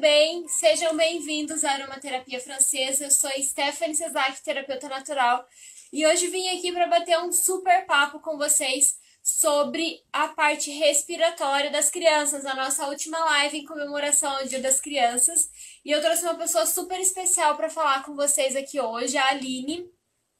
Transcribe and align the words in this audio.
bem? 0.00 0.48
Sejam 0.48 0.96
bem-vindos 0.96 1.62
à 1.62 1.72
Aromaterapia 1.72 2.40
Francesa. 2.40 3.04
Eu 3.04 3.10
sou 3.10 3.30
Stephanie 3.38 3.94
Cesac, 3.94 4.42
terapeuta 4.42 4.88
natural, 4.88 5.46
e 5.92 6.06
hoje 6.06 6.28
vim 6.28 6.48
aqui 6.56 6.72
para 6.72 6.86
bater 6.86 7.18
um 7.18 7.30
super 7.30 7.84
papo 7.84 8.18
com 8.18 8.38
vocês 8.38 8.96
sobre 9.22 10.02
a 10.10 10.28
parte 10.28 10.70
respiratória 10.70 11.70
das 11.70 11.90
crianças, 11.90 12.46
a 12.46 12.54
nossa 12.54 12.86
última 12.86 13.18
live 13.18 13.58
em 13.58 13.66
comemoração 13.66 14.38
ao 14.38 14.46
Dia 14.46 14.60
das 14.60 14.80
Crianças. 14.80 15.50
E 15.84 15.90
eu 15.90 16.00
trouxe 16.00 16.22
uma 16.22 16.34
pessoa 16.34 16.64
super 16.64 16.98
especial 16.98 17.54
para 17.54 17.68
falar 17.68 18.02
com 18.02 18.16
vocês 18.16 18.56
aqui 18.56 18.80
hoje, 18.80 19.18
a 19.18 19.28
Aline. 19.28 19.86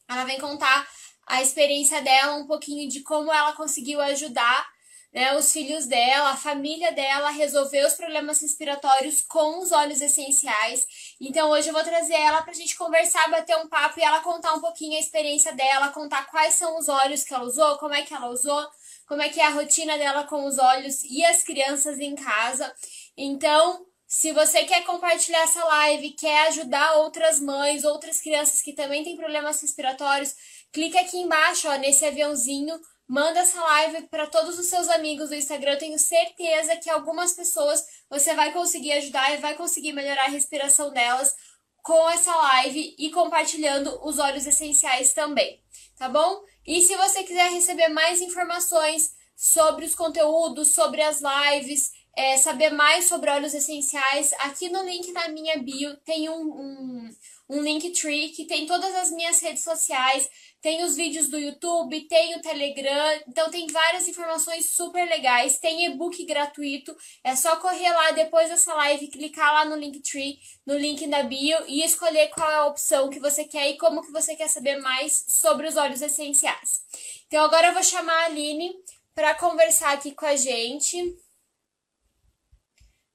Ela 0.08 0.24
vem 0.24 0.40
contar 0.40 0.88
a 1.26 1.42
experiência 1.42 2.00
dela, 2.00 2.36
um 2.36 2.46
pouquinho 2.46 2.88
de 2.88 3.02
como 3.02 3.30
ela 3.30 3.52
conseguiu 3.52 4.00
ajudar 4.00 4.66
né, 5.12 5.36
os 5.36 5.52
filhos 5.52 5.86
dela, 5.86 6.30
a 6.30 6.36
família 6.36 6.92
dela 6.92 7.30
resolver 7.30 7.84
os 7.84 7.94
problemas 7.94 8.40
respiratórios 8.40 9.22
com 9.22 9.60
os 9.60 9.72
óleos 9.72 10.00
essenciais. 10.00 10.86
Então 11.20 11.50
hoje 11.50 11.68
eu 11.68 11.74
vou 11.74 11.82
trazer 11.82 12.14
ela 12.14 12.42
para 12.42 12.52
a 12.52 12.54
gente 12.54 12.76
conversar, 12.76 13.28
bater 13.28 13.56
um 13.56 13.68
papo 13.68 13.98
e 13.98 14.02
ela 14.02 14.20
contar 14.20 14.54
um 14.54 14.60
pouquinho 14.60 14.96
a 14.96 15.00
experiência 15.00 15.52
dela, 15.52 15.88
contar 15.88 16.30
quais 16.30 16.54
são 16.54 16.78
os 16.78 16.88
óleos 16.88 17.24
que 17.24 17.34
ela 17.34 17.44
usou, 17.44 17.78
como 17.78 17.94
é 17.94 18.02
que 18.02 18.14
ela 18.14 18.28
usou, 18.28 18.64
como 19.06 19.20
é 19.22 19.28
que 19.28 19.40
é 19.40 19.46
a 19.46 19.50
rotina 19.50 19.98
dela 19.98 20.24
com 20.24 20.44
os 20.46 20.58
óleos 20.58 21.02
e 21.04 21.24
as 21.24 21.42
crianças 21.42 21.98
em 21.98 22.14
casa. 22.14 22.72
Então, 23.16 23.84
se 24.06 24.32
você 24.32 24.64
quer 24.64 24.84
compartilhar 24.84 25.42
essa 25.42 25.64
live, 25.64 26.10
quer 26.12 26.48
ajudar 26.48 26.96
outras 26.98 27.40
mães, 27.40 27.84
outras 27.84 28.20
crianças 28.20 28.62
que 28.62 28.72
também 28.72 29.02
têm 29.02 29.16
problemas 29.16 29.60
respiratórios, 29.60 30.34
clica 30.72 31.00
aqui 31.00 31.16
embaixo, 31.16 31.68
ó, 31.68 31.76
nesse 31.76 32.04
aviãozinho 32.04 32.78
Manda 33.10 33.40
essa 33.40 33.60
live 33.60 34.02
para 34.02 34.28
todos 34.28 34.56
os 34.56 34.66
seus 34.66 34.88
amigos 34.88 35.30
do 35.30 35.34
Instagram. 35.34 35.72
Eu 35.72 35.78
tenho 35.80 35.98
certeza 35.98 36.76
que 36.76 36.88
algumas 36.88 37.32
pessoas 37.32 37.84
você 38.08 38.36
vai 38.36 38.52
conseguir 38.52 38.92
ajudar 38.92 39.34
e 39.34 39.38
vai 39.38 39.56
conseguir 39.56 39.92
melhorar 39.92 40.26
a 40.26 40.30
respiração 40.30 40.92
delas 40.92 41.34
com 41.82 42.08
essa 42.08 42.32
live 42.32 42.94
e 42.96 43.10
compartilhando 43.10 43.98
os 44.06 44.20
óleos 44.20 44.46
essenciais 44.46 45.12
também, 45.12 45.60
tá 45.98 46.08
bom? 46.08 46.40
E 46.64 46.82
se 46.82 46.94
você 46.94 47.24
quiser 47.24 47.50
receber 47.50 47.88
mais 47.88 48.20
informações 48.20 49.12
sobre 49.34 49.86
os 49.86 49.96
conteúdos, 49.96 50.68
sobre 50.68 51.02
as 51.02 51.20
lives, 51.20 51.90
é, 52.16 52.36
saber 52.36 52.70
mais 52.70 53.08
sobre 53.08 53.28
óleos 53.28 53.54
essenciais, 53.54 54.32
aqui 54.34 54.68
no 54.68 54.84
link 54.84 55.10
na 55.10 55.26
minha 55.26 55.58
bio 55.58 55.96
tem 56.04 56.28
um, 56.28 56.42
um, 56.42 57.10
um 57.48 57.60
link 57.60 57.90
tree 57.90 58.28
que 58.28 58.44
tem 58.44 58.66
todas 58.66 58.94
as 58.94 59.10
minhas 59.10 59.40
redes 59.40 59.64
sociais 59.64 60.30
tem 60.60 60.84
os 60.84 60.94
vídeos 60.94 61.28
do 61.28 61.38
YouTube, 61.38 62.06
tem 62.06 62.36
o 62.36 62.42
Telegram, 62.42 63.20
então 63.26 63.50
tem 63.50 63.66
várias 63.66 64.06
informações 64.06 64.66
super 64.70 65.08
legais. 65.08 65.58
Tem 65.58 65.86
e-book 65.86 66.24
gratuito, 66.26 66.94
é 67.24 67.34
só 67.34 67.56
correr 67.56 67.90
lá 67.90 68.10
depois 68.10 68.50
dessa 68.50 68.74
live, 68.74 69.08
clicar 69.08 69.52
lá 69.52 69.64
no 69.64 69.76
Linktree, 69.76 70.38
no 70.66 70.76
link 70.76 71.06
da 71.06 71.22
bio 71.22 71.58
e 71.66 71.82
escolher 71.82 72.28
qual 72.28 72.50
é 72.50 72.56
a 72.56 72.66
opção 72.66 73.08
que 73.08 73.18
você 73.18 73.44
quer 73.44 73.70
e 73.70 73.78
como 73.78 74.02
que 74.02 74.12
você 74.12 74.36
quer 74.36 74.48
saber 74.48 74.76
mais 74.76 75.24
sobre 75.28 75.66
os 75.66 75.76
óleos 75.76 76.02
essenciais. 76.02 76.82
Então 77.26 77.44
agora 77.44 77.68
eu 77.68 77.74
vou 77.74 77.82
chamar 77.82 78.12
a 78.12 78.24
Aline 78.26 78.74
para 79.14 79.34
conversar 79.34 79.92
aqui 79.92 80.12
com 80.12 80.26
a 80.26 80.36
gente. 80.36 81.16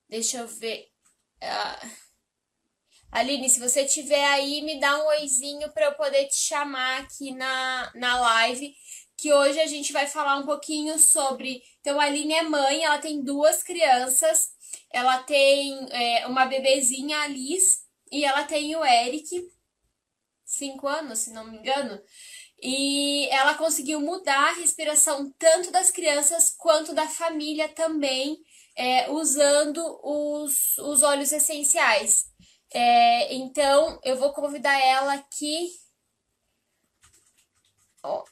Deixa 0.09 0.37
eu 0.37 0.47
ver. 0.47 0.87
Uh... 1.43 2.04
Aline, 3.15 3.49
se 3.49 3.61
você 3.61 3.85
tiver 3.85 4.25
aí, 4.25 4.61
me 4.61 4.77
dá 4.77 5.01
um 5.01 5.07
oizinho 5.07 5.71
para 5.71 5.85
eu 5.85 5.93
poder 5.93 6.25
te 6.25 6.35
chamar 6.35 6.99
aqui 6.99 7.33
na, 7.33 7.89
na 7.95 8.19
live, 8.19 8.75
que 9.15 9.31
hoje 9.31 9.57
a 9.61 9.65
gente 9.65 9.93
vai 9.93 10.05
falar 10.05 10.35
um 10.35 10.45
pouquinho 10.45 10.99
sobre. 10.99 11.63
Então, 11.79 11.97
a 11.97 12.03
Aline 12.03 12.33
é 12.33 12.43
mãe, 12.43 12.83
ela 12.83 12.97
tem 12.97 13.23
duas 13.23 13.63
crianças, 13.63 14.49
ela 14.91 15.23
tem 15.23 15.87
é, 15.91 16.27
uma 16.27 16.45
bebezinha, 16.45 17.21
a 17.21 17.27
Liz, 17.27 17.85
e 18.11 18.25
ela 18.25 18.43
tem 18.43 18.75
o 18.75 18.83
Eric, 18.83 19.49
cinco 20.43 20.85
anos, 20.85 21.19
se 21.19 21.31
não 21.31 21.45
me 21.45 21.57
engano. 21.57 21.97
E 22.61 23.29
ela 23.29 23.53
conseguiu 23.53 24.01
mudar 24.01 24.49
a 24.49 24.59
respiração 24.59 25.33
tanto 25.39 25.71
das 25.71 25.89
crianças 25.89 26.53
quanto 26.57 26.93
da 26.93 27.07
família 27.07 27.69
também, 27.69 28.37
é, 28.75 29.09
usando 29.09 29.81
os, 30.03 30.77
os 30.79 31.01
óleos 31.01 31.31
essenciais. 31.31 32.34
É, 32.77 33.33
então, 33.33 33.97
eu 34.03 34.17
vou 34.17 34.33
convidar 34.33 34.77
ela 34.77 35.13
aqui. 35.13 35.71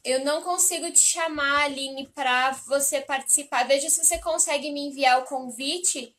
Eu 0.03 0.25
não 0.25 0.41
consigo 0.41 0.91
te 0.91 0.99
chamar, 0.99 1.63
Aline, 1.63 2.09
para 2.09 2.51
você 2.67 2.99
participar. 2.99 3.65
Veja 3.65 3.89
se 3.89 4.03
você 4.03 4.19
consegue 4.19 4.69
me 4.69 4.81
enviar 4.81 5.21
o 5.21 5.25
convite. 5.25 6.13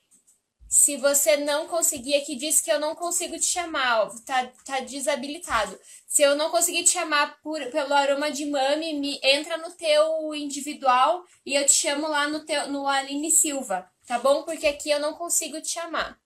Se 0.66 0.96
você 0.96 1.36
não 1.36 1.68
conseguir, 1.68 2.14
aqui 2.14 2.34
diz 2.34 2.62
que 2.62 2.72
eu 2.72 2.80
não 2.80 2.94
consigo 2.94 3.38
te 3.38 3.44
chamar, 3.44 4.06
ó, 4.06 4.10
tá, 4.24 4.50
tá 4.64 4.80
desabilitado. 4.80 5.78
Se 6.06 6.22
eu 6.22 6.34
não 6.34 6.50
conseguir 6.50 6.82
te 6.82 6.92
chamar 6.92 7.38
por, 7.42 7.60
pelo 7.70 7.92
aroma 7.92 8.30
de 8.32 8.46
mami, 8.46 8.94
me 8.94 9.20
entra 9.22 9.58
no 9.58 9.70
teu 9.72 10.34
individual 10.34 11.22
e 11.44 11.54
eu 11.54 11.66
te 11.66 11.72
chamo 11.72 12.08
lá 12.08 12.26
no, 12.26 12.44
teu, 12.46 12.68
no 12.68 12.88
Aline 12.88 13.30
Silva, 13.30 13.86
tá 14.06 14.18
bom? 14.18 14.44
Porque 14.44 14.66
aqui 14.66 14.90
eu 14.90 14.98
não 14.98 15.12
consigo 15.12 15.60
te 15.60 15.68
chamar. 15.68 16.23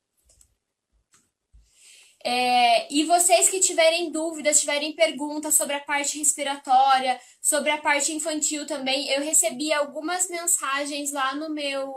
É, 2.24 2.92
e 2.92 3.04
vocês 3.04 3.48
que 3.48 3.60
tiverem 3.60 4.10
dúvidas, 4.10 4.60
tiverem 4.60 4.92
perguntas 4.92 5.54
sobre 5.54 5.74
a 5.76 5.80
parte 5.80 6.18
respiratória, 6.18 7.20
sobre 7.40 7.70
a 7.70 7.78
parte 7.78 8.12
infantil 8.12 8.66
também, 8.66 9.08
eu 9.10 9.22
recebi 9.22 9.72
algumas 9.72 10.28
mensagens 10.28 11.12
lá 11.12 11.34
no 11.34 11.48
meu 11.50 11.92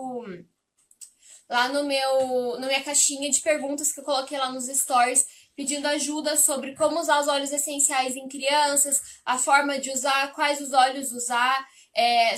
lá 1.49 1.67
no 1.67 1.83
meu 1.83 2.59
na 2.59 2.67
minha 2.67 2.83
caixinha 2.83 3.29
de 3.29 3.41
perguntas 3.41 3.91
que 3.91 3.99
eu 3.99 4.03
coloquei 4.05 4.37
lá 4.37 4.51
nos 4.51 4.67
stories, 4.67 5.27
pedindo 5.55 5.87
ajuda 5.87 6.37
sobre 6.37 6.75
como 6.75 6.99
usar 6.99 7.19
os 7.19 7.27
óleos 7.27 7.51
essenciais 7.51 8.15
em 8.15 8.29
crianças, 8.29 9.01
a 9.25 9.37
forma 9.37 9.79
de 9.79 9.91
usar, 9.91 10.33
quais 10.33 10.61
os 10.61 10.71
óleos 10.71 11.11
usar 11.11 11.67
é, 11.93 12.35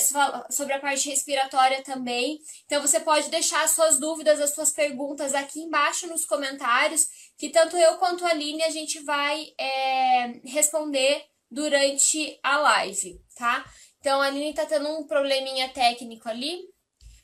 sobre 0.49 0.73
a 0.73 0.79
parte 0.79 1.09
respiratória 1.09 1.83
também. 1.83 2.39
Então 2.65 2.81
você 2.81 2.99
pode 2.99 3.29
deixar 3.29 3.63
as 3.63 3.71
suas 3.71 3.99
dúvidas, 3.99 4.39
as 4.39 4.53
suas 4.53 4.71
perguntas 4.71 5.33
aqui 5.35 5.61
embaixo 5.61 6.07
nos 6.07 6.25
comentários, 6.25 7.07
que 7.37 7.49
tanto 7.49 7.77
eu 7.77 7.97
quanto 7.97 8.25
a 8.25 8.29
Aline 8.29 8.63
a 8.63 8.69
gente 8.69 8.99
vai 8.99 9.53
é, 9.57 10.39
responder 10.45 11.25
durante 11.49 12.39
a 12.41 12.57
live, 12.57 13.21
tá? 13.35 13.65
Então 13.99 14.21
a 14.21 14.25
Aline 14.25 14.53
tá 14.53 14.65
tendo 14.65 14.89
um 14.89 15.05
probleminha 15.05 15.69
técnico 15.69 16.27
ali, 16.29 16.67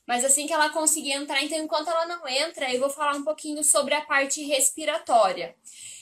mas 0.07 0.23
assim 0.25 0.47
que 0.47 0.53
ela 0.53 0.69
conseguir 0.69 1.11
entrar, 1.11 1.43
então 1.43 1.57
enquanto 1.57 1.89
ela 1.89 2.05
não 2.05 2.27
entra, 2.27 2.73
eu 2.73 2.79
vou 2.79 2.89
falar 2.89 3.15
um 3.15 3.23
pouquinho 3.23 3.63
sobre 3.63 3.93
a 3.93 4.01
parte 4.01 4.43
respiratória. 4.43 5.55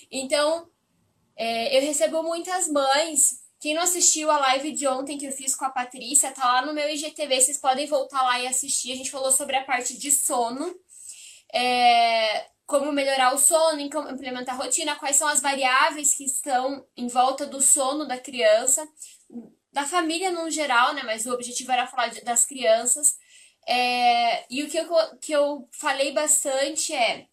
Então, 0.09 0.69
é, 1.35 1.77
eu 1.77 1.81
recebo 1.81 2.23
muitas 2.23 2.67
mães 2.69 3.47
quem 3.59 3.73
não 3.73 3.81
assistiu 3.81 4.29
a 4.29 4.37
live 4.37 4.71
de 4.71 4.87
ontem 4.87 5.17
que 5.17 5.25
eu 5.25 5.31
fiz 5.31 5.55
com 5.55 5.65
a 5.65 5.69
Patrícia, 5.69 6.31
tá 6.31 6.45
lá 6.45 6.65
no 6.65 6.73
meu 6.73 6.87
IGTV, 6.89 7.41
vocês 7.41 7.57
podem 7.57 7.87
voltar 7.87 8.21
lá 8.21 8.39
e 8.39 8.47
assistir. 8.47 8.91
A 8.91 8.95
gente 8.95 9.09
falou 9.09 9.31
sobre 9.31 9.55
a 9.55 9.63
parte 9.63 9.97
de 9.97 10.11
sono, 10.11 10.75
é, 11.51 12.47
como 12.67 12.91
melhorar 12.91 13.33
o 13.33 13.37
sono, 13.37 13.79
implementar 13.79 14.53
a 14.53 14.63
rotina, 14.63 14.97
quais 14.97 15.15
são 15.15 15.27
as 15.27 15.39
variáveis 15.41 16.13
que 16.13 16.25
estão 16.25 16.85
em 16.97 17.07
volta 17.07 17.45
do 17.45 17.61
sono 17.61 18.05
da 18.05 18.19
criança, 18.19 18.85
da 19.71 19.85
família 19.85 20.31
no 20.31 20.51
geral, 20.51 20.93
né? 20.93 21.01
Mas 21.03 21.25
o 21.25 21.33
objetivo 21.33 21.71
era 21.71 21.87
falar 21.87 22.09
de, 22.09 22.21
das 22.21 22.45
crianças. 22.45 23.17
É, 23.65 24.45
e 24.53 24.63
o 24.63 24.69
que 24.69 24.77
eu, 24.77 25.17
que 25.21 25.31
eu 25.31 25.69
falei 25.71 26.11
bastante 26.11 26.93
é 26.93 27.27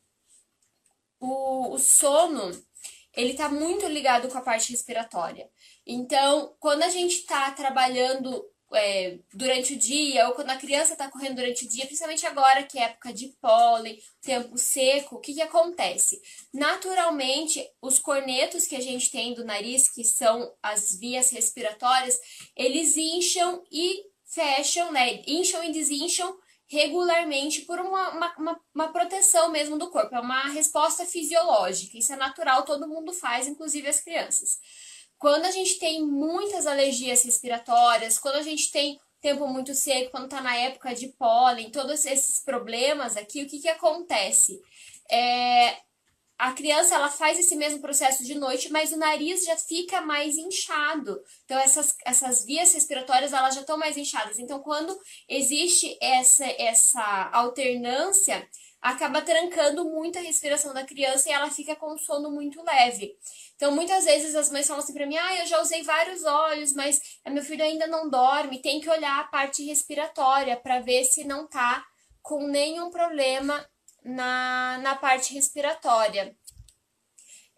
o, 1.18 1.74
o 1.74 1.78
sono, 1.80 2.52
ele 3.12 3.34
tá 3.34 3.48
muito 3.48 3.86
ligado 3.88 4.28
com 4.28 4.38
a 4.38 4.42
parte 4.42 4.70
respiratória. 4.70 5.50
Então, 5.84 6.54
quando 6.60 6.84
a 6.84 6.88
gente 6.90 7.16
está 7.16 7.50
trabalhando 7.50 8.44
é, 8.74 9.18
durante 9.32 9.74
o 9.74 9.78
dia, 9.78 10.26
ou 10.28 10.34
quando 10.34 10.50
a 10.50 10.56
criança 10.56 10.92
está 10.92 11.10
correndo 11.10 11.36
durante 11.36 11.64
o 11.64 11.68
dia, 11.68 11.86
principalmente 11.86 12.26
agora 12.26 12.62
que 12.62 12.78
é 12.78 12.84
época 12.84 13.12
de 13.12 13.28
pólen, 13.40 13.98
tempo 14.20 14.56
seco, 14.56 15.16
o 15.16 15.20
que, 15.20 15.34
que 15.34 15.42
acontece? 15.42 16.20
Naturalmente, 16.52 17.66
os 17.80 17.98
cornetos 17.98 18.66
que 18.66 18.76
a 18.76 18.80
gente 18.80 19.10
tem 19.10 19.34
do 19.34 19.44
nariz, 19.44 19.90
que 19.90 20.04
são 20.04 20.52
as 20.62 20.98
vias 20.98 21.30
respiratórias, 21.30 22.18
eles 22.56 22.96
incham 22.96 23.64
e 23.70 24.04
fecham, 24.26 24.90
né? 24.92 25.22
Incham 25.26 25.62
e 25.62 25.72
desincham 25.72 26.36
regularmente 26.66 27.62
por 27.62 27.78
uma, 27.78 28.10
uma, 28.10 28.34
uma, 28.36 28.60
uma, 28.74 28.92
proteção 28.92 29.50
mesmo 29.50 29.78
do 29.78 29.90
corpo. 29.90 30.14
É 30.14 30.20
uma 30.20 30.48
resposta 30.48 31.04
fisiológica. 31.04 31.98
Isso 31.98 32.12
é 32.12 32.16
natural, 32.16 32.64
todo 32.64 32.88
mundo 32.88 33.12
faz, 33.12 33.46
inclusive 33.46 33.88
as 33.88 34.00
crianças. 34.00 34.58
Quando 35.24 35.46
a 35.46 35.50
gente 35.50 35.78
tem 35.78 36.02
muitas 36.04 36.66
alergias 36.66 37.24
respiratórias, 37.24 38.18
quando 38.18 38.34
a 38.34 38.42
gente 38.42 38.70
tem 38.70 39.00
tempo 39.22 39.48
muito 39.48 39.74
seco, 39.74 40.10
quando 40.10 40.24
está 40.24 40.42
na 40.42 40.54
época 40.54 40.94
de 40.94 41.08
pólen, 41.08 41.70
todos 41.70 42.04
esses 42.04 42.40
problemas 42.40 43.16
aqui, 43.16 43.42
o 43.42 43.46
que, 43.48 43.58
que 43.58 43.68
acontece? 43.70 44.60
É, 45.10 45.78
a 46.36 46.52
criança 46.52 46.94
ela 46.94 47.08
faz 47.08 47.38
esse 47.38 47.56
mesmo 47.56 47.80
processo 47.80 48.22
de 48.22 48.34
noite, 48.34 48.70
mas 48.70 48.92
o 48.92 48.98
nariz 48.98 49.46
já 49.46 49.56
fica 49.56 50.02
mais 50.02 50.36
inchado. 50.36 51.18
Então 51.46 51.58
essas, 51.58 51.96
essas 52.04 52.44
vias 52.44 52.74
respiratórias 52.74 53.32
elas 53.32 53.54
já 53.54 53.62
estão 53.62 53.78
mais 53.78 53.96
inchadas. 53.96 54.38
Então 54.38 54.60
quando 54.60 54.94
existe 55.26 55.96
essa 56.02 56.44
essa 56.58 57.30
alternância, 57.32 58.46
acaba 58.84 59.22
trancando 59.22 59.86
muito 59.86 60.18
a 60.18 60.20
respiração 60.20 60.74
da 60.74 60.84
criança 60.84 61.30
e 61.30 61.32
ela 61.32 61.50
fica 61.50 61.74
com 61.74 61.96
sono 61.96 62.30
muito 62.30 62.62
leve. 62.62 63.16
Então, 63.64 63.74
muitas 63.74 64.04
vezes 64.04 64.34
as 64.34 64.50
mães 64.50 64.66
falam 64.66 64.82
assim 64.82 64.92
para 64.92 65.06
mim: 65.06 65.16
ah, 65.16 65.36
eu 65.38 65.46
já 65.46 65.58
usei 65.58 65.82
vários 65.82 66.22
óleos, 66.22 66.74
mas 66.74 67.00
meu 67.26 67.42
filho 67.42 67.64
ainda 67.64 67.86
não 67.86 68.10
dorme. 68.10 68.60
Tem 68.60 68.78
que 68.78 68.90
olhar 68.90 69.18
a 69.18 69.28
parte 69.28 69.64
respiratória 69.64 70.54
para 70.54 70.80
ver 70.80 71.02
se 71.04 71.24
não 71.24 71.48
tá 71.48 71.82
com 72.20 72.46
nenhum 72.46 72.90
problema 72.90 73.66
na, 74.04 74.78
na 74.82 74.94
parte 74.96 75.32
respiratória. 75.32 76.36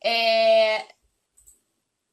É, 0.01 0.87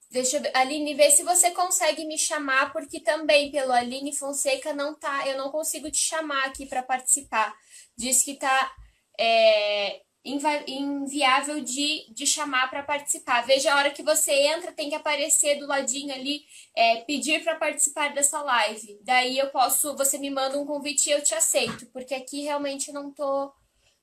Deixa 0.09 0.37
eu 0.37 0.41
ver. 0.41 0.51
Aline, 0.55 0.95
vê 0.95 1.11
se 1.11 1.21
você 1.21 1.51
consegue 1.51 2.03
me 2.07 2.17
chamar, 2.17 2.73
porque 2.73 2.99
também 2.99 3.51
pelo 3.51 3.71
Aline 3.71 4.11
Fonseca 4.15 4.73
não 4.73 4.95
tá. 4.95 5.27
Eu 5.27 5.37
não 5.37 5.51
consigo 5.51 5.91
te 5.91 5.99
chamar 5.99 6.45
aqui 6.45 6.65
para 6.65 6.81
participar. 6.81 7.53
Diz 7.95 8.23
que 8.23 8.33
tá 8.37 8.75
é, 9.19 10.01
inviável 10.23 11.61
de, 11.61 12.05
de 12.13 12.25
chamar 12.25 12.69
para 12.69 12.83
participar. 12.83 13.45
Veja 13.45 13.73
a 13.73 13.77
hora 13.77 13.91
que 13.91 14.03
você 14.03 14.31
entra, 14.31 14.71
tem 14.71 14.89
que 14.89 14.95
aparecer 14.95 15.59
do 15.59 15.67
ladinho 15.67 16.13
ali, 16.13 16.45
é, 16.75 17.01
pedir 17.01 17.43
para 17.43 17.55
participar 17.55 18.13
dessa 18.13 18.41
live. 18.41 18.99
Daí 19.03 19.37
eu 19.37 19.49
posso, 19.49 19.95
você 19.95 20.17
me 20.17 20.29
manda 20.29 20.57
um 20.57 20.65
convite 20.65 21.09
e 21.09 21.11
eu 21.11 21.23
te 21.23 21.35
aceito, 21.35 21.85
porque 21.87 22.15
aqui 22.15 22.41
realmente 22.41 22.91
não 22.91 23.11
tô, 23.11 23.53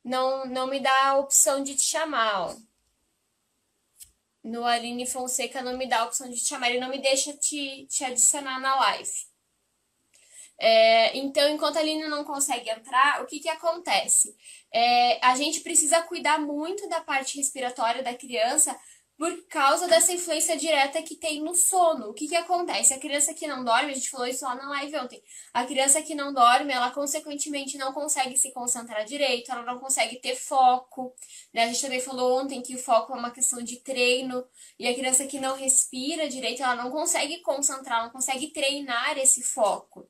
não, 0.05 0.47
não 0.47 0.67
me 0.67 0.81
dá 0.81 1.09
a 1.09 1.19
opção 1.19 1.63
de 1.63 1.75
te 1.75 1.83
chamar, 1.83 2.49
ó 2.49 2.71
no 4.43 4.65
Aline 4.65 5.07
Fonseca 5.07 5.63
não 5.63 5.77
me 5.77 5.87
dá 5.87 6.01
a 6.01 6.05
opção 6.07 6.29
de 6.29 6.37
te 6.37 6.47
chamar, 6.47 6.71
ele 6.71 6.81
não 6.81 6.89
me 6.89 6.99
deixa 6.99 7.33
te, 7.35 7.87
te 7.87 8.05
adicionar 8.05 8.59
na 8.59 8.75
live. 8.75 9.30
É, 10.63 11.17
então, 11.17 11.49
enquanto 11.49 11.79
a 11.79 11.81
Aline 11.81 12.07
não 12.07 12.23
consegue 12.23 12.69
entrar, 12.69 13.23
o 13.23 13.27
que, 13.27 13.41
que 13.41 13.49
acontece? 13.49 14.37
É, 14.71 15.19
a 15.25 15.35
gente 15.35 15.61
precisa 15.61 16.03
cuidar 16.03 16.39
muito 16.39 16.87
da 16.87 17.01
parte 17.01 17.39
respiratória 17.39 18.03
da 18.03 18.15
criança 18.15 18.79
por 19.21 19.47
causa 19.49 19.87
dessa 19.87 20.15
influência 20.15 20.57
direta 20.57 21.03
que 21.03 21.15
tem 21.15 21.43
no 21.43 21.55
sono. 21.55 22.09
O 22.09 22.15
que, 22.15 22.27
que 22.27 22.37
acontece? 22.37 22.95
A 22.95 22.99
criança 22.99 23.35
que 23.35 23.47
não 23.47 23.65
dorme, 23.65 23.93
a 23.93 23.95
gente 23.95 24.11
falou 24.11 24.27
isso 24.27 24.45
lá 24.45 24.55
na 24.55 24.69
live 24.71 24.97
ontem, 24.97 25.23
a 25.53 25.65
criança 25.65 26.01
que 26.01 26.15
não 26.15 26.33
dorme, 26.33 26.73
ela 26.73 26.91
consequentemente 26.91 27.77
não 27.77 27.93
consegue 27.93 28.37
se 28.37 28.51
concentrar 28.53 29.05
direito, 29.05 29.53
ela 29.53 29.63
não 29.63 29.79
consegue 29.79 30.17
ter 30.17 30.37
foco. 30.37 31.15
Né? 31.53 31.65
A 31.65 31.67
gente 31.67 31.83
também 31.83 32.01
falou 32.01 32.41
ontem 32.41 32.63
que 32.63 32.75
o 32.75 32.79
foco 32.79 33.15
é 33.15 33.19
uma 33.19 33.31
questão 33.31 33.63
de 33.63 33.77
treino, 33.81 34.43
e 34.79 34.87
a 34.87 34.95
criança 34.95 35.27
que 35.27 35.39
não 35.39 35.55
respira 35.55 36.29
direito, 36.29 36.63
ela 36.63 36.77
não 36.77 36.91
consegue 36.91 37.41
concentrar, 37.41 38.05
não 38.05 38.11
consegue 38.11 38.49
treinar 38.49 39.19
esse 39.19 39.43
foco. 39.43 40.09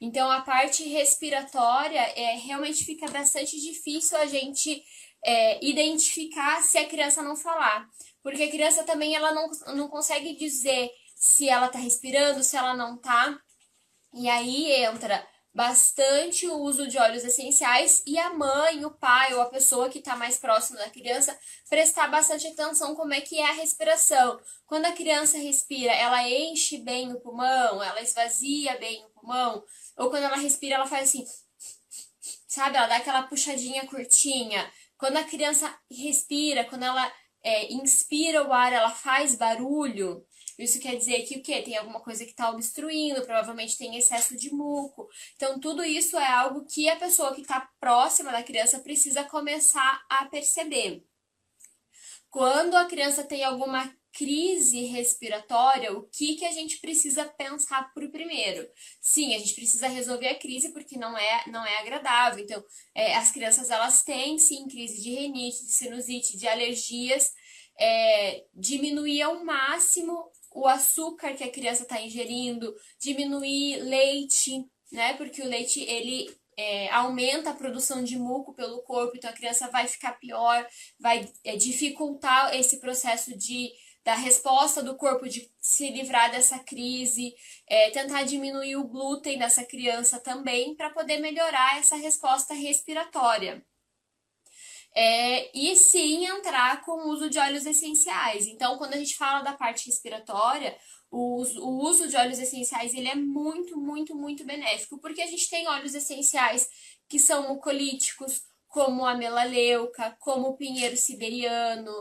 Então, 0.00 0.30
a 0.30 0.42
parte 0.42 0.84
respiratória 0.84 2.00
é, 2.16 2.36
realmente 2.36 2.84
fica 2.84 3.08
bastante 3.10 3.60
difícil 3.60 4.16
a 4.16 4.26
gente 4.26 4.82
é, 5.24 5.64
identificar 5.64 6.62
se 6.62 6.78
a 6.78 6.88
criança 6.88 7.22
não 7.22 7.36
falar. 7.36 7.88
Porque 8.22 8.44
a 8.44 8.50
criança 8.50 8.84
também 8.84 9.14
ela 9.14 9.32
não, 9.32 9.50
não 9.74 9.88
consegue 9.88 10.36
dizer 10.36 10.90
se 11.16 11.48
ela 11.48 11.68
tá 11.68 11.78
respirando, 11.78 12.44
se 12.44 12.56
ela 12.56 12.74
não 12.76 12.96
tá. 12.96 13.38
E 14.14 14.28
aí 14.28 14.72
entra 14.84 15.26
bastante 15.58 16.46
o 16.46 16.58
uso 16.58 16.86
de 16.86 16.98
óleos 16.98 17.24
essenciais 17.24 18.02
e 18.06 18.16
a 18.16 18.32
mãe, 18.32 18.84
o 18.84 18.92
pai 18.92 19.34
ou 19.34 19.40
a 19.40 19.50
pessoa 19.50 19.88
que 19.88 19.98
está 19.98 20.14
mais 20.14 20.38
próxima 20.38 20.78
da 20.78 20.88
criança 20.88 21.36
prestar 21.68 22.06
bastante 22.06 22.46
atenção 22.46 22.94
como 22.94 23.12
é 23.12 23.20
que 23.20 23.38
é 23.40 23.50
a 23.50 23.54
respiração. 23.54 24.38
Quando 24.66 24.84
a 24.84 24.92
criança 24.92 25.36
respira, 25.36 25.92
ela 25.92 26.28
enche 26.28 26.78
bem 26.78 27.12
o 27.12 27.20
pulmão, 27.20 27.82
ela 27.82 28.00
esvazia 28.00 28.78
bem 28.78 29.04
o 29.04 29.08
pulmão, 29.08 29.64
ou 29.98 30.10
quando 30.10 30.24
ela 30.24 30.36
respira, 30.36 30.76
ela 30.76 30.86
faz 30.86 31.08
assim, 31.08 31.24
sabe? 32.46 32.76
Ela 32.76 32.86
dá 32.86 32.96
aquela 32.96 33.24
puxadinha 33.24 33.86
curtinha. 33.86 34.70
Quando 34.96 35.16
a 35.16 35.24
criança 35.24 35.76
respira, 35.90 36.64
quando 36.64 36.84
ela 36.84 37.12
é, 37.42 37.72
inspira 37.72 38.46
o 38.46 38.52
ar, 38.52 38.72
ela 38.72 38.90
faz 38.90 39.34
barulho. 39.34 40.24
Isso 40.58 40.80
quer 40.80 40.96
dizer 40.96 41.22
que 41.22 41.38
o 41.38 41.42
quê? 41.42 41.62
Tem 41.62 41.76
alguma 41.76 42.00
coisa 42.00 42.24
que 42.24 42.30
está 42.30 42.50
obstruindo, 42.50 43.22
provavelmente 43.22 43.78
tem 43.78 43.96
excesso 43.96 44.36
de 44.36 44.52
muco. 44.52 45.08
Então, 45.36 45.60
tudo 45.60 45.84
isso 45.84 46.16
é 46.16 46.26
algo 46.26 46.64
que 46.64 46.88
a 46.88 46.96
pessoa 46.96 47.32
que 47.32 47.42
está 47.42 47.68
próxima 47.78 48.32
da 48.32 48.42
criança 48.42 48.80
precisa 48.80 49.22
começar 49.22 50.04
a 50.08 50.24
perceber. 50.26 51.04
Quando 52.28 52.74
a 52.76 52.86
criança 52.86 53.22
tem 53.22 53.44
alguma 53.44 53.94
crise 54.12 54.84
respiratória, 54.86 55.92
o 55.92 56.02
que, 56.02 56.36
que 56.36 56.44
a 56.44 56.52
gente 56.52 56.78
precisa 56.78 57.24
pensar 57.24 57.92
por 57.92 58.08
primeiro? 58.10 58.68
Sim, 59.00 59.34
a 59.34 59.38
gente 59.38 59.54
precisa 59.54 59.88
resolver 59.88 60.28
a 60.28 60.38
crise 60.38 60.72
porque 60.72 60.96
não 60.98 61.16
é, 61.16 61.44
não 61.48 61.64
é 61.64 61.78
agradável. 61.78 62.44
Então, 62.44 62.62
é, 62.94 63.14
as 63.16 63.30
crianças 63.30 63.70
elas 63.70 64.02
têm 64.02 64.38
sim 64.38 64.66
crise 64.68 65.02
de 65.02 65.14
renite, 65.14 65.64
de 65.64 65.72
sinusite, 65.72 66.36
de 66.36 66.48
alergias. 66.48 67.32
É, 67.80 68.44
diminuir 68.54 69.22
ao 69.22 69.44
máximo 69.44 70.30
o 70.52 70.66
açúcar 70.66 71.34
que 71.34 71.44
a 71.44 71.50
criança 71.50 71.84
está 71.84 72.00
ingerindo, 72.00 72.74
diminuir 72.98 73.76
leite, 73.82 74.64
né? 74.90 75.14
Porque 75.14 75.40
o 75.40 75.46
leite 75.46 75.80
ele 75.82 76.28
é, 76.58 76.90
aumenta 76.90 77.50
a 77.50 77.54
produção 77.54 78.02
de 78.02 78.18
muco 78.18 78.52
pelo 78.52 78.82
corpo, 78.82 79.16
então 79.16 79.30
a 79.30 79.34
criança 79.34 79.70
vai 79.70 79.86
ficar 79.86 80.18
pior, 80.18 80.66
vai 80.98 81.30
é, 81.44 81.56
dificultar 81.56 82.52
esse 82.56 82.80
processo 82.80 83.38
de 83.38 83.70
da 84.08 84.14
resposta 84.14 84.82
do 84.82 84.96
corpo 84.96 85.28
de 85.28 85.52
se 85.60 85.90
livrar 85.90 86.30
dessa 86.30 86.58
crise, 86.58 87.34
é, 87.66 87.90
tentar 87.90 88.22
diminuir 88.22 88.74
o 88.76 88.88
glúten 88.88 89.38
dessa 89.38 89.62
criança 89.62 90.18
também 90.18 90.74
para 90.74 90.88
poder 90.88 91.18
melhorar 91.18 91.78
essa 91.78 91.94
resposta 91.94 92.54
respiratória. 92.54 93.62
É, 94.94 95.50
e 95.54 95.76
sim 95.76 96.24
entrar 96.24 96.80
com 96.86 96.92
o 96.92 97.10
uso 97.10 97.28
de 97.28 97.38
óleos 97.38 97.66
essenciais. 97.66 98.46
Então, 98.46 98.78
quando 98.78 98.94
a 98.94 98.96
gente 98.96 99.14
fala 99.14 99.42
da 99.42 99.52
parte 99.52 99.84
respiratória, 99.84 100.74
o, 101.10 101.42
o 101.42 101.86
uso 101.86 102.08
de 102.08 102.16
óleos 102.16 102.38
essenciais 102.38 102.94
ele 102.94 103.08
é 103.08 103.14
muito, 103.14 103.76
muito, 103.76 104.16
muito 104.16 104.42
benéfico, 104.42 104.98
porque 105.02 105.20
a 105.20 105.26
gente 105.26 105.50
tem 105.50 105.68
óleos 105.68 105.94
essenciais 105.94 106.66
que 107.10 107.18
são 107.18 107.46
mucolíticos, 107.46 108.42
como 108.68 109.04
a 109.04 109.14
melaleuca, 109.14 110.16
como 110.18 110.48
o 110.48 110.56
pinheiro 110.56 110.96
siberiano, 110.96 111.92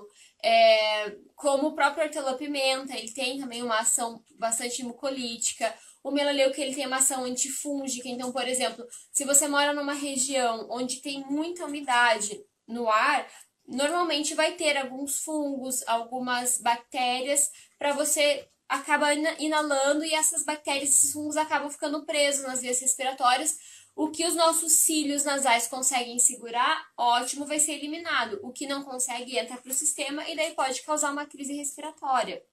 é, 0.43 1.15
como 1.35 1.67
o 1.67 1.75
próprio 1.75 2.03
hortelã-pimenta, 2.03 2.95
ele 2.95 3.11
tem 3.11 3.39
também 3.39 3.63
uma 3.63 3.79
ação 3.79 4.23
bastante 4.37 4.83
mucolítica. 4.83 5.73
O 6.03 6.11
melaleuca 6.11 6.61
ele 6.61 6.75
tem 6.75 6.87
uma 6.87 6.97
ação 6.97 7.23
antifúngica, 7.23 8.07
então, 8.07 8.31
por 8.31 8.47
exemplo, 8.47 8.85
se 9.11 9.25
você 9.25 9.47
mora 9.47 9.73
numa 9.73 9.93
região 9.93 10.67
onde 10.69 11.01
tem 11.01 11.25
muita 11.25 11.65
umidade 11.65 12.39
no 12.67 12.89
ar, 12.89 13.27
normalmente 13.67 14.33
vai 14.33 14.53
ter 14.53 14.77
alguns 14.77 15.19
fungos, 15.19 15.85
algumas 15.87 16.59
bactérias 16.59 17.49
para 17.77 17.93
você 17.93 18.47
acaba 18.69 19.13
inalando 19.13 20.03
e 20.03 20.13
essas 20.13 20.43
bactérias, 20.43 20.89
esses 20.89 21.13
fungos 21.13 21.37
acabam 21.37 21.69
ficando 21.69 22.05
presos 22.05 22.45
nas 22.45 22.61
vias 22.61 22.79
respiratórias 22.81 23.57
o 23.97 24.11
que 24.11 24.23
os 24.27 24.35
nossos 24.35 24.73
cílios 24.73 25.23
nasais 25.23 25.65
conseguem 25.65 26.19
segurar, 26.19 26.87
ótimo, 26.95 27.47
vai 27.47 27.57
ser 27.57 27.73
eliminado. 27.73 28.39
O 28.43 28.51
que 28.51 28.67
não 28.67 28.83
consegue 28.83 29.35
entra 29.35 29.57
para 29.57 29.71
o 29.71 29.73
sistema 29.73 30.23
e 30.29 30.35
daí 30.35 30.53
pode 30.53 30.83
causar 30.83 31.11
uma 31.11 31.25
crise 31.25 31.53
respiratória. 31.53 32.45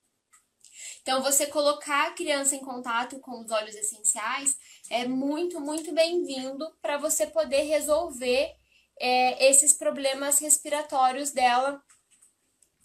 Então, 1.02 1.22
você 1.22 1.46
colocar 1.46 2.06
a 2.06 2.12
criança 2.12 2.56
em 2.56 2.60
contato 2.60 3.20
com 3.20 3.44
os 3.44 3.50
óleos 3.50 3.76
essenciais 3.76 4.56
é 4.88 5.06
muito, 5.06 5.60
muito 5.60 5.92
bem-vindo 5.92 6.66
para 6.80 6.96
você 6.96 7.26
poder 7.26 7.64
resolver 7.64 8.56
é, 8.98 9.50
esses 9.50 9.74
problemas 9.74 10.38
respiratórios 10.38 11.30
dela 11.30 11.78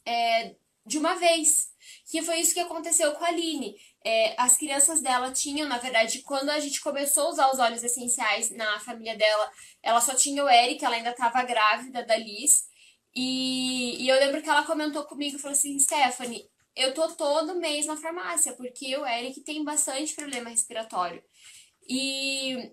é, 0.06 0.54
de 0.86 0.98
uma 0.98 1.16
vez. 1.16 1.72
Que 2.12 2.22
foi 2.22 2.42
isso 2.42 2.54
que 2.54 2.60
aconteceu 2.60 3.13
com 3.13 3.24
a 3.24 3.30
Aline. 3.30 3.80
É, 4.06 4.34
as 4.38 4.58
crianças 4.58 5.01
dela 5.01 5.32
tinham, 5.32 5.68
na 5.68 5.77
verdade, 5.77 6.22
quando 6.22 6.50
a 6.50 6.60
gente 6.60 6.79
começou 6.82 7.27
a 7.27 7.29
usar 7.32 7.51
os 7.51 7.60
óleos 7.60 7.84
essenciais 7.84 8.50
na 8.51 8.79
família 8.79 9.15
dela, 9.18 9.51
ela 9.84 10.00
só 10.00 10.15
tinha 10.15 10.44
o 10.44 10.50
Eric, 10.50 10.84
ela 10.84 10.96
ainda 10.96 11.12
estava 11.12 11.44
grávida 11.44 12.06
da 12.06 12.15
Liz. 12.15 12.65
E, 13.13 14.01
e 14.03 14.08
eu 14.08 14.20
lembro 14.20 14.41
que 14.41 14.50
ela 14.50 14.65
comentou 14.65 15.03
comigo 15.06 15.39
falou 15.39 15.53
assim: 15.53 15.77
Stephanie, 15.79 16.50
eu 16.75 16.94
tô 16.94 17.10
todo 17.10 17.60
mês 17.60 17.86
na 17.86 17.98
farmácia, 17.98 18.53
porque 18.53 18.96
o 18.98 19.06
Eric 19.06 19.41
tem 19.41 19.63
bastante 19.63 20.15
problema 20.15 20.50
respiratório. 20.50 21.22
E 21.88 22.72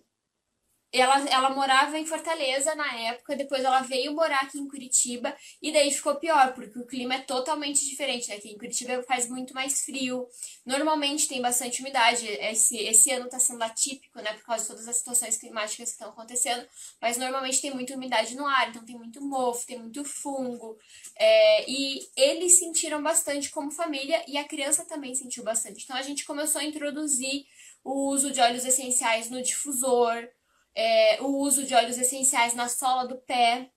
ela, 0.92 1.18
ela 1.28 1.50
morava 1.50 1.98
em 1.98 2.06
Fortaleza 2.06 2.74
na 2.74 2.94
época, 3.00 3.36
depois 3.36 3.64
ela 3.64 3.80
veio 3.82 4.14
morar 4.14 4.42
aqui 4.42 4.58
em 4.58 4.68
Curitiba 4.68 5.36
e 5.60 5.72
daí 5.72 5.90
ficou 5.90 6.14
pior, 6.16 6.54
porque 6.54 6.78
o 6.78 6.86
clima 6.86 7.16
é 7.16 7.20
totalmente 7.20 7.84
diferente, 7.86 8.28
né? 8.28 8.36
Aqui 8.36 8.50
em 8.50 8.58
Curitiba 8.58 9.02
faz 9.02 9.28
muito 9.28 9.52
mais 9.52 9.84
frio, 9.84 10.26
normalmente 10.64 11.28
tem 11.28 11.40
bastante 11.40 11.80
umidade, 11.80 12.26
esse, 12.26 12.78
esse 12.78 13.10
ano 13.10 13.28
tá 13.28 13.38
sendo 13.38 13.62
atípico, 13.62 14.20
né, 14.20 14.32
por 14.34 14.44
causa 14.44 14.62
de 14.62 14.68
todas 14.70 14.88
as 14.88 14.96
situações 14.96 15.36
climáticas 15.36 15.88
que 15.88 15.94
estão 15.94 16.10
acontecendo, 16.10 16.66
mas 17.00 17.16
normalmente 17.16 17.60
tem 17.60 17.74
muita 17.74 17.94
umidade 17.94 18.34
no 18.34 18.46
ar, 18.46 18.70
então 18.70 18.84
tem 18.84 18.96
muito 18.96 19.20
mofo, 19.20 19.66
tem 19.66 19.78
muito 19.78 20.04
fungo, 20.04 20.78
é, 21.16 21.70
e 21.70 22.08
eles 22.16 22.58
sentiram 22.58 23.02
bastante 23.02 23.50
como 23.50 23.70
família 23.70 24.22
e 24.28 24.38
a 24.38 24.44
criança 24.44 24.84
também 24.84 25.14
sentiu 25.14 25.42
bastante. 25.42 25.84
Então 25.84 25.96
a 25.96 26.02
gente 26.02 26.24
começou 26.24 26.60
a 26.60 26.64
introduzir 26.64 27.44
o 27.84 28.10
uso 28.10 28.32
de 28.32 28.40
óleos 28.40 28.64
essenciais 28.64 29.30
no 29.30 29.40
difusor, 29.42 30.28
é, 30.76 31.22
o 31.22 31.38
uso 31.38 31.64
de 31.64 31.74
óleos 31.74 31.96
essenciais 31.96 32.54
na 32.54 32.68
sola 32.68 33.08
do 33.08 33.16
pé. 33.16 33.70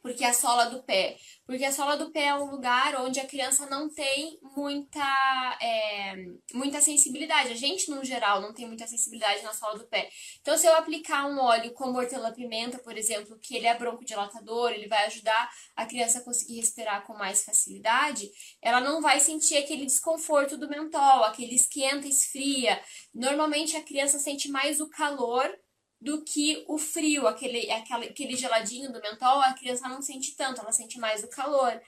Porque 0.00 0.24
a 0.24 0.32
sola 0.32 0.66
do 0.66 0.82
pé. 0.84 1.16
Porque 1.44 1.64
a 1.64 1.72
sola 1.72 1.96
do 1.96 2.10
pé 2.10 2.26
é 2.26 2.34
um 2.34 2.50
lugar 2.50 2.94
onde 3.00 3.18
a 3.20 3.26
criança 3.26 3.66
não 3.66 3.88
tem 3.92 4.38
muita, 4.56 5.58
é, 5.60 6.14
muita 6.54 6.80
sensibilidade. 6.80 7.50
A 7.50 7.56
gente, 7.56 7.90
no 7.90 8.04
geral, 8.04 8.40
não 8.40 8.54
tem 8.54 8.66
muita 8.66 8.86
sensibilidade 8.86 9.42
na 9.42 9.52
sola 9.52 9.76
do 9.76 9.86
pé. 9.86 10.08
Então, 10.40 10.56
se 10.56 10.66
eu 10.66 10.74
aplicar 10.76 11.26
um 11.26 11.38
óleo 11.40 11.72
como 11.72 11.98
hortelã-pimenta, 11.98 12.78
por 12.78 12.96
exemplo, 12.96 13.38
que 13.40 13.56
ele 13.56 13.66
é 13.66 13.76
broncodilatador, 13.76 14.70
ele 14.70 14.88
vai 14.88 15.06
ajudar 15.06 15.50
a 15.74 15.84
criança 15.84 16.20
a 16.20 16.24
conseguir 16.24 16.60
respirar 16.60 17.04
com 17.04 17.14
mais 17.14 17.44
facilidade, 17.44 18.30
ela 18.62 18.80
não 18.80 19.02
vai 19.02 19.18
sentir 19.18 19.56
aquele 19.56 19.84
desconforto 19.84 20.56
do 20.56 20.70
mentol, 20.70 21.24
aquele 21.24 21.56
esquenta, 21.56 22.06
esfria. 22.06 22.80
Normalmente, 23.12 23.76
a 23.76 23.82
criança 23.82 24.18
sente 24.18 24.48
mais 24.48 24.80
o 24.80 24.88
calor 24.88 25.50
do 26.00 26.22
que 26.22 26.64
o 26.68 26.78
frio, 26.78 27.26
aquele, 27.26 27.70
aquele, 27.70 28.06
aquele 28.06 28.36
geladinho 28.36 28.92
do 28.92 29.00
mentol, 29.00 29.40
a 29.40 29.52
criança 29.52 29.88
não 29.88 30.00
sente 30.00 30.36
tanto, 30.36 30.60
ela 30.60 30.72
sente 30.72 30.98
mais 30.98 31.24
o 31.24 31.28
calor. 31.28 31.80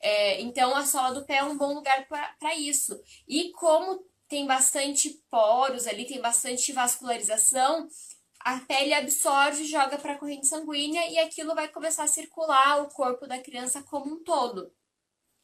É, 0.00 0.40
então, 0.40 0.74
a 0.76 0.84
sola 0.86 1.12
do 1.12 1.24
pé 1.26 1.36
é 1.36 1.44
um 1.44 1.56
bom 1.56 1.74
lugar 1.74 2.06
para 2.06 2.54
isso. 2.54 2.98
E 3.26 3.50
como 3.52 4.04
tem 4.28 4.46
bastante 4.46 5.22
poros 5.30 5.86
ali, 5.86 6.06
tem 6.06 6.20
bastante 6.20 6.72
vascularização, 6.72 7.88
a 8.40 8.60
pele 8.60 8.94
absorve, 8.94 9.64
joga 9.64 9.98
para 9.98 10.14
a 10.14 10.18
corrente 10.18 10.46
sanguínea 10.46 11.10
e 11.10 11.18
aquilo 11.18 11.54
vai 11.54 11.68
começar 11.68 12.04
a 12.04 12.08
circular 12.08 12.82
o 12.82 12.88
corpo 12.88 13.26
da 13.26 13.38
criança 13.38 13.82
como 13.82 14.14
um 14.14 14.22
todo. 14.22 14.72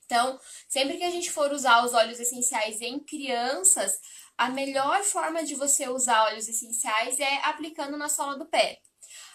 Então, 0.04 0.38
sempre 0.68 0.98
que 0.98 1.04
a 1.04 1.10
gente 1.10 1.30
for 1.30 1.50
usar 1.52 1.84
os 1.84 1.94
óleos 1.94 2.20
essenciais 2.20 2.80
em 2.80 3.00
crianças, 3.00 3.98
a 4.36 4.50
melhor 4.50 5.02
forma 5.02 5.44
de 5.44 5.54
você 5.54 5.88
usar 5.88 6.24
óleos 6.24 6.48
essenciais 6.48 7.18
é 7.20 7.36
aplicando 7.44 7.96
na 7.96 8.08
sola 8.08 8.36
do 8.38 8.46
pé. 8.46 8.78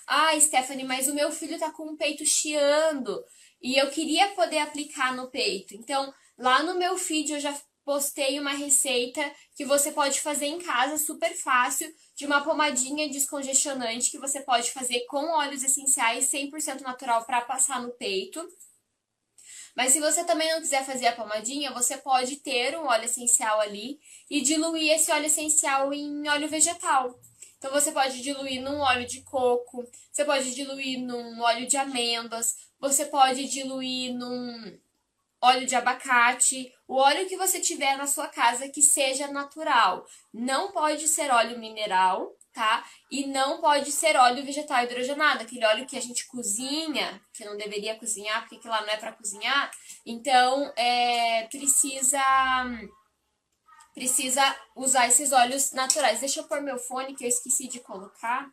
Ah, 0.07 0.39
Stephanie, 0.39 0.85
mas 0.85 1.07
o 1.07 1.13
meu 1.13 1.31
filho 1.31 1.59
tá 1.59 1.71
com 1.71 1.83
o 1.83 1.97
peito 1.97 2.25
chiando 2.25 3.23
e 3.61 3.77
eu 3.77 3.89
queria 3.89 4.29
poder 4.29 4.59
aplicar 4.59 5.15
no 5.15 5.29
peito. 5.29 5.75
Então, 5.75 6.13
lá 6.37 6.63
no 6.63 6.75
meu 6.75 6.97
feed 6.97 7.33
eu 7.33 7.39
já 7.39 7.55
postei 7.85 8.39
uma 8.39 8.51
receita 8.51 9.19
que 9.55 9.65
você 9.65 9.91
pode 9.91 10.19
fazer 10.21 10.45
em 10.45 10.59
casa 10.59 10.97
super 10.97 11.33
fácil 11.35 11.91
de 12.15 12.25
uma 12.25 12.43
pomadinha 12.43 13.09
descongestionante 13.09 14.11
que 14.11 14.19
você 14.19 14.41
pode 14.41 14.71
fazer 14.71 15.05
com 15.07 15.25
óleos 15.31 15.63
essenciais 15.63 16.25
100% 16.25 16.81
natural 16.81 17.25
para 17.25 17.41
passar 17.41 17.81
no 17.81 17.91
peito. 17.93 18.45
Mas 19.75 19.93
se 19.93 19.99
você 19.99 20.23
também 20.23 20.51
não 20.51 20.59
quiser 20.59 20.85
fazer 20.85 21.07
a 21.07 21.15
pomadinha, 21.15 21.71
você 21.71 21.97
pode 21.97 22.37
ter 22.37 22.77
um 22.77 22.85
óleo 22.87 23.05
essencial 23.05 23.59
ali 23.59 23.99
e 24.29 24.41
diluir 24.41 24.91
esse 24.93 25.11
óleo 25.11 25.27
essencial 25.27 25.93
em 25.93 26.27
óleo 26.27 26.47
vegetal. 26.47 27.19
Então 27.57 27.71
você 27.71 27.91
pode 27.91 28.21
diluir 28.21 28.61
num 28.61 28.79
óleo 28.79 29.05
de 29.05 29.21
coco, 29.21 29.85
você 30.11 30.23
pode 30.23 30.55
diluir 30.55 30.99
num 30.99 31.41
óleo 31.41 31.67
de 31.67 31.75
amêndoas, 31.75 32.55
você 32.79 33.05
pode 33.05 33.49
diluir 33.49 34.13
num 34.13 34.79
óleo 35.41 35.65
de 35.65 35.75
abacate, 35.75 36.73
o 36.87 36.95
óleo 36.95 37.27
que 37.27 37.37
você 37.37 37.59
tiver 37.59 37.97
na 37.97 38.07
sua 38.07 38.27
casa 38.27 38.69
que 38.69 38.81
seja 38.81 39.27
natural. 39.27 40.05
Não 40.33 40.71
pode 40.71 41.07
ser 41.07 41.31
óleo 41.31 41.59
mineral, 41.59 42.33
tá? 42.59 42.83
E 43.09 43.25
não 43.25 43.61
pode 43.61 43.89
ser 43.89 44.17
óleo 44.17 44.43
vegetal 44.43 44.83
hidrogenado, 44.83 45.43
aquele 45.43 45.65
óleo 45.65 45.85
que 45.85 45.95
a 45.95 46.01
gente 46.01 46.27
cozinha, 46.27 47.21
que 47.33 47.45
não 47.45 47.55
deveria 47.55 47.97
cozinhar, 47.97 48.45
porque 48.49 48.67
lá 48.67 48.81
não 48.81 48.89
é 48.89 48.97
para 48.97 49.13
cozinhar. 49.13 49.71
Então, 50.05 50.69
é, 50.75 51.47
precisa 51.49 52.21
precisa 53.93 54.43
usar 54.75 55.07
esses 55.07 55.31
óleos 55.31 55.71
naturais. 55.71 56.19
Deixa 56.19 56.41
eu 56.41 56.43
pôr 56.43 56.61
meu 56.61 56.77
fone 56.77 57.15
que 57.15 57.23
eu 57.23 57.29
esqueci 57.29 57.69
de 57.69 57.79
colocar 57.79 58.49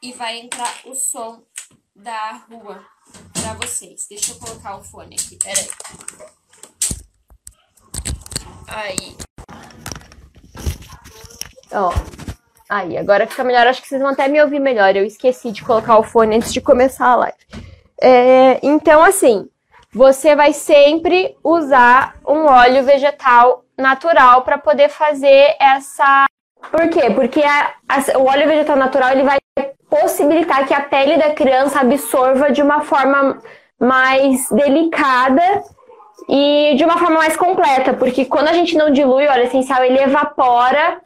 e 0.00 0.12
vai 0.12 0.38
entrar 0.38 0.72
o 0.84 0.94
som 0.94 1.44
da 1.94 2.32
rua 2.48 2.86
para 3.32 3.54
vocês. 3.54 4.06
Deixa 4.08 4.32
eu 4.32 4.38
colocar 4.38 4.76
o 4.76 4.84
fone 4.84 5.16
aqui, 5.16 5.36
peraí. 5.38 5.68
Aí. 8.68 9.16
Ó, 11.72 11.90
Aí, 12.72 12.96
agora 12.96 13.26
fica 13.26 13.44
melhor. 13.44 13.66
Acho 13.66 13.82
que 13.82 13.88
vocês 13.88 14.00
vão 14.00 14.12
até 14.12 14.28
me 14.28 14.40
ouvir 14.40 14.58
melhor. 14.58 14.96
Eu 14.96 15.04
esqueci 15.04 15.52
de 15.52 15.62
colocar 15.62 15.98
o 15.98 16.02
fone 16.02 16.36
antes 16.36 16.50
de 16.54 16.60
começar 16.62 17.08
a 17.08 17.16
live. 17.16 17.36
É, 18.00 18.58
então, 18.62 19.04
assim, 19.04 19.46
você 19.92 20.34
vai 20.34 20.54
sempre 20.54 21.36
usar 21.44 22.16
um 22.26 22.46
óleo 22.46 22.82
vegetal 22.82 23.62
natural 23.76 24.40
para 24.40 24.56
poder 24.56 24.88
fazer 24.88 25.54
essa. 25.60 26.24
Por 26.70 26.88
quê? 26.88 27.10
Porque 27.10 27.42
a, 27.42 27.74
a, 27.86 28.18
o 28.18 28.24
óleo 28.24 28.48
vegetal 28.48 28.76
natural 28.76 29.10
ele 29.10 29.24
vai 29.24 29.38
possibilitar 29.90 30.66
que 30.66 30.72
a 30.72 30.80
pele 30.80 31.18
da 31.18 31.34
criança 31.34 31.80
absorva 31.80 32.50
de 32.50 32.62
uma 32.62 32.80
forma 32.80 33.38
mais 33.78 34.48
delicada 34.48 35.42
e 36.26 36.74
de 36.78 36.84
uma 36.84 36.96
forma 36.96 37.18
mais 37.18 37.36
completa, 37.36 37.92
porque 37.92 38.24
quando 38.24 38.48
a 38.48 38.54
gente 38.54 38.78
não 38.78 38.90
dilui 38.90 39.26
o 39.26 39.30
óleo 39.30 39.44
essencial, 39.44 39.84
ele 39.84 40.00
evapora 40.00 41.02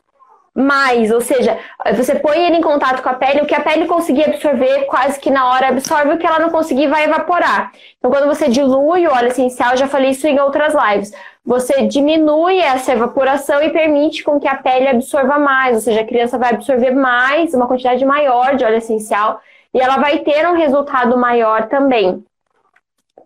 mais, 0.57 1.11
ou 1.11 1.21
seja, 1.21 1.59
você 1.95 2.15
põe 2.15 2.47
ele 2.47 2.57
em 2.57 2.63
contato 2.63 3.03
com 3.03 3.09
a 3.11 3.15
pele, 3.15 3.43
o 3.43 3.47
que 3.47 3.55
a 3.55 3.61
pele 3.61 3.87
conseguir 3.87 4.25
absorver 4.25 4.87
quase 4.87 5.21
que 5.21 5.31
na 5.31 5.51
hora 5.51 5.69
absorve, 5.69 6.15
o 6.15 6.19
que 6.19 6.27
ela 6.27 6.39
não 6.39 6.49
conseguir 6.49 6.87
vai 6.87 7.05
evaporar. 7.05 7.73
Então, 7.99 8.11
quando 8.11 8.27
você 8.27 8.49
dilui 8.49 9.07
o 9.07 9.13
óleo 9.13 9.29
essencial, 9.29 9.77
já 9.77 9.87
falei 9.87 10.13
isso 10.13 10.27
em 10.27 10.41
outras 10.41 10.75
lives, 10.75 11.13
você 11.45 11.87
diminui 11.87 12.59
essa 12.59 12.93
evaporação 12.93 13.63
e 13.63 13.71
permite 13.71 14.25
com 14.25 14.41
que 14.41 14.49
a 14.49 14.57
pele 14.57 14.89
absorva 14.89 15.39
mais, 15.39 15.77
ou 15.77 15.83
seja, 15.83 16.01
a 16.01 16.07
criança 16.07 16.39
vai 16.39 16.55
absorver 16.55 16.91
mais, 16.91 17.53
uma 17.53 17.69
quantidade 17.69 18.05
maior 18.07 18.57
de 18.57 18.65
óleo 18.65 18.79
essencial, 18.79 19.41
e 19.75 19.79
ela 19.79 19.99
vai 19.99 20.21
ter 20.21 20.49
um 20.49 20.55
resultado 20.55 21.19
maior 21.19 21.69
também 21.69 22.25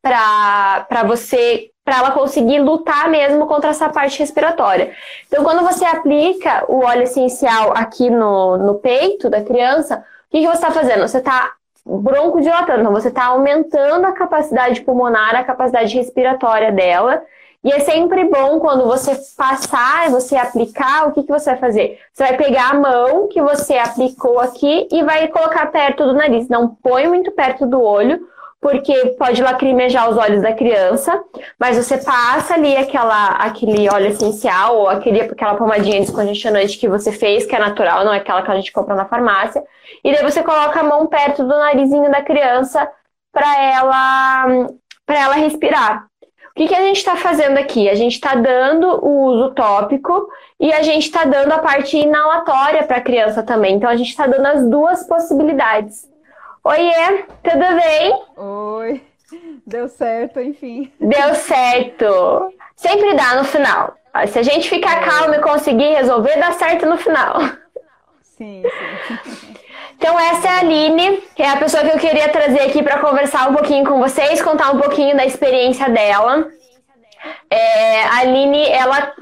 para 0.02 1.04
você 1.06 1.70
para 1.90 1.98
ela 1.98 2.12
conseguir 2.12 2.60
lutar 2.60 3.10
mesmo 3.10 3.48
contra 3.48 3.70
essa 3.70 3.88
parte 3.88 4.20
respiratória. 4.20 4.92
Então, 5.26 5.42
quando 5.42 5.66
você 5.66 5.84
aplica 5.84 6.64
o 6.68 6.84
óleo 6.84 7.02
essencial 7.02 7.72
aqui 7.74 8.08
no, 8.08 8.56
no 8.56 8.76
peito 8.76 9.28
da 9.28 9.42
criança, 9.42 9.96
o 9.96 10.30
que, 10.30 10.40
que 10.40 10.46
você 10.46 10.54
está 10.54 10.70
fazendo? 10.70 11.08
Você 11.08 11.18
está 11.18 11.50
broncodilatando, 11.84 12.82
então 12.82 12.92
você 12.92 13.08
está 13.08 13.24
aumentando 13.24 14.06
a 14.06 14.12
capacidade 14.12 14.82
pulmonar, 14.82 15.34
a 15.34 15.42
capacidade 15.42 15.92
respiratória 15.96 16.70
dela. 16.70 17.24
E 17.64 17.72
é 17.72 17.80
sempre 17.80 18.24
bom 18.26 18.60
quando 18.60 18.84
você 18.84 19.10
passar, 19.36 20.10
você 20.10 20.36
aplicar, 20.36 21.08
o 21.08 21.12
que, 21.12 21.24
que 21.24 21.32
você 21.32 21.50
vai 21.50 21.58
fazer? 21.58 21.98
Você 22.14 22.22
vai 22.22 22.36
pegar 22.36 22.70
a 22.70 22.74
mão 22.74 23.26
que 23.26 23.42
você 23.42 23.74
aplicou 23.74 24.38
aqui 24.38 24.86
e 24.92 25.02
vai 25.02 25.26
colocar 25.26 25.66
perto 25.72 26.06
do 26.06 26.14
nariz. 26.14 26.48
Não 26.48 26.68
põe 26.68 27.08
muito 27.08 27.32
perto 27.32 27.66
do 27.66 27.82
olho, 27.82 28.20
porque 28.60 29.16
pode 29.18 29.42
lacrimejar 29.42 30.10
os 30.10 30.18
olhos 30.18 30.42
da 30.42 30.52
criança, 30.52 31.22
mas 31.58 31.76
você 31.76 31.96
passa 31.96 32.54
ali 32.54 32.76
aquela, 32.76 33.28
aquele 33.36 33.88
óleo 33.88 34.08
essencial 34.08 34.76
ou 34.76 34.88
aquele, 34.88 35.22
aquela 35.22 35.54
pomadinha 35.54 36.00
descongestionante 36.00 36.76
que 36.76 36.88
você 36.88 37.10
fez, 37.10 37.46
que 37.46 37.56
é 37.56 37.58
natural, 37.58 38.04
não 38.04 38.12
é 38.12 38.18
aquela 38.18 38.42
que 38.42 38.50
a 38.50 38.56
gente 38.56 38.70
compra 38.70 38.94
na 38.94 39.06
farmácia, 39.06 39.62
e 40.04 40.12
daí 40.12 40.22
você 40.22 40.42
coloca 40.42 40.78
a 40.78 40.84
mão 40.84 41.06
perto 41.06 41.42
do 41.42 41.48
narizinho 41.48 42.10
da 42.10 42.22
criança 42.22 42.86
para 43.32 43.62
ela, 43.62 44.68
para 45.06 45.20
ela 45.20 45.34
respirar. 45.36 46.06
O 46.50 46.54
que, 46.54 46.68
que 46.68 46.74
a 46.74 46.82
gente 46.82 46.96
está 46.96 47.16
fazendo 47.16 47.56
aqui? 47.56 47.88
A 47.88 47.94
gente 47.94 48.14
está 48.14 48.34
dando 48.34 48.86
o 49.02 49.24
uso 49.26 49.54
tópico 49.54 50.28
e 50.58 50.70
a 50.72 50.82
gente 50.82 51.04
está 51.04 51.24
dando 51.24 51.52
a 51.52 51.58
parte 51.60 51.96
inalatória 51.96 52.82
para 52.82 52.96
a 52.96 53.00
criança 53.00 53.42
também. 53.42 53.76
Então 53.76 53.88
a 53.88 53.96
gente 53.96 54.10
está 54.10 54.26
dando 54.26 54.44
as 54.44 54.68
duas 54.68 55.06
possibilidades. 55.06 56.09
Oiê, 56.62 57.24
tudo 57.42 57.80
bem? 57.80 58.22
Oi, 58.36 59.02
deu 59.66 59.88
certo, 59.88 60.38
enfim. 60.40 60.92
Deu 61.00 61.34
certo. 61.34 62.54
Sempre 62.76 63.14
dá 63.14 63.36
no 63.36 63.44
final. 63.44 63.96
Se 64.28 64.38
a 64.38 64.42
gente 64.42 64.68
ficar 64.68 65.02
é. 65.02 65.04
calmo 65.06 65.34
e 65.34 65.40
conseguir 65.40 65.94
resolver, 65.94 66.36
dá 66.36 66.52
certo 66.52 66.84
no 66.84 66.98
final. 66.98 67.40
Sim, 68.22 68.62
sim. 68.62 69.50
Então, 70.00 70.18
essa 70.18 70.48
é 70.48 70.50
a 70.50 70.58
Aline, 70.60 71.18
que 71.36 71.42
é 71.42 71.50
a 71.50 71.58
pessoa 71.58 71.84
que 71.84 71.90
eu 71.94 71.98
queria 71.98 72.26
trazer 72.30 72.60
aqui 72.62 72.82
para 72.82 73.00
conversar 73.00 73.50
um 73.50 73.54
pouquinho 73.54 73.84
com 73.84 74.00
vocês, 74.00 74.40
contar 74.40 74.70
um 74.70 74.80
pouquinho 74.80 75.14
da 75.14 75.26
experiência 75.26 75.90
dela. 75.90 76.48
É, 77.50 78.04
a 78.04 78.20
Aline, 78.20 78.66
ela 78.66 79.12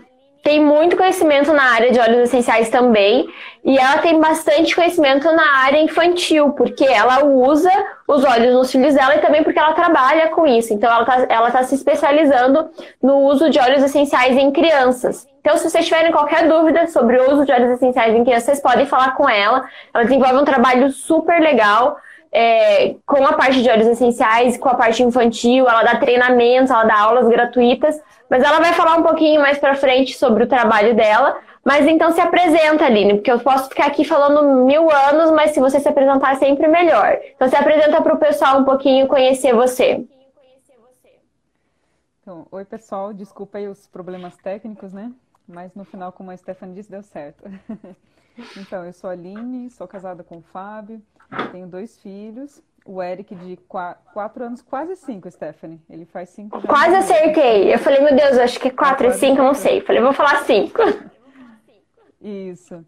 tem 0.43 0.65
muito 0.65 0.97
conhecimento 0.97 1.53
na 1.53 1.63
área 1.63 1.91
de 1.91 1.99
óleos 1.99 2.29
essenciais 2.29 2.69
também. 2.71 3.29
E 3.65 3.77
ela 3.77 3.99
tem 3.99 4.19
bastante 4.19 4.75
conhecimento 4.75 5.31
na 5.33 5.59
área 5.59 5.81
infantil, 5.81 6.53
porque 6.53 6.85
ela 6.85 7.25
usa 7.25 7.71
os 8.07 8.25
óleos 8.25 8.55
nos 8.55 8.73
filhos 8.73 8.95
dela 8.95 9.17
e 9.17 9.21
também 9.21 9.43
porque 9.43 9.59
ela 9.59 9.75
trabalha 9.75 10.29
com 10.29 10.47
isso. 10.47 10.73
Então, 10.73 10.91
ela 10.91 11.03
está 11.03 11.27
ela 11.29 11.51
tá 11.51 11.63
se 11.65 11.75
especializando 11.75 12.71
no 13.03 13.19
uso 13.25 13.51
de 13.51 13.59
óleos 13.59 13.83
essenciais 13.83 14.37
em 14.37 14.51
crianças. 14.51 15.27
Então, 15.41 15.57
se 15.57 15.69
vocês 15.69 15.87
tiverem 15.87 16.13
qualquer 16.13 16.49
dúvida 16.49 16.87
sobre 16.87 17.19
o 17.19 17.33
uso 17.33 17.45
de 17.45 17.53
óleos 17.53 17.73
essenciais 17.73 18.15
em 18.15 18.25
crianças, 18.25 18.45
vocês 18.45 18.63
podem 18.63 18.87
falar 18.87 19.15
com 19.15 19.29
ela. 19.29 19.65
Ela 19.93 20.05
desenvolve 20.05 20.37
um 20.37 20.45
trabalho 20.45 20.91
super 20.91 21.41
legal. 21.41 21.99
É, 22.31 22.95
com 23.07 23.25
a 23.25 23.33
parte 23.33 23.63
de 23.63 23.71
óleos 23.71 23.89
essenciais, 23.89 24.59
com 24.59 24.69
a 24.69 24.75
parte 24.75 25.03
infantil, 25.03 25.69
ela 25.69 25.83
dá 25.83 25.97
treinamentos, 25.97 26.71
ela 26.71 26.85
dá 26.85 27.01
aulas 27.01 27.27
gratuitas 27.27 27.99
mas 28.29 28.43
ela 28.43 28.59
vai 28.59 28.75
falar 28.75 28.97
um 28.97 29.03
pouquinho 29.03 29.41
mais 29.41 29.59
para 29.59 29.75
frente 29.75 30.17
sobre 30.17 30.45
o 30.45 30.49
trabalho 30.49 30.95
dela. 30.95 31.39
Mas 31.65 31.87
então 31.87 32.13
se 32.13 32.21
apresenta, 32.21 32.85
Aline, 32.85 33.15
porque 33.15 33.31
eu 33.31 33.41
posso 33.41 33.69
ficar 33.69 33.87
aqui 33.87 34.05
falando 34.05 34.65
mil 34.65 34.91
anos, 34.91 35.31
mas 35.31 35.51
se 35.51 35.61
você 35.61 35.81
se 35.81 35.89
apresentar 35.89 36.33
é 36.33 36.37
sempre 36.37 36.69
melhor. 36.69 37.19
Então 37.35 37.49
se 37.49 37.57
apresenta 37.57 38.01
para 38.01 38.15
o 38.15 38.19
pessoal 38.19 38.61
um 38.61 38.65
pouquinho 38.65 39.07
conhecer 39.07 39.55
você. 39.55 40.05
Então, 42.23 42.47
oi 42.51 42.65
pessoal, 42.65 43.13
desculpa 43.13 43.59
aí 43.59 43.69
os 43.69 43.87
problemas 43.87 44.37
técnicos, 44.37 44.93
né? 44.93 45.11
Mas 45.47 45.75
no 45.75 45.85
final, 45.85 46.13
como 46.13 46.31
a 46.31 46.37
Stephanie 46.37 46.75
disse, 46.75 46.91
deu 46.91 47.03
certo. 47.03 47.43
então, 48.55 48.85
eu 48.85 48.93
sou 48.93 49.09
a 49.09 49.15
Aline, 49.15 49.71
sou 49.71 49.89
casada 49.89 50.23
com 50.23 50.37
o 50.37 50.43
Fábio, 50.43 51.03
tenho 51.53 51.67
dois 51.67 51.99
filhos. 51.99 52.63
O 52.85 53.03
Eric 53.03 53.35
de 53.35 53.59
quatro 54.15 54.45
anos, 54.45 54.63
quase 54.63 54.97
cinco, 54.97 55.31
Stephanie. 55.31 55.81
Ele 55.91 56.07
faz 56.07 56.31
cinco. 56.31 56.63
Quase 56.63 56.95
acertei. 56.95 57.73
Eu 57.73 57.79
falei, 57.79 58.01
meu 58.01 58.17
Deus, 58.17 58.39
acho 58.39 58.59
que 58.59 58.71
quatro 58.71 59.09
e 59.09 59.13
cinco, 59.13 59.41
eu 59.41 59.45
não 59.45 59.55
sei. 59.55 59.83
Falei, 59.83 60.01
vou 60.01 60.15
falar 60.15 60.45
cinco. 60.45 60.79
Isso. 62.21 62.85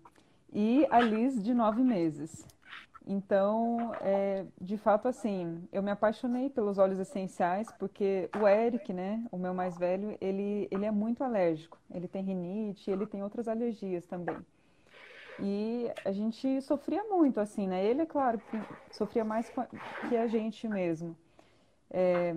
E 0.53 0.87
a 0.91 1.01
Liz 1.01 1.43
de 1.43 1.53
nove 1.53 1.83
meses. 1.83 2.47
Então, 3.07 3.93
é, 4.01 4.45
de 4.61 4.77
fato, 4.77 5.09
assim, 5.09 5.63
eu 5.73 5.83
me 5.83 5.91
apaixonei 5.91 6.49
pelos 6.49 6.79
óleos 6.79 7.01
essenciais 7.01 7.69
porque 7.79 8.31
o 8.41 8.47
Eric, 8.47 8.93
né, 8.93 9.23
o 9.33 9.37
meu 9.37 9.53
mais 9.53 9.77
velho, 9.77 10.17
ele, 10.21 10.69
ele 10.71 10.85
é 10.85 10.91
muito 10.91 11.25
alérgico. 11.25 11.79
Ele 11.93 12.07
tem 12.07 12.23
rinite, 12.23 12.91
ele 12.91 13.07
tem 13.07 13.23
outras 13.23 13.49
alergias 13.49 14.07
também. 14.07 14.37
E 15.43 15.91
a 16.05 16.13
gente 16.13 16.61
sofria 16.61 17.03
muito, 17.05 17.41
assim, 17.41 17.67
né? 17.67 17.85
Ele, 17.85 18.03
é 18.03 18.07
claro, 18.07 18.41
sofria 18.91 19.25
mais 19.25 19.51
que 20.09 20.17
a 20.17 20.27
gente 20.27 20.69
mesmo. 20.69 21.17
É, 21.93 22.33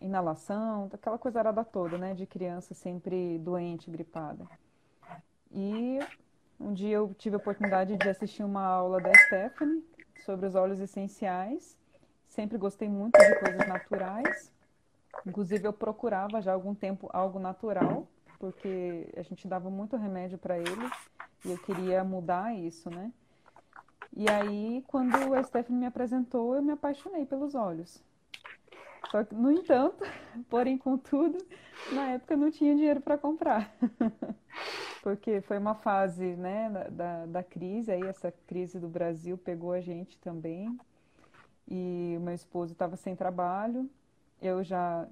inalação, 0.00 0.90
aquela 0.92 1.16
coisa 1.16 1.38
arada 1.38 1.64
toda, 1.64 1.96
né? 1.96 2.12
De 2.14 2.26
criança 2.26 2.74
sempre 2.74 3.38
doente, 3.38 3.90
gripada. 3.90 4.46
E 5.52 5.98
um 6.58 6.72
dia 6.72 6.96
eu 6.96 7.14
tive 7.16 7.36
a 7.36 7.38
oportunidade 7.38 7.96
de 7.96 8.08
assistir 8.08 8.42
uma 8.42 8.64
aula 8.64 9.00
da 9.00 9.12
Stephanie 9.14 9.84
sobre 10.24 10.46
os 10.46 10.54
óleos 10.54 10.80
essenciais. 10.80 11.78
Sempre 12.26 12.58
gostei 12.58 12.88
muito 12.88 13.18
de 13.18 13.34
coisas 13.36 13.66
naturais. 13.68 14.52
Inclusive, 15.26 15.66
eu 15.66 15.72
procurava 15.72 16.40
já 16.40 16.50
há 16.50 16.54
algum 16.54 16.74
tempo 16.74 17.08
algo 17.12 17.38
natural, 17.38 18.06
porque 18.38 19.08
a 19.16 19.22
gente 19.22 19.46
dava 19.46 19.70
muito 19.70 19.96
remédio 19.96 20.38
para 20.38 20.58
ele 20.58 20.90
e 21.44 21.50
eu 21.50 21.58
queria 21.58 22.04
mudar 22.04 22.54
isso, 22.54 22.90
né? 22.90 23.12
E 24.16 24.28
aí, 24.28 24.84
quando 24.88 25.34
a 25.34 25.42
Stephanie 25.42 25.80
me 25.80 25.86
apresentou, 25.86 26.54
eu 26.54 26.62
me 26.62 26.72
apaixonei 26.72 27.24
pelos 27.24 27.54
olhos. 27.54 28.02
Só 29.10 29.24
que, 29.24 29.34
no 29.34 29.50
entanto, 29.50 30.04
porém, 30.50 30.76
contudo, 30.76 31.38
na 31.92 32.10
época 32.10 32.36
não 32.36 32.50
tinha 32.50 32.74
dinheiro 32.74 33.00
para 33.00 33.16
comprar. 33.16 33.74
Porque 35.02 35.40
foi 35.40 35.58
uma 35.58 35.74
fase 35.74 36.36
né, 36.36 36.68
da, 36.90 37.26
da 37.26 37.42
crise, 37.42 37.90
aí 37.90 38.02
essa 38.02 38.30
crise 38.46 38.78
do 38.78 38.88
Brasil 38.88 39.38
pegou 39.38 39.72
a 39.72 39.80
gente 39.80 40.18
também. 40.18 40.78
E 41.66 42.14
o 42.18 42.20
meu 42.20 42.34
esposo 42.34 42.72
estava 42.72 42.96
sem 42.96 43.16
trabalho. 43.16 43.88
Eu 44.42 44.62
já, 44.62 45.06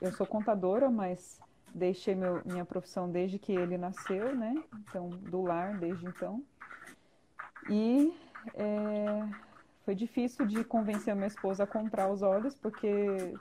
eu 0.00 0.12
sou 0.12 0.26
contadora, 0.26 0.90
mas 0.90 1.40
deixei 1.74 2.14
meu, 2.14 2.42
minha 2.44 2.64
profissão 2.64 3.10
desde 3.10 3.38
que 3.38 3.52
ele 3.52 3.78
nasceu, 3.78 4.34
né? 4.34 4.54
Então, 4.80 5.08
do 5.08 5.42
lar 5.42 5.76
desde 5.78 6.06
então. 6.06 6.42
E 7.68 8.12
é, 8.54 9.28
foi 9.84 9.94
difícil 9.94 10.46
de 10.46 10.64
convencer 10.64 11.14
meu 11.14 11.26
esposo 11.26 11.62
a 11.62 11.66
comprar 11.66 12.10
os 12.10 12.22
olhos, 12.22 12.54
porque 12.54 13.34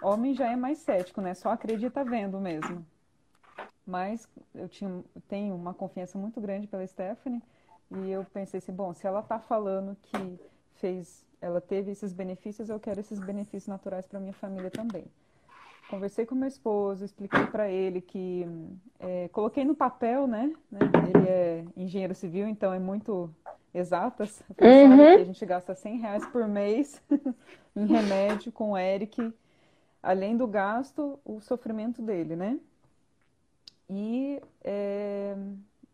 homem 0.00 0.34
já 0.34 0.50
é 0.50 0.56
mais 0.56 0.78
cético, 0.78 1.20
né? 1.20 1.34
Só 1.34 1.50
acredita 1.50 2.04
vendo 2.04 2.40
mesmo. 2.40 2.84
Mas 3.86 4.28
eu 4.54 4.68
tinha, 4.68 5.02
tenho 5.28 5.54
uma 5.54 5.72
confiança 5.72 6.18
muito 6.18 6.40
grande 6.40 6.66
pela 6.66 6.86
Stephanie 6.86 7.42
e 7.90 8.10
eu 8.10 8.24
pensei 8.24 8.58
assim, 8.58 8.72
bom, 8.72 8.92
se 8.92 9.06
ela 9.06 9.20
está 9.20 9.38
falando 9.38 9.96
que 10.02 10.38
fez, 10.74 11.24
ela 11.40 11.60
teve 11.60 11.90
esses 11.90 12.12
benefícios, 12.12 12.68
eu 12.68 12.78
quero 12.78 13.00
esses 13.00 13.18
benefícios 13.18 13.66
naturais 13.66 14.06
para 14.06 14.20
minha 14.20 14.34
família 14.34 14.70
também. 14.70 15.06
Conversei 15.88 16.26
com 16.26 16.34
meu 16.34 16.48
esposo, 16.48 17.04
expliquei 17.04 17.46
para 17.46 17.70
ele 17.70 18.02
que 18.02 18.46
é, 19.00 19.28
coloquei 19.28 19.64
no 19.64 19.74
papel, 19.74 20.26
né, 20.26 20.52
né? 20.70 20.80
Ele 21.14 21.28
é 21.28 21.64
engenheiro 21.76 22.14
civil, 22.14 22.46
então 22.46 22.72
é 22.72 22.78
muito 22.78 23.34
exatas. 23.72 24.42
Uhum. 24.60 25.14
a 25.14 25.24
gente 25.24 25.46
gasta 25.46 25.74
100 25.74 25.98
reais 25.98 26.26
por 26.26 26.46
mês 26.46 27.02
em 27.74 27.86
remédio 27.86 28.52
com 28.52 28.72
o 28.72 28.78
Eric, 28.78 29.32
além 30.02 30.36
do 30.36 30.46
gasto, 30.46 31.18
o 31.24 31.40
sofrimento 31.40 32.02
dele, 32.02 32.36
né? 32.36 32.58
E 33.88 34.42
é, 34.62 35.34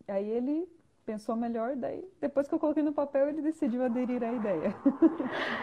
aí 0.09 0.29
ele 0.29 0.69
pensou 1.07 1.37
melhor, 1.37 1.77
daí 1.77 2.03
depois 2.21 2.49
que 2.49 2.55
eu 2.55 2.59
coloquei 2.59 2.83
no 2.83 2.93
papel, 2.93 3.29
ele 3.29 3.43
decidiu 3.43 3.85
aderir 3.85 4.23
à 4.23 4.33
ideia. 4.33 4.75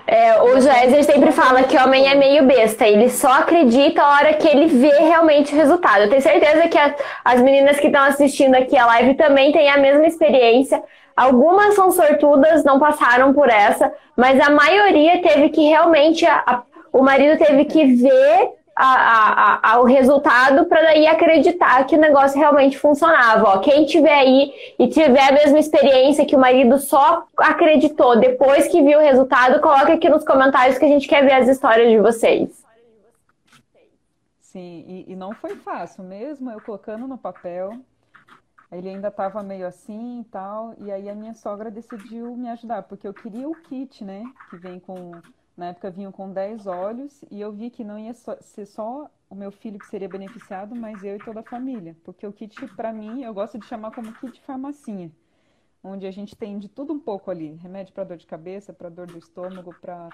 É, 0.08 0.42
o 0.42 0.60
Joézer 0.60 1.04
sempre 1.06 1.32
fala 1.32 1.64
que 1.64 1.78
homem 1.78 2.06
é 2.06 2.16
meio 2.16 2.46
besta, 2.46 2.86
ele 2.86 3.10
só 3.10 3.32
acredita 3.32 4.02
a 4.02 4.16
hora 4.16 4.34
que 4.34 4.48
ele 4.48 4.66
vê 4.66 4.90
realmente 4.90 5.54
o 5.54 5.58
resultado. 5.58 6.02
Eu 6.02 6.10
tenho 6.10 6.22
certeza 6.22 6.68
que 6.68 6.78
a, 6.78 6.94
as 7.24 7.40
meninas 7.42 7.80
que 7.80 7.88
estão 7.88 8.04
assistindo 8.04 8.56
aqui 8.56 8.78
a 8.78 8.86
live 8.88 9.14
também 9.14 9.54
têm 9.54 9.70
a 9.70 9.78
mesma 9.78 10.06
experiência. 10.06 10.84
Algumas 11.16 11.76
são 11.76 11.92
sortudas, 11.92 12.66
não 12.66 12.80
passaram 12.80 13.34
por 13.34 13.50
essa, 13.50 13.94
mas 14.18 14.40
a 14.42 14.50
maioria 14.50 15.22
teve 15.22 15.50
que 15.50 15.62
realmente. 15.70 16.26
A, 16.26 16.44
a, 16.46 16.64
o 16.92 17.02
marido 17.02 17.38
teve 17.38 17.64
que 17.66 17.86
ver 17.96 18.52
a, 18.76 18.86
a, 18.86 19.74
ao 19.74 19.84
resultado 19.84 20.66
para 20.66 20.82
daí 20.82 21.06
acreditar 21.06 21.86
que 21.86 21.96
o 21.96 22.00
negócio 22.00 22.40
realmente 22.40 22.78
funcionava. 22.78 23.50
Ó, 23.50 23.60
quem 23.60 23.86
tiver 23.86 24.14
aí 24.14 24.54
e 24.80 24.88
tiver 24.88 25.30
a 25.30 25.34
mesma 25.34 25.60
experiência 25.60 26.26
que 26.26 26.36
o 26.36 26.40
marido 26.40 26.80
só 26.80 27.26
acreditou 27.38 28.20
depois 28.20 28.68
que 28.68 28.82
viu 28.82 29.00
o 29.00 29.02
resultado, 29.02 29.62
coloque 29.62 29.92
aqui 29.92 30.10
nos 30.10 30.24
comentários 30.24 30.78
que 30.78 30.86
a 30.86 30.88
gente 30.88 31.08
quer 31.08 31.24
ver 31.24 31.34
as 31.34 31.48
histórias 31.48 31.90
de 31.90 32.00
vocês. 32.00 32.64
Sim, 34.40 34.84
e, 34.88 35.14
e 35.14 35.16
não 35.16 35.34
foi 35.34 35.56
fácil 35.56 36.04
mesmo, 36.04 36.52
eu 36.52 36.60
colocando 36.60 37.08
no 37.08 37.18
papel, 37.18 37.72
ele 38.70 38.90
ainda 38.90 39.08
estava 39.08 39.42
meio 39.42 39.66
assim 39.66 40.22
e 40.22 40.24
tal, 40.26 40.74
e 40.78 40.92
aí 40.92 41.10
a 41.10 41.16
minha 41.16 41.34
sogra 41.34 41.72
decidiu 41.72 42.36
me 42.36 42.50
ajudar, 42.50 42.84
porque 42.84 43.08
eu 43.08 43.14
queria 43.14 43.48
o 43.48 43.56
kit, 43.56 44.04
né, 44.04 44.24
que 44.50 44.58
vem 44.58 44.78
com 44.80 45.12
na 45.56 45.68
época 45.68 45.92
vinham 45.92 46.12
com 46.12 46.32
10 46.32 46.66
olhos 46.68 47.24
e 47.30 47.40
eu 47.42 47.52
vi 47.52 47.70
que 47.70 47.84
não 47.84 48.00
ia 48.00 48.14
só, 48.14 48.38
ser 48.42 48.66
só 48.66 49.10
o 49.30 49.36
meu 49.36 49.52
filho 49.52 49.80
que 49.80 49.88
seria 49.88 50.10
beneficiado, 50.10 50.76
mas 50.76 51.04
eu 51.04 51.16
e 51.16 51.20
toda 51.20 51.42
a 51.42 51.44
família. 51.44 51.96
Porque 52.04 52.26
o 52.26 52.34
kit, 52.34 52.68
para 52.76 52.92
mim, 52.92 53.24
eu 53.24 53.34
gosto 53.34 53.60
de 53.60 53.66
chamar 53.66 53.92
como 53.92 54.14
kit 54.14 54.42
farmacinha, 54.42 55.12
onde 55.84 56.06
a 56.06 56.12
gente 56.12 56.36
tem 56.36 56.58
de 56.58 56.68
tudo 56.70 56.94
um 56.94 57.00
pouco 57.00 57.30
ali: 57.30 57.56
remédio 57.56 57.94
para 57.94 58.04
dor 58.04 58.18
de 58.18 58.26
cabeça, 58.26 58.74
para 58.74 58.90
dor 58.90 59.08
do 59.08 59.18
estômago, 59.18 59.74
para 59.80 60.10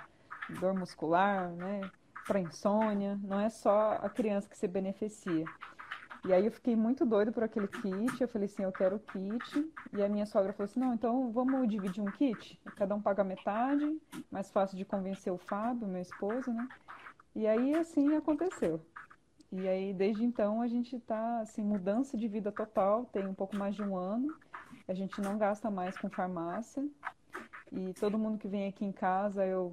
dor 0.59 0.73
muscular, 0.73 1.49
né? 1.51 1.81
para 2.27 2.39
insônia. 2.41 3.17
Não 3.23 3.39
é 3.39 3.49
só 3.49 3.93
a 4.01 4.09
criança 4.09 4.49
que 4.49 4.57
se 4.57 4.67
beneficia. 4.67 5.45
E 6.25 6.33
aí 6.33 6.45
eu 6.45 6.51
fiquei 6.51 6.75
muito 6.75 7.05
doido 7.05 7.31
por 7.31 7.43
aquele 7.43 7.67
kit. 7.67 8.19
Eu 8.19 8.27
falei 8.27 8.45
assim, 8.45 8.63
eu 8.63 8.71
quero 8.71 8.97
o 8.97 8.99
kit. 8.99 9.71
E 9.93 10.03
a 10.03 10.09
minha 10.09 10.25
sogra 10.25 10.53
falou 10.53 10.69
assim, 10.69 10.79
não, 10.79 10.93
então 10.93 11.31
vamos 11.31 11.67
dividir 11.67 12.01
um 12.01 12.11
kit. 12.11 12.59
Cada 12.75 12.95
um 12.95 13.01
paga 13.01 13.23
metade. 13.23 13.99
Mais 14.31 14.51
fácil 14.51 14.77
de 14.77 14.85
convencer 14.85 15.31
o 15.31 15.37
Fábio, 15.37 15.87
meu 15.87 16.01
esposo, 16.01 16.51
né? 16.51 16.67
E 17.35 17.47
aí 17.47 17.75
assim 17.75 18.15
aconteceu. 18.15 18.81
E 19.51 19.67
aí 19.67 19.93
desde 19.93 20.23
então 20.23 20.61
a 20.61 20.67
gente 20.67 20.99
tá 20.99 21.39
assim, 21.41 21.63
mudança 21.63 22.17
de 22.17 22.27
vida 22.27 22.51
total. 22.51 23.05
Tem 23.05 23.25
um 23.25 23.33
pouco 23.33 23.55
mais 23.55 23.75
de 23.75 23.83
um 23.83 23.95
ano. 23.95 24.35
A 24.87 24.93
gente 24.93 25.21
não 25.21 25.37
gasta 25.37 25.69
mais 25.69 25.97
com 25.97 26.09
farmácia. 26.09 26.85
E 27.71 27.93
todo 27.93 28.17
mundo 28.17 28.37
que 28.37 28.47
vem 28.47 28.67
aqui 28.67 28.85
em 28.85 28.91
casa 28.91 29.45
eu 29.45 29.71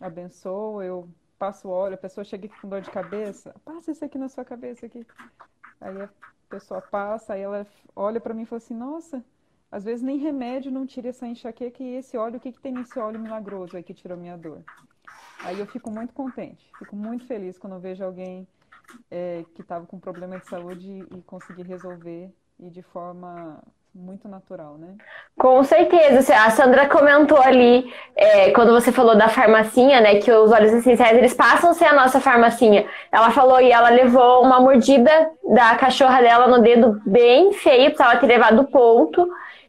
abençoo, 0.00 0.82
eu 0.82 1.08
passo 1.38 1.68
óleo, 1.68 1.94
a 1.94 1.98
pessoa 1.98 2.24
chega 2.24 2.46
aqui 2.46 2.60
com 2.60 2.68
dor 2.68 2.80
de 2.80 2.90
cabeça, 2.90 3.52
passa 3.64 3.90
isso 3.90 4.04
aqui 4.04 4.16
na 4.16 4.28
sua 4.28 4.44
cabeça 4.44 4.86
aqui. 4.86 5.04
Aí 5.82 6.02
a 6.02 6.08
pessoa 6.48 6.80
passa, 6.80 7.34
aí 7.34 7.40
ela 7.42 7.66
olha 7.94 8.20
para 8.20 8.34
mim 8.34 8.42
e 8.42 8.46
fala 8.46 8.58
assim: 8.58 8.74
Nossa, 8.74 9.24
às 9.70 9.84
vezes 9.84 10.02
nem 10.02 10.18
remédio 10.18 10.70
não 10.70 10.86
tira 10.86 11.08
essa 11.08 11.26
enxaqueca 11.26 11.82
e 11.82 11.96
esse 11.96 12.16
óleo, 12.16 12.36
o 12.36 12.40
que, 12.40 12.52
que 12.52 12.60
tem 12.60 12.72
nesse 12.72 12.98
óleo 12.98 13.18
milagroso 13.18 13.76
aí 13.76 13.82
que 13.82 13.94
tirou 13.94 14.16
minha 14.16 14.36
dor? 14.36 14.62
Aí 15.44 15.58
eu 15.58 15.66
fico 15.66 15.90
muito 15.90 16.14
contente, 16.14 16.72
fico 16.78 16.94
muito 16.94 17.26
feliz 17.26 17.58
quando 17.58 17.74
eu 17.74 17.80
vejo 17.80 18.04
alguém 18.04 18.46
é, 19.10 19.44
que 19.54 19.62
estava 19.62 19.86
com 19.86 19.98
problema 19.98 20.38
de 20.38 20.46
saúde 20.46 21.06
e 21.10 21.22
conseguir 21.22 21.62
resolver 21.62 22.32
e 22.58 22.70
de 22.70 22.82
forma 22.82 23.62
muito 23.94 24.26
natural, 24.26 24.78
né? 24.78 24.94
Com 25.38 25.62
certeza. 25.62 26.34
A 26.34 26.50
Sandra 26.50 26.88
comentou 26.88 27.40
ali, 27.40 27.92
é, 28.16 28.50
quando 28.52 28.72
você 28.72 28.90
falou 28.90 29.14
da 29.14 29.28
farmacinha, 29.28 30.00
né, 30.00 30.16
que 30.16 30.32
os 30.32 30.50
óleos 30.50 30.72
essenciais, 30.72 31.16
eles 31.18 31.34
passam 31.34 31.70
a 31.70 31.74
ser 31.74 31.84
a 31.84 31.92
nossa 31.92 32.18
farmacinha. 32.18 32.86
Ela 33.10 33.30
falou 33.30 33.60
e 33.60 33.70
ela 33.70 33.90
levou 33.90 34.42
uma 34.42 34.58
mordida 34.60 35.10
da 35.44 35.76
cachorra 35.76 36.22
dela 36.22 36.46
no 36.46 36.62
dedo 36.62 37.00
bem 37.04 37.52
feio, 37.52 37.90
precisava 37.90 38.18
ter 38.18 38.26
levado 38.26 38.64
ponto. 38.64 39.28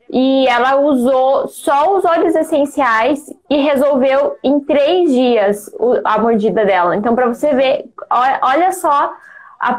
E 0.10 0.48
ela 0.48 0.78
usou 0.78 1.48
só 1.48 1.98
os 1.98 2.06
óleos 2.06 2.36
essenciais 2.36 3.26
e 3.50 3.58
resolveu 3.58 4.38
em 4.44 4.60
três 4.62 5.12
dias 5.12 5.70
a 6.06 6.20
mordida 6.20 6.64
dela. 6.64 6.96
Então, 6.96 7.16
para 7.16 7.28
você 7.28 7.54
ver, 7.54 7.86
olha 8.42 8.72
só 8.72 9.12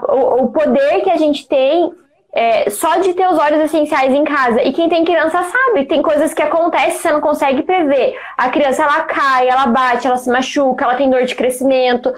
o 0.08 0.48
poder 0.48 1.02
que 1.02 1.10
a 1.10 1.16
gente 1.16 1.46
tem 1.46 1.94
é, 2.34 2.68
só 2.68 2.96
de 2.96 3.14
ter 3.14 3.28
os 3.28 3.38
óleos 3.38 3.62
essenciais 3.62 4.12
em 4.12 4.24
casa. 4.24 4.60
E 4.62 4.72
quem 4.72 4.88
tem 4.88 5.04
criança 5.04 5.42
sabe, 5.44 5.86
tem 5.86 6.02
coisas 6.02 6.34
que 6.34 6.42
acontecem, 6.42 6.98
você 6.98 7.12
não 7.12 7.20
consegue 7.20 7.62
prever. 7.62 8.18
A 8.36 8.50
criança 8.50 8.82
ela 8.82 9.02
cai, 9.02 9.48
ela 9.48 9.66
bate, 9.66 10.06
ela 10.06 10.16
se 10.16 10.28
machuca, 10.28 10.84
ela 10.84 10.96
tem 10.96 11.08
dor 11.08 11.24
de 11.24 11.34
crescimento. 11.34 12.12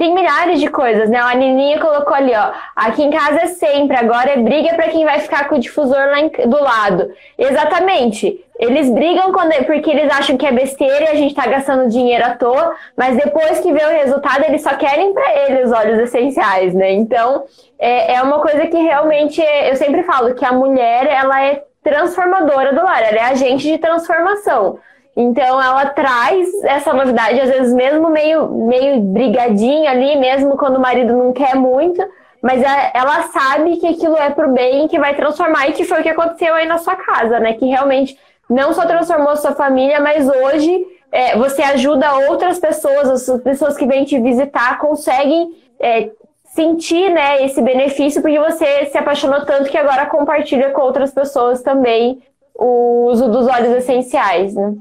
Tem 0.00 0.14
milhares 0.14 0.58
de 0.58 0.66
coisas, 0.68 1.10
né? 1.10 1.18
A 1.18 1.34
Nininha 1.34 1.78
colocou 1.78 2.14
ali, 2.14 2.32
ó. 2.34 2.52
Aqui 2.74 3.02
em 3.02 3.10
casa 3.10 3.42
é 3.42 3.46
sempre, 3.48 3.94
agora 3.94 4.30
é 4.30 4.38
briga 4.38 4.74
para 4.74 4.88
quem 4.88 5.04
vai 5.04 5.20
ficar 5.20 5.46
com 5.46 5.56
o 5.56 5.58
difusor 5.58 5.94
lá 5.94 6.20
em, 6.20 6.30
do 6.48 6.58
lado. 6.58 7.12
Exatamente. 7.36 8.42
Eles 8.58 8.88
brigam 8.88 9.30
quando, 9.30 9.52
porque 9.66 9.90
eles 9.90 10.10
acham 10.10 10.38
que 10.38 10.46
é 10.46 10.52
besteira 10.52 11.04
e 11.04 11.08
a 11.08 11.14
gente 11.16 11.34
tá 11.34 11.46
gastando 11.46 11.90
dinheiro 11.90 12.24
à 12.24 12.34
toa, 12.34 12.74
mas 12.96 13.14
depois 13.14 13.60
que 13.60 13.70
vê 13.74 13.84
o 13.84 13.90
resultado, 13.90 14.42
eles 14.48 14.62
só 14.62 14.70
querem 14.70 15.12
para 15.12 15.36
eles 15.36 15.66
os 15.66 15.72
óleos 15.72 15.98
essenciais, 15.98 16.72
né? 16.72 16.92
Então, 16.92 17.44
é, 17.78 18.14
é 18.14 18.22
uma 18.22 18.40
coisa 18.40 18.68
que 18.68 18.78
realmente, 18.78 19.42
eu 19.42 19.76
sempre 19.76 20.02
falo 20.04 20.34
que 20.34 20.46
a 20.46 20.52
mulher, 20.52 21.08
ela 21.08 21.44
é 21.44 21.62
transformadora 21.84 22.72
do 22.72 22.82
lar, 22.82 23.02
ela 23.02 23.18
é 23.18 23.24
agente 23.24 23.70
de 23.70 23.76
transformação. 23.76 24.78
Então 25.16 25.60
ela 25.60 25.86
traz 25.86 26.48
essa 26.64 26.92
novidade, 26.92 27.40
às 27.40 27.48
vezes 27.48 27.74
mesmo 27.74 28.08
meio, 28.08 28.48
meio 28.48 29.00
brigadinha 29.00 29.90
ali, 29.90 30.16
mesmo 30.16 30.56
quando 30.56 30.76
o 30.76 30.80
marido 30.80 31.12
não 31.12 31.32
quer 31.32 31.56
muito, 31.56 32.02
mas 32.40 32.62
é, 32.62 32.92
ela 32.94 33.22
sabe 33.24 33.76
que 33.76 33.86
aquilo 33.86 34.16
é 34.16 34.30
pro 34.30 34.50
bem, 34.50 34.88
que 34.88 34.98
vai 34.98 35.14
transformar, 35.14 35.68
e 35.68 35.72
que 35.72 35.84
foi 35.84 36.00
o 36.00 36.02
que 36.02 36.08
aconteceu 36.08 36.54
aí 36.54 36.66
na 36.66 36.78
sua 36.78 36.96
casa, 36.96 37.38
né? 37.38 37.52
Que 37.54 37.66
realmente 37.66 38.16
não 38.48 38.72
só 38.72 38.86
transformou 38.86 39.36
sua 39.36 39.52
família, 39.52 40.00
mas 40.00 40.28
hoje 40.28 40.86
é, 41.12 41.36
você 41.36 41.62
ajuda 41.62 42.30
outras 42.30 42.58
pessoas, 42.58 43.28
as 43.28 43.42
pessoas 43.42 43.76
que 43.76 43.86
vêm 43.86 44.04
te 44.04 44.18
visitar 44.18 44.78
conseguem 44.78 45.50
é, 45.78 46.10
sentir 46.46 47.10
né, 47.10 47.44
esse 47.44 47.60
benefício, 47.60 48.20
porque 48.22 48.38
você 48.38 48.86
se 48.86 48.98
apaixonou 48.98 49.44
tanto 49.44 49.70
que 49.70 49.78
agora 49.78 50.06
compartilha 50.06 50.70
com 50.70 50.82
outras 50.82 51.12
pessoas 51.12 51.62
também 51.62 52.22
o 52.54 53.06
uso 53.10 53.30
dos 53.30 53.46
óleos 53.46 53.76
essenciais, 53.76 54.54
né? 54.54 54.74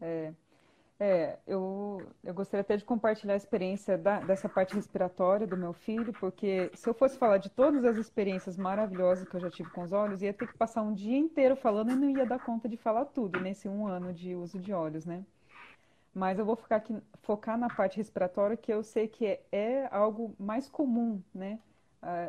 É, 0.00 0.32
é 0.98 1.38
eu, 1.46 2.02
eu 2.22 2.34
gostaria 2.34 2.62
até 2.62 2.76
de 2.76 2.84
compartilhar 2.84 3.34
a 3.34 3.36
experiência 3.36 3.96
da, 3.96 4.20
dessa 4.20 4.48
parte 4.48 4.74
respiratória 4.74 5.46
do 5.46 5.56
meu 5.56 5.72
filho, 5.72 6.12
porque 6.14 6.70
se 6.74 6.88
eu 6.88 6.94
fosse 6.94 7.18
falar 7.18 7.38
de 7.38 7.50
todas 7.50 7.84
as 7.84 7.96
experiências 7.96 8.56
maravilhosas 8.56 9.28
que 9.28 9.34
eu 9.34 9.40
já 9.40 9.50
tive 9.50 9.70
com 9.70 9.82
os 9.82 9.92
olhos, 9.92 10.22
ia 10.22 10.32
ter 10.32 10.46
que 10.46 10.56
passar 10.56 10.82
um 10.82 10.92
dia 10.92 11.18
inteiro 11.18 11.56
falando 11.56 11.92
e 11.92 11.96
não 11.96 12.10
ia 12.10 12.26
dar 12.26 12.38
conta 12.38 12.68
de 12.68 12.76
falar 12.76 13.06
tudo 13.06 13.40
nesse 13.40 13.68
um 13.68 13.86
ano 13.86 14.12
de 14.12 14.34
uso 14.34 14.58
de 14.58 14.72
olhos, 14.72 15.04
né? 15.06 15.24
Mas 16.14 16.38
eu 16.38 16.44
vou 16.44 16.56
ficar 16.56 16.76
aqui, 16.76 16.96
focar 17.22 17.56
na 17.56 17.68
parte 17.68 17.96
respiratória, 17.96 18.56
que 18.56 18.72
eu 18.72 18.82
sei 18.82 19.06
que 19.06 19.24
é, 19.26 19.40
é 19.52 19.88
algo 19.92 20.34
mais 20.38 20.68
comum, 20.68 21.22
né, 21.32 21.60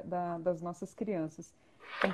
da, 0.05 0.37
das 0.37 0.61
nossas 0.61 0.93
crianças. 0.93 1.53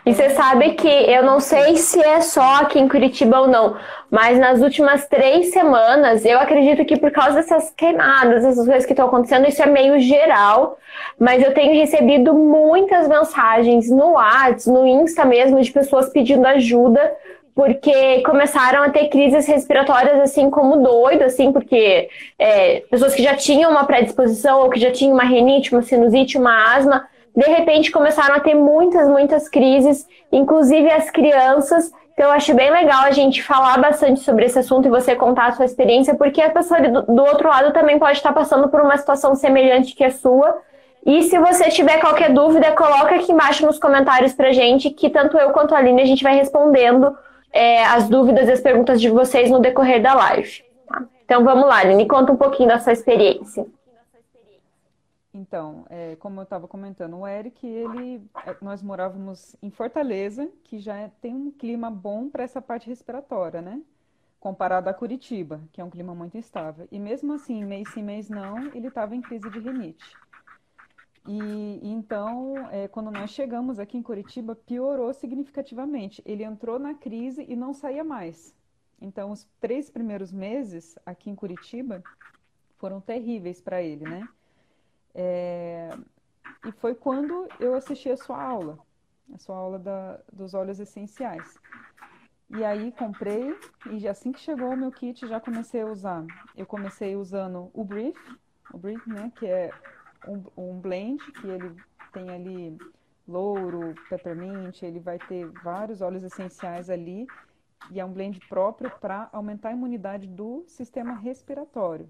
E 0.06 0.14
você 0.14 0.30
sabe 0.32 0.72
que 0.72 0.88
eu 0.88 1.24
não 1.24 1.40
sei 1.40 1.78
se 1.78 2.00
é 2.02 2.20
só 2.20 2.56
aqui 2.62 2.78
em 2.78 2.90
Curitiba 2.90 3.40
ou 3.40 3.48
não, 3.48 3.78
mas 4.12 4.38
nas 4.38 4.62
últimas 4.62 5.08
três 5.08 5.52
semanas, 5.52 6.26
eu 6.26 6.40
acredito 6.40 6.84
que 6.84 6.98
por 6.98 7.10
causa 7.10 7.36
dessas 7.36 7.72
queimadas, 7.72 8.44
essas 8.44 8.66
coisas 8.66 8.86
que 8.86 8.92
estão 8.92 9.08
acontecendo, 9.08 9.48
isso 9.48 9.64
é 9.64 9.66
meio 9.66 9.98
geral, 10.00 10.78
mas 11.18 11.42
eu 11.42 11.54
tenho 11.54 11.74
recebido 11.74 12.34
muitas 12.34 13.08
mensagens 13.08 13.90
no 13.90 14.12
WhatsApp, 14.12 14.70
no 14.70 14.86
Insta 14.86 15.24
mesmo, 15.24 15.62
de 15.62 15.72
pessoas 15.72 16.10
pedindo 16.10 16.46
ajuda, 16.46 17.16
porque 17.56 18.22
começaram 18.22 18.84
a 18.84 18.90
ter 18.90 19.08
crises 19.08 19.48
respiratórias 19.48 20.20
assim 20.20 20.50
como 20.50 20.78
doido, 20.78 21.24
assim, 21.24 21.52
porque 21.52 22.10
é, 22.38 22.82
pessoas 22.92 23.16
que 23.16 23.24
já 23.24 23.36
tinham 23.36 23.72
uma 23.72 23.86
predisposição 23.86 24.62
ou 24.62 24.70
que 24.70 24.80
já 24.80 24.92
tinham 24.92 25.14
uma 25.14 25.24
renite, 25.24 25.72
uma 25.72 25.82
sinusite, 25.82 26.38
uma 26.38 26.76
asma 26.76 27.08
de 27.38 27.46
repente 27.46 27.92
começaram 27.92 28.34
a 28.34 28.40
ter 28.40 28.56
muitas, 28.56 29.08
muitas 29.08 29.48
crises, 29.48 30.08
inclusive 30.32 30.92
as 30.92 31.12
crianças. 31.12 31.92
Então, 32.14 32.26
eu 32.26 32.32
acho 32.32 32.52
bem 32.56 32.72
legal 32.72 33.04
a 33.04 33.12
gente 33.12 33.44
falar 33.44 33.78
bastante 33.78 34.22
sobre 34.22 34.46
esse 34.46 34.58
assunto 34.58 34.88
e 34.88 34.90
você 34.90 35.16
contar 35.16 35.50
a 35.50 35.52
sua 35.52 35.66
experiência, 35.66 36.16
porque 36.16 36.42
a 36.42 36.50
pessoa 36.50 36.82
do, 36.82 37.04
do 37.04 37.22
outro 37.22 37.48
lado 37.48 37.72
também 37.72 38.00
pode 38.00 38.18
estar 38.18 38.34
passando 38.34 38.70
por 38.70 38.82
uma 38.82 38.98
situação 38.98 39.36
semelhante 39.36 39.96
que 39.96 40.04
a 40.04 40.10
sua. 40.10 40.58
E 41.06 41.22
se 41.22 41.38
você 41.38 41.70
tiver 41.70 42.00
qualquer 42.00 42.34
dúvida, 42.34 42.72
coloca 42.72 43.14
aqui 43.14 43.32
embaixo 43.32 43.64
nos 43.68 43.78
comentários 43.78 44.34
pra 44.34 44.52
gente, 44.52 44.90
que 44.90 45.08
tanto 45.08 45.38
eu 45.38 45.52
quanto 45.52 45.76
a 45.76 45.78
Aline 45.78 46.02
a 46.02 46.06
gente 46.06 46.24
vai 46.24 46.36
respondendo 46.36 47.16
é, 47.54 47.86
as 47.86 48.10
dúvidas 48.10 48.50
e 48.50 48.54
as 48.54 48.62
perguntas 48.62 49.00
de 49.00 49.12
vocês 49.12 49.52
no 49.52 49.60
decorrer 49.60 50.02
da 50.02 50.16
live. 50.16 50.64
Tá? 50.90 51.04
Então 51.24 51.44
vamos 51.44 51.68
lá, 51.68 51.82
Aline, 51.82 52.08
conta 52.08 52.32
um 52.32 52.36
pouquinho 52.36 52.70
da 52.70 52.80
sua 52.80 52.94
experiência. 52.94 53.64
Então, 55.48 55.86
é, 55.90 56.18
como 56.18 56.42
eu 56.42 56.44
estava 56.44 56.68
comentando, 56.68 57.16
o 57.16 57.26
Eric, 57.26 57.66
ele, 57.66 58.22
é, 58.46 58.58
nós 58.62 58.84
morávamos 58.84 59.56
em 59.62 59.70
Fortaleza, 59.70 60.52
que 60.66 60.78
já 60.78 60.98
é, 60.98 61.10
tem 61.22 61.34
um 61.34 61.50
clima 61.50 61.90
bom 61.90 62.30
para 62.30 62.44
essa 62.44 62.62
parte 62.62 62.90
respiratória, 62.90 63.62
né? 63.62 63.82
Comparado 64.42 64.90
a 64.90 64.94
Curitiba, 64.94 65.62
que 65.72 65.80
é 65.80 65.84
um 65.86 65.90
clima 65.90 66.14
muito 66.14 66.38
instável. 66.38 66.86
E 66.92 67.00
mesmo 67.00 67.32
assim, 67.32 67.64
mês 67.64 67.90
sim, 67.94 68.04
mês 68.04 68.30
não, 68.30 68.58
ele 68.76 68.90
estava 68.90 69.16
em 69.16 69.22
crise 69.22 69.50
de 69.50 69.58
rinite. 69.58 70.18
E 71.26 71.80
então, 71.82 72.58
é, 72.70 72.90
quando 72.90 73.10
nós 73.10 73.30
chegamos 73.32 73.80
aqui 73.80 73.98
em 73.98 74.04
Curitiba, 74.04 74.54
piorou 74.54 75.14
significativamente. 75.14 76.22
Ele 76.26 76.44
entrou 76.44 76.78
na 76.78 76.94
crise 76.94 77.46
e 77.48 77.56
não 77.56 77.74
saía 77.74 78.04
mais. 78.04 78.54
Então, 79.00 79.32
os 79.32 79.48
três 79.62 79.90
primeiros 79.90 80.32
meses 80.32 81.00
aqui 81.06 81.30
em 81.30 81.36
Curitiba 81.36 82.04
foram 82.76 83.00
terríveis 83.00 83.62
para 83.62 83.82
ele, 83.82 84.04
né? 84.04 84.28
É, 85.20 85.90
e 86.64 86.72
foi 86.74 86.94
quando 86.94 87.48
eu 87.60 87.74
assisti 87.74 88.08
a 88.08 88.16
sua 88.16 88.40
aula, 88.40 88.78
a 89.34 89.38
sua 89.40 89.58
aula 89.58 89.80
da, 89.80 90.20
dos 90.32 90.54
óleos 90.54 90.80
essenciais. 90.80 91.58
E 92.52 92.64
aí 92.64 92.92
comprei, 92.92 93.58
e 93.92 94.08
assim 94.08 94.32
que 94.32 94.40
chegou 94.40 94.70
o 94.70 94.78
meu 94.78 94.92
kit, 94.92 95.28
já 95.28 95.40
comecei 95.40 95.82
a 95.82 95.88
usar. 95.88 96.24
Eu 96.56 96.68
comecei 96.68 97.16
usando 97.16 97.72
o 97.74 97.84
Brief, 97.84 98.16
o 98.72 98.78
Brief, 98.78 99.10
né, 99.10 99.32
que 99.36 99.48
é 99.48 99.72
um, 100.28 100.44
um 100.56 100.80
blend, 100.80 101.20
que 101.34 101.48
ele 101.48 101.76
tem 102.14 102.30
ali 102.30 102.78
louro, 103.28 103.96
peppermint, 104.10 104.84
ele 104.84 105.00
vai 105.00 105.18
ter 105.18 105.48
vários 105.64 106.00
óleos 106.00 106.24
essenciais 106.24 106.92
ali, 106.92 107.26
e 107.90 108.00
é 108.00 108.06
um 108.06 108.14
blend 108.14 108.40
próprio 108.48 108.92
para 109.00 109.30
aumentar 109.34 109.70
a 109.70 109.74
imunidade 109.74 110.28
do 110.28 110.64
sistema 110.68 111.16
respiratório. 111.16 112.10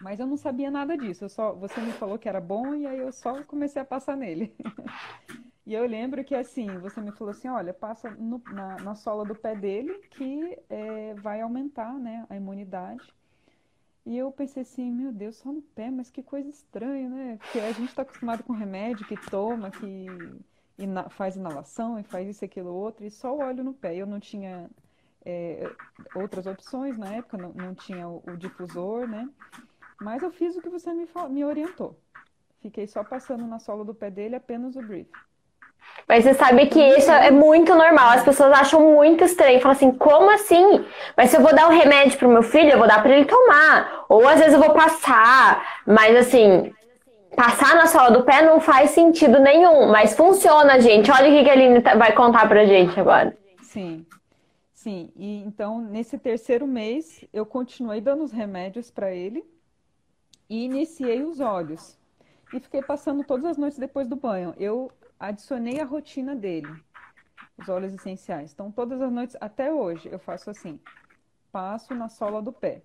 Mas 0.00 0.20
eu 0.20 0.26
não 0.26 0.36
sabia 0.36 0.70
nada 0.70 0.96
disso. 0.96 1.24
Eu 1.24 1.28
só, 1.28 1.52
você 1.52 1.80
me 1.80 1.92
falou 1.92 2.18
que 2.18 2.28
era 2.28 2.40
bom 2.40 2.74
e 2.74 2.86
aí 2.86 2.98
eu 2.98 3.12
só 3.12 3.42
comecei 3.44 3.80
a 3.80 3.84
passar 3.84 4.16
nele. 4.16 4.54
e 5.66 5.74
eu 5.74 5.86
lembro 5.86 6.22
que 6.24 6.34
assim, 6.34 6.66
você 6.78 7.00
me 7.00 7.12
falou 7.12 7.30
assim, 7.30 7.48
olha, 7.48 7.72
passa 7.72 8.10
no, 8.10 8.42
na, 8.52 8.76
na 8.80 8.94
sola 8.94 9.24
do 9.24 9.34
pé 9.34 9.54
dele 9.54 9.94
que 10.10 10.58
é, 10.68 11.14
vai 11.14 11.40
aumentar, 11.40 11.94
né, 11.94 12.26
a 12.28 12.36
imunidade. 12.36 13.14
E 14.04 14.16
eu 14.16 14.30
pensei 14.30 14.62
assim, 14.62 14.92
meu 14.92 15.10
Deus, 15.10 15.36
só 15.36 15.52
no 15.52 15.60
pé, 15.60 15.90
mas 15.90 16.10
que 16.10 16.22
coisa 16.22 16.48
estranha, 16.48 17.08
né? 17.08 17.38
Porque 17.40 17.58
a 17.58 17.72
gente 17.72 17.88
está 17.88 18.02
acostumado 18.02 18.44
com 18.44 18.52
remédio 18.52 19.04
que 19.04 19.16
toma, 19.28 19.68
que 19.68 20.06
ina 20.78 21.08
faz 21.08 21.34
inalação 21.34 21.98
e 21.98 22.04
faz 22.04 22.28
isso, 22.28 22.44
aquilo, 22.44 22.72
outro, 22.72 23.04
e 23.04 23.10
só 23.10 23.34
o 23.34 23.40
óleo 23.40 23.64
no 23.64 23.74
pé. 23.74 23.96
Eu 23.96 24.06
não 24.06 24.20
tinha 24.20 24.70
é, 25.24 25.68
outras 26.14 26.46
opções 26.46 26.96
na 26.96 27.14
época, 27.14 27.36
não, 27.36 27.52
não 27.52 27.74
tinha 27.74 28.08
o, 28.08 28.22
o 28.28 28.36
difusor, 28.36 29.08
né? 29.08 29.28
Mas 30.00 30.22
eu 30.22 30.30
fiz 30.30 30.56
o 30.56 30.62
que 30.62 30.68
você 30.68 30.92
me, 30.92 31.08
me 31.30 31.44
orientou. 31.44 31.98
Fiquei 32.60 32.86
só 32.86 33.04
passando 33.04 33.46
na 33.46 33.58
sola 33.58 33.84
do 33.84 33.94
pé 33.94 34.10
dele 34.10 34.36
apenas 34.36 34.76
o 34.76 34.82
brief. 34.82 35.08
Mas 36.08 36.24
você 36.24 36.34
sabe 36.34 36.66
que 36.66 36.80
isso 36.80 37.10
é 37.10 37.30
muito 37.30 37.74
normal. 37.74 38.10
As 38.10 38.22
pessoas 38.22 38.52
acham 38.52 38.80
muito 38.94 39.24
estranho. 39.24 39.60
Falam 39.60 39.76
assim, 39.76 39.92
como 39.92 40.30
assim? 40.30 40.84
Mas 41.16 41.30
se 41.30 41.36
eu 41.36 41.40
vou 41.40 41.54
dar 41.54 41.68
um 41.68 41.76
remédio 41.76 42.18
pro 42.18 42.28
meu 42.28 42.42
filho, 42.42 42.70
eu 42.70 42.78
vou 42.78 42.86
dar 42.86 43.02
para 43.02 43.16
ele 43.16 43.24
tomar. 43.24 44.04
Ou 44.08 44.26
às 44.28 44.38
vezes 44.38 44.54
eu 44.54 44.60
vou 44.60 44.72
passar. 44.74 45.82
Mas 45.86 46.16
assim, 46.16 46.72
passar 47.34 47.74
na 47.74 47.86
sola 47.86 48.10
do 48.10 48.24
pé 48.24 48.42
não 48.42 48.60
faz 48.60 48.90
sentido 48.90 49.40
nenhum. 49.40 49.88
Mas 49.88 50.14
funciona, 50.14 50.80
gente. 50.80 51.10
Olha 51.10 51.28
o 51.28 51.44
que 51.44 51.50
a 51.50 51.52
Aline 51.52 51.80
tá, 51.80 51.94
vai 51.96 52.12
contar 52.12 52.48
pra 52.48 52.66
gente 52.66 52.98
agora. 52.98 53.36
Sim. 53.62 54.06
Sim. 54.72 55.10
E 55.16 55.42
então, 55.42 55.80
nesse 55.80 56.18
terceiro 56.18 56.66
mês, 56.66 57.24
eu 57.32 57.44
continuei 57.44 58.00
dando 58.00 58.22
os 58.22 58.32
remédios 58.32 58.90
para 58.90 59.12
ele 59.12 59.44
e 60.48 60.64
iniciei 60.64 61.22
os 61.22 61.40
olhos. 61.40 61.98
E 62.52 62.60
fiquei 62.60 62.82
passando 62.82 63.24
todas 63.24 63.44
as 63.44 63.56
noites 63.56 63.78
depois 63.78 64.06
do 64.06 64.16
banho. 64.16 64.54
Eu 64.56 64.90
adicionei 65.18 65.80
a 65.80 65.84
rotina 65.84 66.34
dele, 66.36 66.72
os 67.58 67.68
óleos 67.68 67.92
essenciais. 67.92 68.52
Então, 68.52 68.70
todas 68.70 69.00
as 69.00 69.10
noites, 69.10 69.36
até 69.40 69.72
hoje, 69.72 70.08
eu 70.10 70.18
faço 70.18 70.50
assim: 70.50 70.80
passo 71.50 71.94
na 71.94 72.08
sola 72.08 72.40
do 72.40 72.52
pé. 72.52 72.82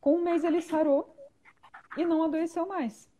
Com 0.00 0.16
um 0.16 0.22
mês 0.22 0.44
ele 0.44 0.62
sarou 0.62 1.14
e 1.96 2.04
não 2.04 2.22
adoeceu 2.22 2.66
mais. 2.66 3.10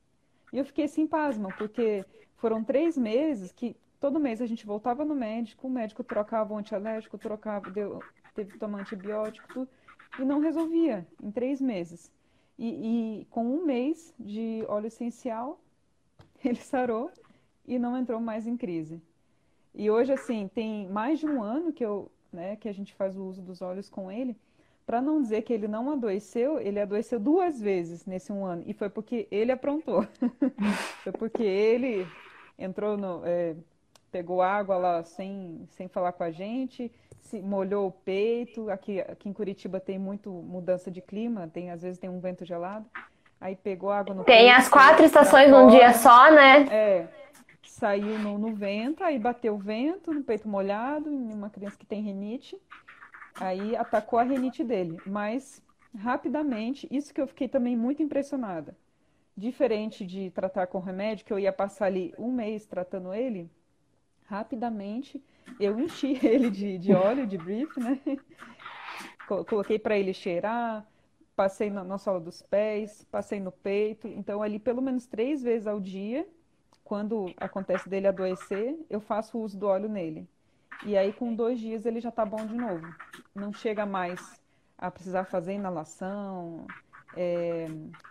E 0.53 0.59
eu 0.59 0.65
fiquei 0.65 0.85
assim, 0.85 1.07
pasma, 1.07 1.49
porque 1.57 2.05
foram 2.37 2.65
três 2.65 2.97
meses 2.97 3.53
que 3.53 3.77
todo 4.01 4.19
mês 4.19 4.41
a 4.41 4.47
gente 4.47 4.67
voltava 4.67 5.05
no 5.05 5.15
médico, 5.15 5.67
o 5.67 5.71
médico 5.71 6.03
trocava 6.03 6.55
o 6.55 6.57
antialérgico, 6.57 7.19
trocava, 7.19 7.71
deu, 7.71 8.03
teve 8.35 8.53
que 8.53 8.59
tomar 8.59 8.81
antibiótico, 8.81 9.47
tudo, 9.49 9.69
e 10.19 10.25
não 10.25 10.41
resolvia 10.41 11.07
em 11.23 11.31
três 11.31 11.61
meses. 11.61 12.11
E, 12.63 13.23
e, 13.23 13.25
com 13.31 13.43
um 13.43 13.65
mês 13.65 14.13
de 14.21 14.63
óleo 14.69 14.89
essencial, 14.89 15.59
ele 16.45 16.57
sarou 16.57 17.11
e 17.67 17.79
não 17.79 17.97
entrou 17.97 18.21
mais 18.21 18.47
em 18.47 18.55
crise. 18.55 19.01
E 19.75 19.91
hoje, 19.91 20.13
assim, 20.13 20.47
tem 20.47 20.87
mais 20.89 21.19
de 21.19 21.27
um 21.27 21.43
ano 21.43 21.73
que, 21.73 21.83
eu, 21.83 22.11
né, 22.31 22.57
que 22.57 22.69
a 22.69 22.73
gente 22.73 22.93
faz 22.93 23.17
o 23.17 23.25
uso 23.25 23.41
dos 23.41 23.63
olhos 23.63 23.89
com 23.89 24.13
ele. 24.13 24.37
Para 24.85 25.01
não 25.01 25.23
dizer 25.23 25.41
que 25.41 25.55
ele 25.55 25.67
não 25.67 25.91
adoeceu, 25.91 26.59
ele 26.61 26.79
adoeceu 26.79 27.19
duas 27.19 27.59
vezes 27.59 28.05
nesse 28.05 28.31
um 28.31 28.45
ano. 28.45 28.63
E 28.67 28.75
foi 28.75 28.91
porque 28.91 29.27
ele 29.31 29.53
aprontou. 29.53 30.07
foi 31.03 31.13
porque 31.13 31.43
ele 31.43 32.07
entrou 32.59 32.95
no. 32.99 33.23
É, 33.25 33.57
pegou 34.11 34.43
água 34.43 34.77
lá 34.77 35.03
sem, 35.03 35.67
sem 35.71 35.89
falar 35.89 36.13
com 36.13 36.23
a 36.23 36.31
gente, 36.31 36.93
se 37.21 37.41
molhou 37.41 37.89
o 37.89 37.93
peito. 37.93 38.71
Aqui, 38.71 39.01
aqui 39.01 39.29
em 39.29 39.33
Curitiba 39.33 39.81
tem 39.81 39.99
muito 39.99 40.31
mudança 40.31 40.91
de 40.91 41.01
clima, 41.01 41.49
tem 41.53 41.71
às 41.71 41.83
vezes 41.83 41.99
tem 41.99 42.11
um 42.11 42.21
vento 42.21 42.45
gelado. 42.45 42.87
Aí 43.41 43.57
pegou 43.57 43.91
água 43.91 44.15
no 44.15 44.25
Tem 44.25 44.47
peito, 44.47 44.59
as 44.59 44.69
quatro 44.69 45.05
estações 45.05 45.51
num 45.51 45.69
dia 45.69 45.95
só, 45.95 46.31
né? 46.31 46.67
É. 46.71 47.09
Saiu 47.63 48.19
no, 48.19 48.37
no 48.37 48.55
vento, 48.55 49.03
aí 49.03 49.19
bateu 49.19 49.55
o 49.55 49.59
vento 49.59 50.13
no 50.13 50.23
peito 50.23 50.47
molhado, 50.47 51.11
em 51.11 51.33
uma 51.33 51.49
criança 51.49 51.79
que 51.79 51.87
tem 51.87 52.03
rinite. 52.03 52.61
Aí 53.37 53.75
atacou 53.75 54.19
a 54.19 54.23
rinite 54.23 54.63
dele. 54.63 54.99
Mas 55.07 55.63
rapidamente, 55.97 56.87
isso 56.91 57.15
que 57.15 57.21
eu 57.21 57.27
fiquei 57.27 57.49
também 57.49 57.77
muito 57.77 58.03
impressionada. 58.03 58.77
Diferente 59.35 60.05
de 60.05 60.31
tratar 60.31 60.67
com 60.67 60.79
remédio, 60.79 61.25
que 61.25 61.33
eu 61.33 61.39
ia 61.39 61.53
passar 61.53 61.87
ali 61.87 62.13
um 62.19 62.31
mês 62.31 62.67
tratando 62.67 63.15
ele, 63.15 63.51
rapidamente 64.31 65.23
eu 65.59 65.79
enchi 65.79 66.19
ele 66.25 66.51
de, 66.51 66.79
de 66.79 66.93
óleo, 66.93 67.27
de 67.27 67.37
brief, 67.37 67.79
né? 67.79 68.01
Coloquei 69.49 69.79
para 69.79 69.99
ele 69.99 70.13
cheirar, 70.13 70.87
passei 71.37 71.71
na, 71.71 71.85
na 71.85 71.99
sola 71.99 72.21
dos 72.21 72.43
pés, 72.43 73.05
passei 73.11 73.41
no 73.41 73.53
peito. 73.53 74.09
Então, 74.09 74.43
ali 74.43 74.59
pelo 74.59 74.81
menos 74.81 75.07
três 75.07 75.43
vezes 75.43 75.67
ao 75.67 75.81
dia, 75.81 76.27
quando 76.85 77.33
acontece 77.37 77.89
dele 77.89 78.09
adoecer, 78.09 78.77
eu 78.89 79.01
faço 79.01 79.39
uso 79.39 79.59
do 79.59 79.67
óleo 79.67 79.89
nele. 79.89 80.29
E 80.85 80.97
aí, 80.97 81.13
com 81.13 81.35
dois 81.35 81.61
dias, 81.61 81.85
ele 81.85 82.01
já 82.01 82.11
tá 82.11 82.25
bom 82.25 82.45
de 82.45 82.55
novo. 82.55 82.87
Não 83.35 83.53
chega 83.53 83.85
mais 83.87 84.41
a 84.77 84.91
precisar 84.91 85.25
fazer 85.25 85.53
inalação, 85.53 86.67
é, 87.17 87.69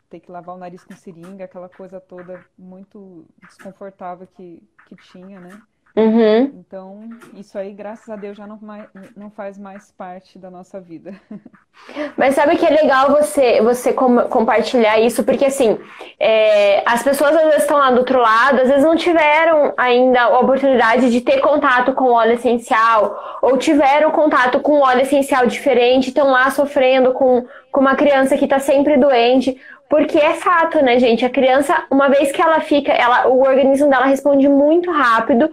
ter 0.09 0.19
que 0.19 0.31
lavar 0.31 0.55
o 0.55 0.59
nariz 0.59 0.83
com 0.83 0.95
seringa, 0.95 1.45
aquela 1.45 1.67
coisa 1.67 1.99
toda 1.99 2.45
muito 2.57 3.25
desconfortável 3.41 4.27
que, 4.27 4.61
que 4.85 4.95
tinha, 4.95 5.39
né? 5.39 5.61
Uhum. 5.99 6.51
Então, 6.55 7.09
isso 7.33 7.57
aí, 7.57 7.73
graças 7.73 8.09
a 8.09 8.15
Deus, 8.15 8.37
já 8.37 8.47
não, 8.47 8.57
mais, 8.61 8.87
não 9.17 9.29
faz 9.29 9.59
mais 9.59 9.91
parte 9.91 10.39
da 10.39 10.49
nossa 10.49 10.79
vida. 10.79 11.13
Mas 12.15 12.35
sabe 12.35 12.55
que 12.55 12.65
é 12.65 12.69
legal 12.69 13.09
você, 13.09 13.61
você 13.61 13.91
com, 13.91 14.17
compartilhar 14.29 14.97
isso, 14.99 15.23
porque 15.25 15.45
assim, 15.45 15.77
é, 16.17 16.81
as 16.85 17.03
pessoas 17.03 17.35
às 17.35 17.43
vezes 17.43 17.61
estão 17.63 17.77
lá 17.77 17.91
do 17.91 17.99
outro 17.99 18.19
lado, 18.19 18.61
às 18.61 18.69
vezes 18.69 18.83
não 18.83 18.95
tiveram 18.95 19.73
ainda 19.77 20.21
a 20.21 20.39
oportunidade 20.39 21.11
de 21.11 21.19
ter 21.19 21.41
contato 21.41 21.93
com 21.93 22.11
óleo 22.11 22.33
essencial, 22.33 23.39
ou 23.41 23.57
tiveram 23.57 24.11
contato 24.11 24.61
com 24.61 24.79
óleo 24.79 25.01
essencial 25.01 25.47
diferente, 25.47 26.09
estão 26.09 26.31
lá 26.31 26.49
sofrendo 26.49 27.11
com, 27.13 27.45
com 27.71 27.81
uma 27.81 27.95
criança 27.95 28.37
que 28.37 28.45
está 28.45 28.59
sempre 28.59 28.95
doente. 28.95 29.59
Porque 29.89 30.19
é 30.19 30.35
fato, 30.35 30.83
né, 30.83 30.99
gente? 30.99 31.25
A 31.25 31.29
criança, 31.31 31.83
uma 31.89 32.09
vez 32.09 32.31
que 32.31 32.39
ela 32.39 32.61
fica, 32.61 32.91
ela, 32.91 33.27
o 33.27 33.41
organismo 33.41 33.89
dela 33.89 34.05
responde 34.05 34.47
muito 34.47 34.91
rápido 34.91 35.49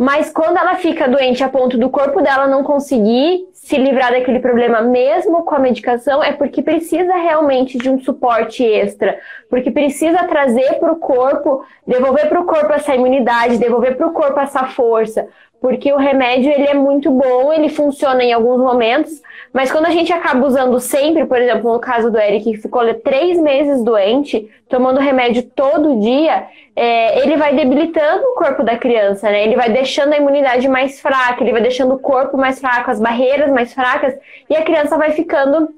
mas 0.00 0.32
quando 0.32 0.56
ela 0.56 0.76
fica 0.76 1.06
doente 1.06 1.44
a 1.44 1.48
ponto 1.50 1.76
do 1.76 1.90
corpo 1.90 2.22
dela 2.22 2.46
não 2.46 2.64
conseguir 2.64 3.46
se 3.52 3.76
livrar 3.76 4.12
daquele 4.12 4.40
problema, 4.40 4.80
mesmo 4.80 5.44
com 5.44 5.54
a 5.54 5.58
medicação, 5.58 6.24
é 6.24 6.32
porque 6.32 6.62
precisa 6.62 7.14
realmente 7.16 7.76
de 7.76 7.90
um 7.90 8.00
suporte 8.00 8.64
extra. 8.64 9.20
Porque 9.50 9.70
precisa 9.70 10.26
trazer 10.26 10.78
para 10.78 10.90
o 10.90 10.96
corpo, 10.96 11.62
devolver 11.86 12.30
para 12.30 12.40
o 12.40 12.46
corpo 12.46 12.72
essa 12.72 12.94
imunidade, 12.94 13.58
devolver 13.58 13.94
para 13.98 14.06
o 14.06 14.12
corpo 14.14 14.40
essa 14.40 14.64
força. 14.64 15.28
Porque 15.60 15.92
o 15.92 15.96
remédio 15.96 16.50
ele 16.50 16.66
é 16.66 16.74
muito 16.74 17.10
bom, 17.10 17.52
ele 17.52 17.68
funciona 17.68 18.24
em 18.24 18.32
alguns 18.32 18.58
momentos, 18.58 19.20
mas 19.52 19.70
quando 19.70 19.86
a 19.86 19.90
gente 19.90 20.12
acaba 20.12 20.46
usando 20.46 20.78
sempre, 20.80 21.26
por 21.26 21.38
exemplo, 21.38 21.72
no 21.72 21.78
caso 21.78 22.10
do 22.10 22.18
Eric, 22.18 22.44
que 22.44 22.56
ficou 22.56 22.82
três 22.94 23.38
meses 23.38 23.82
doente, 23.84 24.48
tomando 24.68 25.00
remédio 25.00 25.42
todo 25.42 26.00
dia, 26.00 26.46
é, 26.74 27.20
ele 27.20 27.36
vai 27.36 27.54
debilitando 27.54 28.24
o 28.24 28.34
corpo 28.36 28.62
da 28.62 28.78
criança, 28.78 29.30
né? 29.30 29.44
Ele 29.44 29.56
vai 29.56 29.68
deixando 29.68 30.14
a 30.14 30.16
imunidade 30.16 30.66
mais 30.68 31.00
fraca, 31.00 31.42
ele 31.42 31.52
vai 31.52 31.60
deixando 31.60 31.94
o 31.94 31.98
corpo 31.98 32.38
mais 32.38 32.60
fraco, 32.60 32.90
as 32.90 33.00
barreiras 33.00 33.50
mais 33.50 33.74
fracas, 33.74 34.14
e 34.48 34.56
a 34.56 34.62
criança 34.62 34.96
vai 34.96 35.10
ficando 35.10 35.74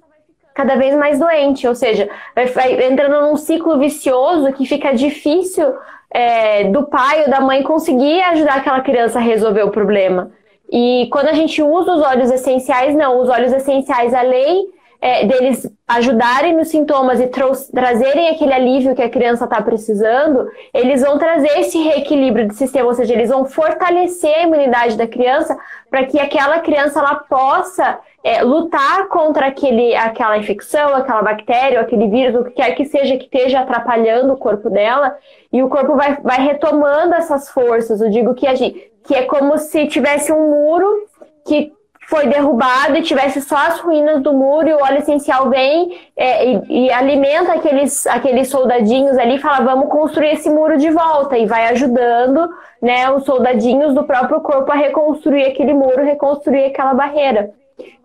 cada 0.55 0.77
vez 0.77 0.95
mais 0.95 1.19
doente, 1.19 1.67
ou 1.67 1.75
seja, 1.75 2.09
vai, 2.35 2.47
vai 2.47 2.87
entrando 2.87 3.23
num 3.23 3.37
ciclo 3.37 3.79
vicioso 3.79 4.53
que 4.53 4.67
fica 4.67 4.93
difícil 4.93 5.75
é, 6.13 6.65
do 6.65 6.85
pai 6.87 7.23
ou 7.23 7.31
da 7.31 7.41
mãe 7.41 7.63
conseguir 7.63 8.21
ajudar 8.23 8.57
aquela 8.57 8.81
criança 8.81 9.19
a 9.19 9.23
resolver 9.23 9.63
o 9.63 9.71
problema. 9.71 10.31
E 10.71 11.09
quando 11.11 11.29
a 11.29 11.33
gente 11.33 11.63
usa 11.63 11.93
os 11.93 12.03
óleos 12.03 12.31
essenciais, 12.31 12.95
não, 12.95 13.21
os 13.21 13.29
óleos 13.29 13.53
essenciais, 13.53 14.15
além 14.15 14.69
é, 15.03 15.27
deles 15.27 15.69
ajudarem 15.87 16.57
nos 16.57 16.69
sintomas 16.69 17.19
e 17.21 17.27
trazerem 17.27 18.29
aquele 18.29 18.53
alívio 18.53 18.95
que 18.95 19.03
a 19.03 19.11
criança 19.11 19.45
está 19.45 19.61
precisando, 19.61 20.49
eles 20.73 21.03
vão 21.03 21.19
trazer 21.19 21.59
esse 21.59 21.77
reequilíbrio 21.77 22.47
do 22.47 22.55
sistema, 22.55 22.87
ou 22.87 22.95
seja, 22.95 23.13
eles 23.13 23.29
vão 23.29 23.45
fortalecer 23.45 24.33
a 24.33 24.43
imunidade 24.43 24.97
da 24.97 25.07
criança 25.07 25.59
para 25.91 26.07
que 26.07 26.21
aquela 26.21 26.61
criança 26.61 27.01
ela 27.01 27.17
possa 27.17 27.99
é, 28.23 28.43
lutar 28.43 29.09
contra 29.09 29.49
aquele, 29.49 29.95
aquela 29.97 30.39
infecção, 30.39 30.95
aquela 30.95 31.21
bactéria, 31.21 31.81
aquele 31.81 32.07
vírus, 32.07 32.41
o 32.41 32.45
que 32.45 32.53
quer 32.53 32.71
que 32.77 32.85
seja 32.85 33.17
que 33.17 33.25
esteja 33.25 33.61
atrapalhando 33.61 34.33
o 34.33 34.39
corpo 34.39 34.71
dela, 34.71 35.17
e 35.53 35.63
o 35.63 35.69
corpo 35.69 35.95
vai, 35.95 36.17
vai 36.23 36.41
retomando 36.41 37.15
essas 37.15 37.49
forças. 37.51 38.01
Eu 38.01 38.11
digo 38.11 38.35
que, 38.35 38.47
a 38.47 38.55
gente, 38.55 38.91
que 39.05 39.15
é 39.15 39.23
como 39.23 39.59
se 39.59 39.87
tivesse 39.87 40.33
um 40.33 40.51
muro 40.51 41.07
que 41.47 41.73
foi 42.09 42.27
derrubado 42.27 42.97
e 42.97 43.03
tivesse 43.03 43.41
só 43.41 43.57
as 43.57 43.81
ruínas 43.81 44.23
do 44.23 44.33
muro 44.33 44.69
e 44.69 44.75
o 44.75 44.83
óleo 44.83 44.99
essencial 44.99 45.49
vem 45.49 45.99
é, 46.17 46.47
e, 46.47 46.87
e, 46.87 46.93
alimenta 46.93 47.53
aqueles, 47.53 48.07
aqueles 48.07 48.49
soldadinhos 48.49 49.17
ali 49.17 49.37
e 49.37 49.41
fala, 49.41 49.65
vamos 49.65 49.89
construir 49.89 50.35
esse 50.35 50.51
muro 50.51 50.77
de 50.77 50.91
volta 50.91 51.39
e 51.39 51.47
vai 51.47 51.69
ajudando 51.69 52.49
né, 52.81 53.11
os 53.11 53.25
soldadinhos 53.25 53.95
do 53.95 54.05
próprio 54.05 54.41
corpo 54.41 54.71
a 54.73 54.75
reconstruir 54.75 55.45
aquele 55.45 55.73
muro, 55.73 56.05
reconstruir 56.05 56.67
aquela 56.67 56.93
barreira. 56.93 57.51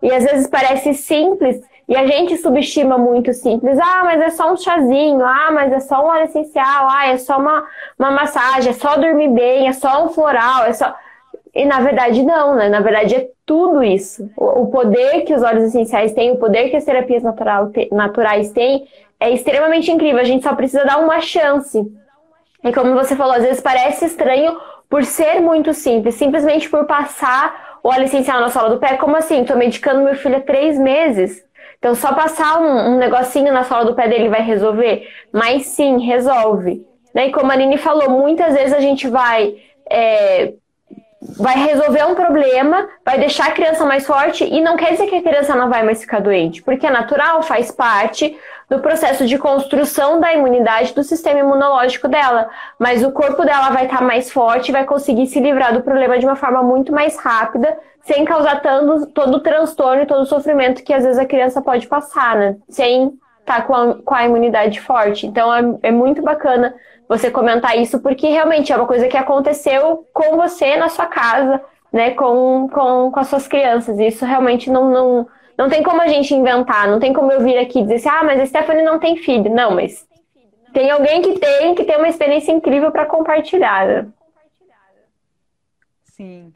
E 0.02 0.10
às 0.12 0.24
vezes 0.24 0.46
parece 0.46 0.94
simples 0.94 1.60
e 1.88 1.96
a 1.96 2.06
gente 2.06 2.36
subestima 2.36 2.98
muito 2.98 3.32
simples. 3.32 3.78
Ah, 3.78 4.02
mas 4.04 4.20
é 4.20 4.28
só 4.28 4.52
um 4.52 4.56
chazinho. 4.58 5.24
Ah, 5.24 5.50
mas 5.50 5.72
é 5.72 5.80
só 5.80 6.04
um 6.04 6.08
óleo 6.08 6.24
essencial. 6.24 6.86
Ah, 6.90 7.08
é 7.08 7.16
só 7.16 7.38
uma, 7.38 7.66
uma 7.98 8.10
massagem. 8.10 8.70
É 8.70 8.74
só 8.74 8.96
dormir 8.98 9.28
bem. 9.28 9.66
É 9.66 9.72
só 9.72 10.04
um 10.04 10.10
floral. 10.10 10.64
É 10.64 10.72
só... 10.74 10.94
E 11.54 11.64
na 11.64 11.80
verdade 11.80 12.22
não, 12.22 12.54
né? 12.54 12.68
Na 12.68 12.80
verdade 12.80 13.14
é 13.14 13.28
tudo 13.46 13.82
isso. 13.82 14.30
O, 14.36 14.66
poder 14.66 15.22
que 15.22 15.32
os 15.32 15.42
óleos 15.42 15.64
essenciais 15.64 16.12
têm, 16.12 16.32
o 16.32 16.36
poder 16.36 16.68
que 16.68 16.76
as 16.76 16.84
terapias 16.84 17.22
natural, 17.22 17.70
naturais 17.90 18.52
têm, 18.52 18.86
é 19.18 19.30
extremamente 19.30 19.90
incrível. 19.90 20.20
A 20.20 20.24
gente 20.24 20.44
só 20.44 20.54
precisa 20.54 20.84
dar 20.84 20.98
uma 20.98 21.22
chance. 21.22 21.80
E 22.62 22.70
como 22.70 22.92
você 22.92 23.16
falou, 23.16 23.32
às 23.32 23.42
vezes 23.42 23.62
parece 23.62 24.04
estranho 24.04 24.60
por 24.90 25.04
ser 25.04 25.40
muito 25.40 25.72
simples, 25.72 26.16
simplesmente 26.16 26.68
por 26.68 26.84
passar 26.84 27.80
o 27.82 27.88
óleo 27.88 28.04
essencial 28.04 28.40
na 28.40 28.50
sola 28.50 28.68
do 28.68 28.78
pé. 28.78 28.98
Como 28.98 29.16
assim? 29.16 29.42
Tô 29.44 29.56
medicando 29.56 30.04
meu 30.04 30.14
filho 30.14 30.36
há 30.36 30.40
três 30.40 30.78
meses. 30.78 31.47
Então, 31.78 31.94
só 31.94 32.12
passar 32.12 32.60
um, 32.60 32.94
um 32.94 32.98
negocinho 32.98 33.52
na 33.52 33.64
sola 33.64 33.84
do 33.84 33.94
pé 33.94 34.08
dele 34.08 34.28
vai 34.28 34.42
resolver? 34.42 35.08
Mas 35.32 35.66
sim, 35.66 35.98
resolve. 36.00 36.84
Né? 37.14 37.28
E 37.28 37.32
como 37.32 37.50
a 37.50 37.54
Aline 37.54 37.78
falou, 37.78 38.10
muitas 38.10 38.54
vezes 38.54 38.72
a 38.72 38.80
gente 38.80 39.08
vai 39.08 39.54
é, 39.90 40.52
vai 41.36 41.56
resolver 41.56 42.04
um 42.04 42.14
problema, 42.14 42.88
vai 43.04 43.18
deixar 43.18 43.48
a 43.48 43.52
criança 43.52 43.84
mais 43.84 44.06
forte 44.06 44.44
e 44.44 44.60
não 44.60 44.76
quer 44.76 44.92
dizer 44.92 45.08
que 45.08 45.16
a 45.16 45.22
criança 45.22 45.54
não 45.54 45.68
vai 45.68 45.82
mais 45.82 46.00
ficar 46.00 46.20
doente, 46.20 46.62
porque 46.62 46.86
é 46.86 46.90
natural, 46.90 47.42
faz 47.42 47.70
parte 47.70 48.36
do 48.68 48.80
processo 48.80 49.26
de 49.26 49.38
construção 49.38 50.20
da 50.20 50.32
imunidade 50.32 50.92
do 50.92 51.02
sistema 51.02 51.40
imunológico 51.40 52.06
dela. 52.06 52.50
Mas 52.78 53.02
o 53.02 53.10
corpo 53.12 53.44
dela 53.44 53.70
vai 53.70 53.86
estar 53.86 54.02
mais 54.02 54.30
forte 54.30 54.68
e 54.68 54.72
vai 54.72 54.84
conseguir 54.84 55.26
se 55.26 55.40
livrar 55.40 55.72
do 55.72 55.82
problema 55.82 56.18
de 56.18 56.26
uma 56.26 56.36
forma 56.36 56.62
muito 56.62 56.92
mais 56.92 57.16
rápida, 57.16 57.78
sem 58.02 58.24
causar 58.24 58.60
tanto, 58.60 59.06
todo 59.06 59.36
o 59.36 59.40
transtorno 59.40 60.02
e 60.02 60.06
todo 60.06 60.20
o 60.20 60.26
sofrimento 60.26 60.82
que 60.82 60.92
às 60.92 61.04
vezes 61.04 61.18
a 61.18 61.26
criança 61.26 61.62
pode 61.62 61.86
passar, 61.86 62.36
né? 62.36 62.56
Sem 62.68 63.18
estar 63.40 63.66
com 63.66 63.74
a, 63.74 63.94
com 63.94 64.14
a 64.14 64.24
imunidade 64.24 64.80
forte. 64.80 65.26
Então 65.26 65.52
é, 65.54 65.88
é 65.88 65.90
muito 65.90 66.22
bacana 66.22 66.74
você 67.08 67.30
comentar 67.30 67.76
isso, 67.78 68.00
porque 68.00 68.28
realmente 68.28 68.70
é 68.70 68.76
uma 68.76 68.86
coisa 68.86 69.08
que 69.08 69.16
aconteceu 69.16 70.06
com 70.12 70.36
você 70.36 70.76
na 70.76 70.90
sua 70.90 71.06
casa, 71.06 71.60
né, 71.90 72.10
com, 72.10 72.68
com, 72.68 73.10
com 73.10 73.20
as 73.20 73.28
suas 73.28 73.48
crianças. 73.48 73.98
Isso 73.98 74.26
realmente 74.26 74.70
não, 74.70 74.90
não, 74.90 75.26
não 75.58 75.68
tem 75.68 75.82
como 75.82 76.00
a 76.00 76.06
gente 76.06 76.32
inventar, 76.32 76.86
não 76.86 77.00
tem 77.00 77.12
como 77.12 77.32
eu 77.32 77.40
vir 77.40 77.58
aqui 77.58 77.80
e 77.80 77.82
dizer 77.82 77.96
assim, 77.96 78.08
ah, 78.08 78.22
mas 78.22 78.40
a 78.40 78.46
Stephanie 78.46 78.84
não 78.84 79.00
tem 79.00 79.16
filho. 79.16 79.52
Não, 79.52 79.72
mas 79.72 80.06
tem 80.72 80.88
alguém 80.88 81.20
que 81.20 81.36
tem, 81.36 81.74
que 81.74 81.84
tem 81.84 81.96
uma 81.96 82.08
experiência 82.08 82.52
incrível 82.52 82.92
para 82.92 83.04
compartilhar. 83.06 84.06
Sim. 86.04 86.52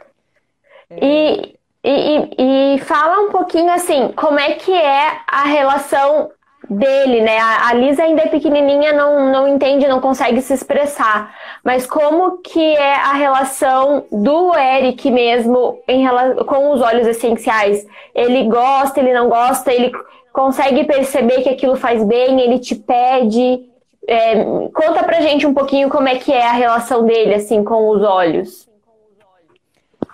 É... 0.88 1.04
E, 1.04 1.58
e, 1.82 2.34
e, 2.38 2.74
e 2.76 2.78
fala 2.78 3.26
um 3.26 3.30
pouquinho 3.30 3.72
assim, 3.72 4.12
como 4.12 4.38
é 4.38 4.52
que 4.52 4.72
é 4.72 5.18
a 5.26 5.42
relação 5.42 6.30
dele, 6.68 7.20
né? 7.20 7.38
A 7.38 7.72
Liz 7.74 7.98
ainda 7.98 8.22
é 8.22 8.28
pequenininha, 8.28 8.92
não, 8.92 9.30
não 9.30 9.48
entende, 9.48 9.88
não 9.88 10.00
consegue 10.00 10.40
se 10.40 10.54
expressar. 10.54 11.34
Mas 11.64 11.86
como 11.86 12.38
que 12.38 12.76
é 12.76 12.94
a 12.94 13.12
relação 13.12 14.06
do 14.10 14.56
Eric 14.56 15.10
mesmo 15.10 15.80
em, 15.88 16.06
com 16.46 16.70
os 16.70 16.80
olhos 16.80 17.06
essenciais? 17.06 17.86
Ele 18.14 18.44
gosta, 18.44 19.00
ele 19.00 19.12
não 19.12 19.28
gosta, 19.28 19.72
ele 19.72 19.92
consegue 20.32 20.84
perceber 20.84 21.42
que 21.42 21.48
aquilo 21.48 21.76
faz 21.76 22.04
bem, 22.04 22.40
ele 22.40 22.58
te 22.58 22.74
pede. 22.74 23.68
É, 24.06 24.44
conta 24.74 25.04
pra 25.04 25.20
gente 25.20 25.46
um 25.46 25.54
pouquinho 25.54 25.88
como 25.88 26.08
é 26.08 26.18
que 26.18 26.32
é 26.32 26.44
a 26.44 26.52
relação 26.52 27.04
dele, 27.04 27.34
assim, 27.34 27.62
com 27.62 27.88
os 27.90 28.02
olhos. 28.02 28.68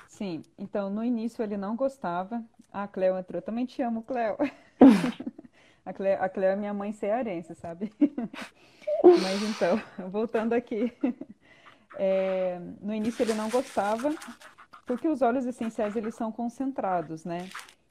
Sim, 0.06 0.42
então 0.58 0.90
no 0.90 1.04
início 1.04 1.42
ele 1.42 1.56
não 1.56 1.76
gostava. 1.76 2.42
A 2.72 2.86
Cleo 2.86 3.16
entrou, 3.16 3.40
também 3.40 3.64
te 3.64 3.80
amo, 3.80 4.02
Cleo. 4.02 4.36
A 5.88 5.92
Cleo, 5.94 6.18
a 6.22 6.28
Cleo 6.28 6.50
é 6.50 6.56
minha 6.56 6.74
mãe 6.74 6.92
cearense, 6.92 7.54
sabe? 7.54 7.90
Mas 9.02 9.42
então, 9.42 9.80
voltando 10.10 10.52
aqui. 10.52 10.92
É, 11.96 12.60
no 12.82 12.92
início 12.92 13.22
ele 13.22 13.32
não 13.32 13.48
gostava, 13.48 14.14
porque 14.84 15.08
os 15.08 15.22
óleos 15.22 15.46
essenciais 15.46 15.96
eles 15.96 16.14
são 16.14 16.30
concentrados, 16.30 17.24
né? 17.24 17.48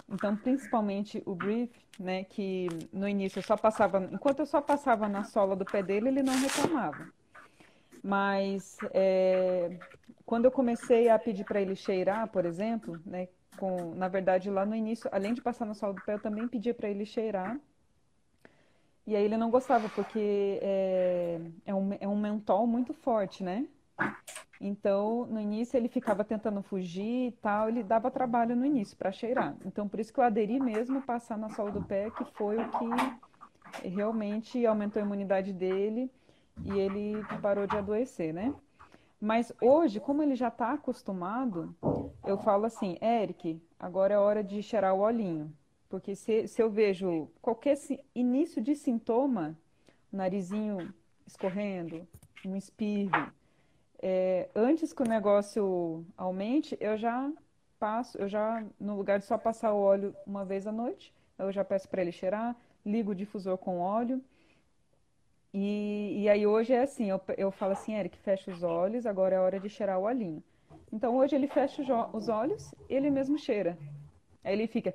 Então, 0.08 0.38
principalmente 0.38 1.24
o 1.26 1.34
brief, 1.34 1.72
né, 2.00 2.24
que 2.24 2.68
no 2.94 3.10
início 3.10 3.40
eu 3.40 3.44
só 3.44 3.58
passava, 3.58 4.08
enquanto 4.12 4.40
eu 4.42 4.46
só 4.46 4.62
passava 4.62 5.10
na 5.10 5.24
sola 5.24 5.56
do 5.56 5.66
pé 5.66 5.82
dele, 5.82 6.10
ele 6.10 6.22
não 6.22 6.38
reclamava. 6.40 7.12
Mas 8.04 8.78
é, 8.94 9.76
quando 10.24 10.46
eu 10.46 10.52
comecei 10.52 11.10
a 11.10 11.18
pedir 11.18 11.46
para 11.46 11.60
ele 11.60 11.76
cheirar, 11.76 12.28
por 12.28 12.46
exemplo, 12.46 13.02
né, 13.04 13.28
com, 13.58 13.96
na 13.96 14.08
verdade 14.08 14.52
lá 14.52 14.68
no 14.68 14.76
início, 14.76 15.10
além 15.12 15.34
de 15.34 15.42
passar 15.42 15.66
na 15.66 15.74
sola 15.74 15.96
do 15.96 16.04
pé, 16.04 16.14
eu 16.14 16.20
também 16.20 16.48
pedia 16.48 16.76
para 16.76 16.88
ele 16.88 17.04
cheirar 17.04 17.60
e 19.08 19.16
aí 19.16 19.24
ele 19.24 19.38
não 19.38 19.50
gostava, 19.50 19.88
porque 19.90 20.60
é, 20.62 21.40
é, 21.66 21.74
um, 21.74 21.94
é 21.98 22.08
um 22.08 22.20
mentol 22.20 22.68
muito 22.68 22.94
forte, 22.94 23.42
né? 23.42 23.66
Então, 24.60 25.26
no 25.28 25.40
início 25.40 25.78
ele 25.78 25.88
ficava 25.88 26.26
tentando 26.26 26.62
fugir 26.62 27.30
e 27.30 27.32
tal, 27.42 27.70
ele 27.70 27.84
dava 27.84 28.12
trabalho 28.12 28.54
no 28.54 28.66
início 28.66 28.98
para 28.98 29.12
cheirar. 29.12 29.56
Então, 29.66 29.88
por 29.88 30.00
isso 30.00 30.12
que 30.12 30.20
eu 30.20 30.24
aderi 30.26 30.60
mesmo 30.60 31.02
passar 31.02 31.38
na 31.38 31.50
sola 31.50 31.72
do 31.72 31.82
pé, 31.82 32.10
que 32.12 32.26
foi 32.34 32.58
o 32.58 32.70
que 32.70 33.88
realmente 33.88 34.66
aumentou 34.66 35.02
a 35.02 35.06
imunidade 35.06 35.54
dele 35.54 36.12
e 36.66 36.78
ele 36.78 37.24
parou 37.42 37.66
de 37.66 37.78
adoecer, 37.78 38.34
né? 38.34 38.54
Mas 39.22 39.54
hoje, 39.62 40.02
como 40.02 40.22
ele 40.22 40.36
já 40.36 40.50
está 40.50 40.74
acostumado, 40.74 41.74
eu 42.26 42.38
falo 42.38 42.66
assim, 42.66 42.98
Eric, 43.02 43.62
agora 43.80 44.14
é 44.14 44.18
hora 44.18 44.44
de 44.44 44.62
cheirar 44.62 44.94
o 44.94 45.00
olhinho. 45.00 45.52
Porque 45.90 46.16
se, 46.16 46.48
se 46.48 46.62
eu 46.62 46.70
vejo 46.70 47.30
qualquer 47.42 47.78
início 48.14 48.62
de 48.62 48.76
sintoma, 48.76 49.58
narizinho 50.12 50.94
escorrendo, 51.26 52.08
um 52.46 52.56
espirro, 52.56 53.32
é, 54.00 54.50
antes 54.56 54.94
que 54.94 55.02
o 55.02 55.08
negócio 55.08 56.06
aumente, 56.16 56.78
eu 56.80 56.98
já 56.98 57.32
passo, 57.80 58.18
eu 58.18 58.28
já, 58.28 58.66
no 58.80 58.96
lugar 58.96 59.20
de 59.20 59.26
só 59.26 59.38
passar 59.38 59.74
o 59.74 59.80
óleo 59.80 60.16
uma 60.26 60.44
vez 60.44 60.68
à 60.68 60.72
noite, 60.72 61.14
eu 61.38 61.52
já 61.52 61.64
peço 61.64 61.88
para 61.88 62.02
ele 62.02 62.12
cheirar, 62.12 62.56
ligo 62.86 63.12
o 63.12 63.16
difusor 63.16 63.58
com 63.58 63.80
óleo. 63.80 64.22
E, 65.54 66.24
e 66.24 66.30
aí 66.30 66.46
hoje 66.46 66.74
é 66.74 66.82
assim, 66.82 67.10
eu, 67.10 67.22
eu 67.38 67.52
falo 67.52 67.74
assim, 67.74 67.94
Eric, 67.94 68.18
fecha 68.20 68.52
os 68.52 68.62
olhos, 68.64 69.06
agora 69.06 69.36
é 69.36 69.40
hora 69.40 69.60
de 69.60 69.70
cheirar 69.70 70.00
o 70.00 70.04
olhinho. 70.04 70.44
Então 70.92 71.16
hoje 71.16 71.36
ele 71.36 71.48
fecha 71.48 71.82
os 72.14 72.30
olhos, 72.30 72.74
ele 72.90 73.10
mesmo 73.10 73.38
cheira. 73.38 73.78
Aí 74.44 74.54
ele 74.54 74.68
fica 74.68 74.94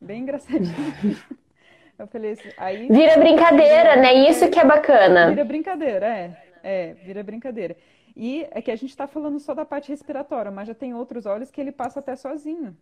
Bem 0.00 0.22
engraçadinho. 0.22 0.74
Eu 1.98 2.06
falei 2.06 2.32
assim, 2.32 2.50
aí... 2.56 2.86
Vira 2.86 3.18
brincadeira, 3.18 3.96
né? 3.96 4.30
Isso 4.30 4.48
que 4.48 4.58
é 4.58 4.64
bacana. 4.64 5.30
Vira 5.30 5.44
brincadeira, 5.44 6.06
é. 6.06 6.42
É, 6.62 6.94
vira 7.04 7.22
brincadeira. 7.24 7.76
E 8.14 8.46
é 8.50 8.62
que 8.62 8.70
a 8.70 8.76
gente 8.76 8.90
está 8.90 9.06
falando 9.06 9.40
só 9.40 9.52
da 9.52 9.64
parte 9.64 9.88
respiratória, 9.88 10.50
mas 10.50 10.68
já 10.68 10.74
tem 10.74 10.94
outros 10.94 11.26
olhos 11.26 11.50
que 11.50 11.60
ele 11.60 11.72
passa 11.72 11.98
até 11.98 12.14
sozinho. 12.14 12.76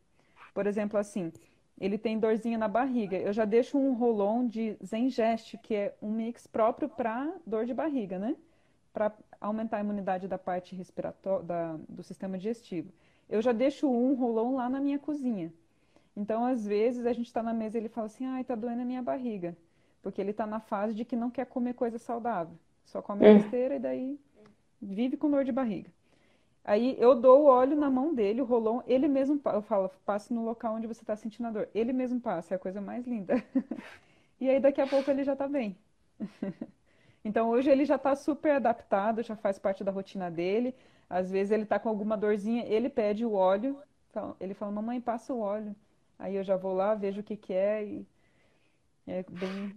Por 0.52 0.66
exemplo, 0.66 0.98
assim, 0.98 1.32
ele 1.78 1.98
tem 1.98 2.18
dorzinha 2.18 2.58
na 2.58 2.68
barriga. 2.68 3.16
Eu 3.16 3.32
já 3.32 3.44
deixo 3.44 3.78
um 3.78 3.94
rolon 3.94 4.46
de 4.46 4.76
Zengest, 4.84 5.58
que 5.58 5.74
é 5.74 5.94
um 6.00 6.10
mix 6.10 6.46
próprio 6.46 6.88
para 6.88 7.30
dor 7.46 7.66
de 7.66 7.74
barriga, 7.74 8.18
né? 8.18 8.36
Para 8.92 9.12
aumentar 9.40 9.78
a 9.78 9.80
imunidade 9.80 10.26
da 10.26 10.38
parte 10.38 10.74
respiratória, 10.74 11.46
do 11.88 12.02
sistema 12.02 12.38
digestivo. 12.38 12.90
Eu 13.28 13.42
já 13.42 13.52
deixo 13.52 13.90
um 13.90 14.14
rolon 14.14 14.56
lá 14.56 14.68
na 14.70 14.80
minha 14.80 14.98
cozinha. 14.98 15.52
Então, 16.16 16.46
às 16.46 16.66
vezes, 16.66 17.04
a 17.04 17.12
gente 17.12 17.26
está 17.26 17.42
na 17.42 17.52
mesa 17.52 17.76
e 17.76 17.80
ele 17.80 17.88
fala 17.88 18.06
assim, 18.06 18.24
ai, 18.24 18.42
tá 18.42 18.54
doendo 18.54 18.82
a 18.82 18.84
minha 18.84 19.02
barriga. 19.02 19.56
Porque 20.02 20.20
ele 20.20 20.30
está 20.30 20.46
na 20.46 20.60
fase 20.60 20.94
de 20.94 21.04
que 21.04 21.14
não 21.14 21.30
quer 21.30 21.46
comer 21.46 21.74
coisa 21.74 21.98
saudável. 21.98 22.56
Só 22.84 23.02
come 23.02 23.28
hum. 23.28 23.34
besteira 23.34 23.76
e 23.76 23.78
daí 23.78 24.18
vive 24.80 25.16
com 25.16 25.30
dor 25.30 25.44
de 25.44 25.52
barriga. 25.52 25.90
Aí 26.64 26.96
eu 26.98 27.14
dou 27.14 27.42
o 27.42 27.46
óleo 27.46 27.76
na 27.76 27.90
mão 27.90 28.14
dele, 28.14 28.40
o 28.40 28.44
rolão, 28.44 28.82
ele 28.86 29.06
mesmo, 29.06 29.40
eu 29.52 29.62
falo, 29.62 29.88
passe 30.04 30.34
no 30.34 30.44
local 30.44 30.74
onde 30.74 30.86
você 30.86 31.02
está 31.02 31.14
sentindo 31.14 31.46
a 31.46 31.50
dor. 31.50 31.68
Ele 31.74 31.92
mesmo 31.92 32.20
passa, 32.20 32.54
é 32.54 32.56
a 32.56 32.58
coisa 32.58 32.80
mais 32.80 33.06
linda. 33.06 33.34
e 34.40 34.48
aí 34.48 34.58
daqui 34.58 34.80
a 34.80 34.86
pouco 34.86 35.10
ele 35.10 35.22
já 35.22 35.34
está 35.34 35.46
bem. 35.46 35.76
então 37.24 37.50
hoje 37.50 37.70
ele 37.70 37.84
já 37.84 37.96
está 37.96 38.16
super 38.16 38.52
adaptado, 38.52 39.22
já 39.22 39.36
faz 39.36 39.58
parte 39.58 39.84
da 39.84 39.92
rotina 39.92 40.30
dele. 40.30 40.74
Às 41.08 41.30
vezes 41.30 41.52
ele 41.52 41.62
está 41.62 41.78
com 41.78 41.88
alguma 41.88 42.16
dorzinha, 42.16 42.64
ele 42.66 42.88
pede 42.88 43.24
o 43.24 43.32
óleo. 43.32 43.78
Então, 44.10 44.34
ele 44.40 44.54
fala, 44.54 44.72
mamãe, 44.72 45.00
passa 45.00 45.32
o 45.32 45.38
óleo. 45.38 45.74
Aí 46.18 46.36
eu 46.36 46.44
já 46.44 46.56
vou 46.56 46.74
lá, 46.74 46.94
vejo 46.94 47.20
o 47.20 47.24
que, 47.24 47.36
que 47.36 47.52
é 47.52 47.84
e 47.84 48.06
é 49.06 49.24
bem. 49.28 49.72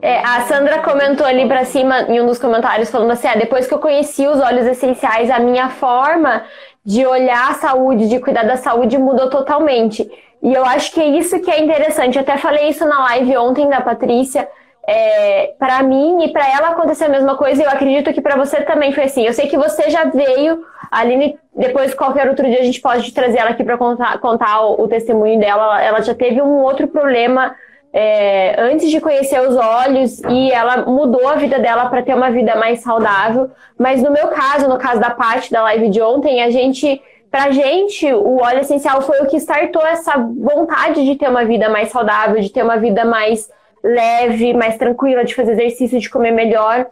É, 0.00 0.18
a 0.18 0.42
Sandra 0.42 0.82
comentou 0.82 1.26
ali 1.26 1.46
para 1.46 1.64
cima 1.64 2.02
em 2.02 2.20
um 2.20 2.26
dos 2.26 2.38
comentários 2.38 2.90
falando 2.90 3.10
assim: 3.12 3.28
ah, 3.28 3.36
depois 3.36 3.66
que 3.66 3.74
eu 3.74 3.78
conheci 3.78 4.26
os 4.26 4.40
óleos 4.40 4.66
essenciais, 4.66 5.30
a 5.30 5.38
minha 5.38 5.68
forma 5.68 6.44
de 6.84 7.06
olhar 7.06 7.50
a 7.50 7.54
saúde, 7.54 8.08
de 8.08 8.18
cuidar 8.18 8.44
da 8.44 8.56
saúde 8.56 8.98
mudou 8.98 9.30
totalmente. 9.30 10.10
E 10.42 10.52
eu 10.52 10.64
acho 10.64 10.92
que 10.92 11.00
é 11.00 11.06
isso 11.06 11.40
que 11.40 11.50
é 11.50 11.60
interessante. 11.62 12.16
Eu 12.16 12.22
até 12.22 12.36
falei 12.36 12.68
isso 12.68 12.84
na 12.84 13.00
live 13.04 13.36
ontem 13.36 13.68
da 13.68 13.80
Patrícia. 13.80 14.48
É, 14.86 15.54
para 15.58 15.80
mim 15.82 16.24
e 16.24 16.32
para 16.32 16.48
ela 16.48 16.70
aconteceu 16.70 17.06
a 17.06 17.10
mesma 17.10 17.36
coisa. 17.36 17.62
E 17.62 17.64
eu 17.64 17.70
acredito 17.70 18.12
que 18.12 18.20
para 18.20 18.36
você 18.36 18.62
também 18.62 18.92
foi 18.92 19.04
assim. 19.04 19.24
Eu 19.24 19.32
sei 19.32 19.46
que 19.46 19.56
você 19.56 19.88
já 19.90 20.04
veio 20.04 20.64
a 20.90 20.98
Aline, 20.98 21.38
depois, 21.54 21.94
qualquer 21.94 22.28
outro 22.28 22.46
dia, 22.46 22.60
a 22.60 22.64
gente 22.64 22.80
pode 22.80 23.12
trazer 23.12 23.38
ela 23.38 23.50
aqui 23.50 23.64
para 23.64 23.78
contar, 23.78 24.18
contar 24.18 24.60
o, 24.60 24.82
o, 24.82 24.88
testemunho 24.88 25.40
dela. 25.40 25.82
Ela 25.82 26.02
já 26.02 26.14
teve 26.14 26.42
um 26.42 26.62
outro 26.62 26.86
problema 26.88 27.54
é, 27.92 28.60
antes 28.60 28.90
de 28.90 29.00
conhecer 29.00 29.40
os 29.40 29.54
olhos 29.54 30.20
e 30.28 30.50
ela 30.50 30.84
mudou 30.86 31.28
a 31.28 31.36
vida 31.36 31.58
dela 31.58 31.88
para 31.88 32.02
ter 32.02 32.14
uma 32.14 32.30
vida 32.30 32.56
mais 32.56 32.80
saudável. 32.80 33.50
Mas 33.78 34.02
no 34.02 34.10
meu 34.10 34.28
caso, 34.28 34.68
no 34.68 34.78
caso 34.78 35.00
da 35.00 35.10
parte 35.10 35.50
da 35.50 35.62
live 35.62 35.88
de 35.88 36.00
ontem, 36.00 36.42
a 36.42 36.50
gente. 36.50 37.00
Pra 37.30 37.50
gente, 37.50 38.12
o 38.12 38.42
óleo 38.42 38.60
essencial 38.60 39.00
foi 39.00 39.20
o 39.20 39.26
que 39.26 39.38
startou 39.38 39.80
essa 39.86 40.18
vontade 40.18 41.02
de 41.02 41.16
ter 41.16 41.30
uma 41.30 41.46
vida 41.46 41.66
mais 41.70 41.88
saudável, 41.88 42.38
de 42.38 42.50
ter 42.50 42.62
uma 42.62 42.76
vida 42.76 43.06
mais 43.06 43.48
leve, 43.82 44.54
mais 44.54 44.76
tranquila, 44.76 45.24
de 45.24 45.34
fazer 45.34 45.52
exercício, 45.52 45.98
de 45.98 46.10
comer 46.10 46.30
melhor. 46.30 46.86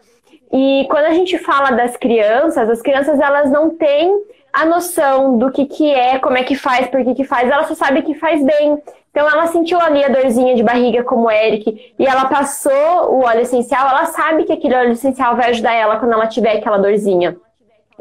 E 0.52 0.86
quando 0.90 1.04
a 1.06 1.14
gente 1.14 1.38
fala 1.38 1.70
das 1.70 1.96
crianças, 1.96 2.68
as 2.68 2.82
crianças 2.82 3.20
elas 3.20 3.50
não 3.50 3.70
têm 3.70 4.12
a 4.52 4.66
noção 4.66 5.38
do 5.38 5.50
que, 5.50 5.64
que 5.64 5.92
é, 5.92 6.18
como 6.18 6.36
é 6.36 6.42
que 6.42 6.56
faz, 6.56 6.88
por 6.88 7.04
que, 7.04 7.14
que 7.14 7.24
faz, 7.24 7.48
ela 7.48 7.64
só 7.64 7.74
sabe 7.74 8.02
que 8.02 8.14
faz 8.14 8.44
bem. 8.44 8.82
Então 9.10 9.28
ela 9.28 9.46
sentiu 9.46 9.80
ali 9.80 10.04
a 10.04 10.08
dorzinha 10.08 10.54
de 10.54 10.62
barriga 10.62 11.02
como 11.04 11.26
o 11.26 11.30
Eric 11.30 11.94
e 11.98 12.06
ela 12.06 12.26
passou 12.26 13.12
o 13.12 13.24
óleo 13.24 13.40
essencial, 13.40 13.88
ela 13.88 14.06
sabe 14.06 14.44
que 14.44 14.52
aquele 14.52 14.74
óleo 14.74 14.92
essencial 14.92 15.36
vai 15.36 15.50
ajudar 15.50 15.74
ela 15.74 15.98
quando 15.98 16.12
ela 16.12 16.26
tiver 16.26 16.56
aquela 16.56 16.78
dorzinha. 16.78 17.36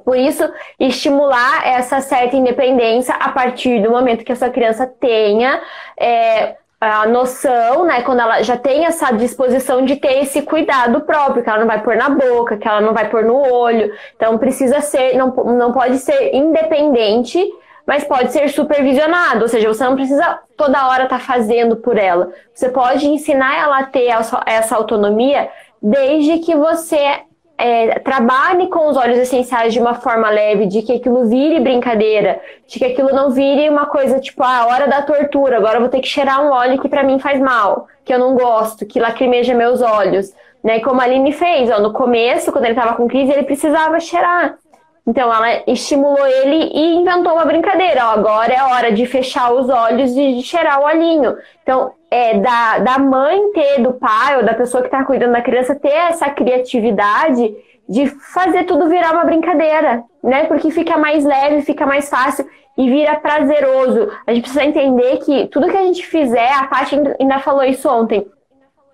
Por 0.04 0.18
isso, 0.18 0.50
estimular 0.80 1.68
essa 1.68 2.00
certa 2.02 2.36
independência 2.36 3.14
a 3.16 3.30
partir 3.30 3.82
do 3.82 3.92
momento 3.92 4.24
que 4.24 4.32
a 4.32 4.36
sua 4.36 4.50
criança 4.50 4.88
tenha 4.88 5.62
é, 6.00 6.56
a 6.80 7.06
noção, 7.06 7.84
né, 7.86 8.02
quando 8.04 8.22
ela 8.22 8.42
já 8.42 8.56
tem 8.56 8.86
essa 8.86 9.12
disposição 9.12 9.84
de 9.84 9.98
ter 9.98 10.22
esse 10.22 10.42
cuidado 10.42 11.02
próprio, 11.02 11.44
que 11.44 11.50
ela 11.50 11.60
não 11.60 11.68
vai 11.68 11.82
pôr 11.82 11.98
na 11.98 12.10
boca, 12.10 12.58
que 12.58 12.68
ela 12.68 12.80
não 12.80 12.94
vai 12.94 13.10
pôr 13.10 13.24
no 13.26 13.36
olho. 13.36 13.94
Então 14.16 14.38
precisa 14.38 14.80
ser, 14.80 15.18
não, 15.18 15.32
não 15.34 15.74
pode 15.74 15.98
ser 15.98 16.34
independente, 16.34 17.46
mas 17.86 18.04
pode 18.04 18.32
ser 18.32 18.48
supervisionado, 18.50 19.42
ou 19.42 19.48
seja, 19.48 19.68
você 19.68 19.84
não 19.84 19.96
precisa 19.96 20.40
toda 20.56 20.88
hora 20.88 21.04
estar 21.04 21.18
tá 21.18 21.24
fazendo 21.24 21.76
por 21.76 21.98
ela. 21.98 22.32
Você 22.54 22.70
pode 22.70 23.08
ensinar 23.08 23.58
ela 23.58 23.80
a 23.80 23.86
ter 23.86 24.08
essa 24.46 24.76
autonomia 24.76 25.50
desde 25.82 26.40
que 26.40 26.56
você 26.56 27.22
é, 27.60 28.00
trabalhe 28.00 28.68
com 28.68 28.88
os 28.88 28.96
óleos 28.96 29.20
essenciais 29.20 29.74
de 29.74 29.80
uma 29.80 29.96
forma 29.96 30.30
leve, 30.30 30.66
de 30.66 30.82
que 30.82 30.94
aquilo 30.94 31.28
vire 31.28 31.60
brincadeira, 31.60 32.42
de 32.66 32.80
que 32.80 32.86
aquilo 32.86 33.10
não 33.10 33.32
vire 33.32 33.70
uma 33.70 33.86
coisa 33.86 34.20
tipo, 34.20 34.42
ah, 34.42 34.66
hora 34.68 34.88
da 34.88 35.02
tortura, 35.02 35.58
agora 35.58 35.76
eu 35.76 35.82
vou 35.82 35.90
ter 35.90 36.00
que 36.00 36.08
cheirar 36.08 36.42
um 36.42 36.52
óleo 36.52 36.80
que 36.80 36.88
para 36.88 37.04
mim 37.04 37.20
faz 37.20 37.40
mal, 37.40 37.88
que 38.06 38.14
eu 38.14 38.18
não 38.18 38.34
gosto, 38.34 38.86
que 38.86 39.00
lacrimeja 39.00 39.54
meus 39.54 39.82
olhos. 39.82 40.34
Né? 40.64 40.80
Como 40.80 41.02
a 41.02 41.04
Aline 41.04 41.34
fez, 41.34 41.70
ó, 41.70 41.80
no 41.80 41.92
começo, 41.92 42.52
quando 42.52 42.64
ele 42.64 42.74
estava 42.74 42.96
com 42.96 43.08
crise, 43.08 43.34
ele 43.34 43.44
precisava 43.44 44.00
cheirar. 44.00 44.58
Então 45.06 45.34
ela 45.34 45.64
estimulou 45.68 46.26
ele 46.26 46.72
e 46.74 46.96
inventou 46.96 47.34
uma 47.34 47.46
brincadeira. 47.46 48.06
Ó, 48.06 48.12
agora 48.12 48.54
é 48.54 48.64
hora 48.64 48.92
de 48.92 49.06
fechar 49.06 49.52
os 49.52 49.68
olhos 49.68 50.16
e 50.16 50.36
de 50.36 50.44
cheirar 50.44 50.80
o 50.80 50.86
olhinho. 50.86 51.36
Então 51.64 51.92
é, 52.12 52.40
da, 52.40 52.80
da 52.80 53.00
mãe 53.00 53.52
ter, 53.54 53.82
do 53.82 53.94
pai 53.94 54.38
ou 54.38 54.44
da 54.44 54.54
pessoa 54.54 54.82
que 54.82 54.88
está 54.88 55.04
cuidando 55.04 55.34
da 55.34 55.42
criança 55.42 55.76
ter 55.76 55.90
essa 55.90 56.30
criatividade 56.30 57.56
de 57.88 58.08
fazer 58.08 58.66
tudo 58.66 58.88
virar 58.88 59.14
uma 59.14 59.26
brincadeira, 59.26 60.04
né? 60.24 60.46
Porque 60.46 60.70
fica 60.70 60.98
mais 60.98 61.26
leve, 61.26 61.62
fica 61.62 61.86
mais 61.86 62.10
fácil 62.10 62.48
e 62.78 62.90
vira 62.90 63.16
prazeroso. 63.16 64.12
A 64.26 64.34
gente 64.34 64.44
precisa 64.44 64.64
entender 64.64 65.18
que 65.18 65.48
tudo 65.48 65.70
que 65.70 65.78
a 65.78 65.82
gente 65.82 66.06
fizer, 66.06 66.52
a 66.54 66.68
Paty 66.68 66.96
ainda 67.20 67.40
falou 67.40 67.64
isso 67.64 67.90
ontem, 67.90 68.26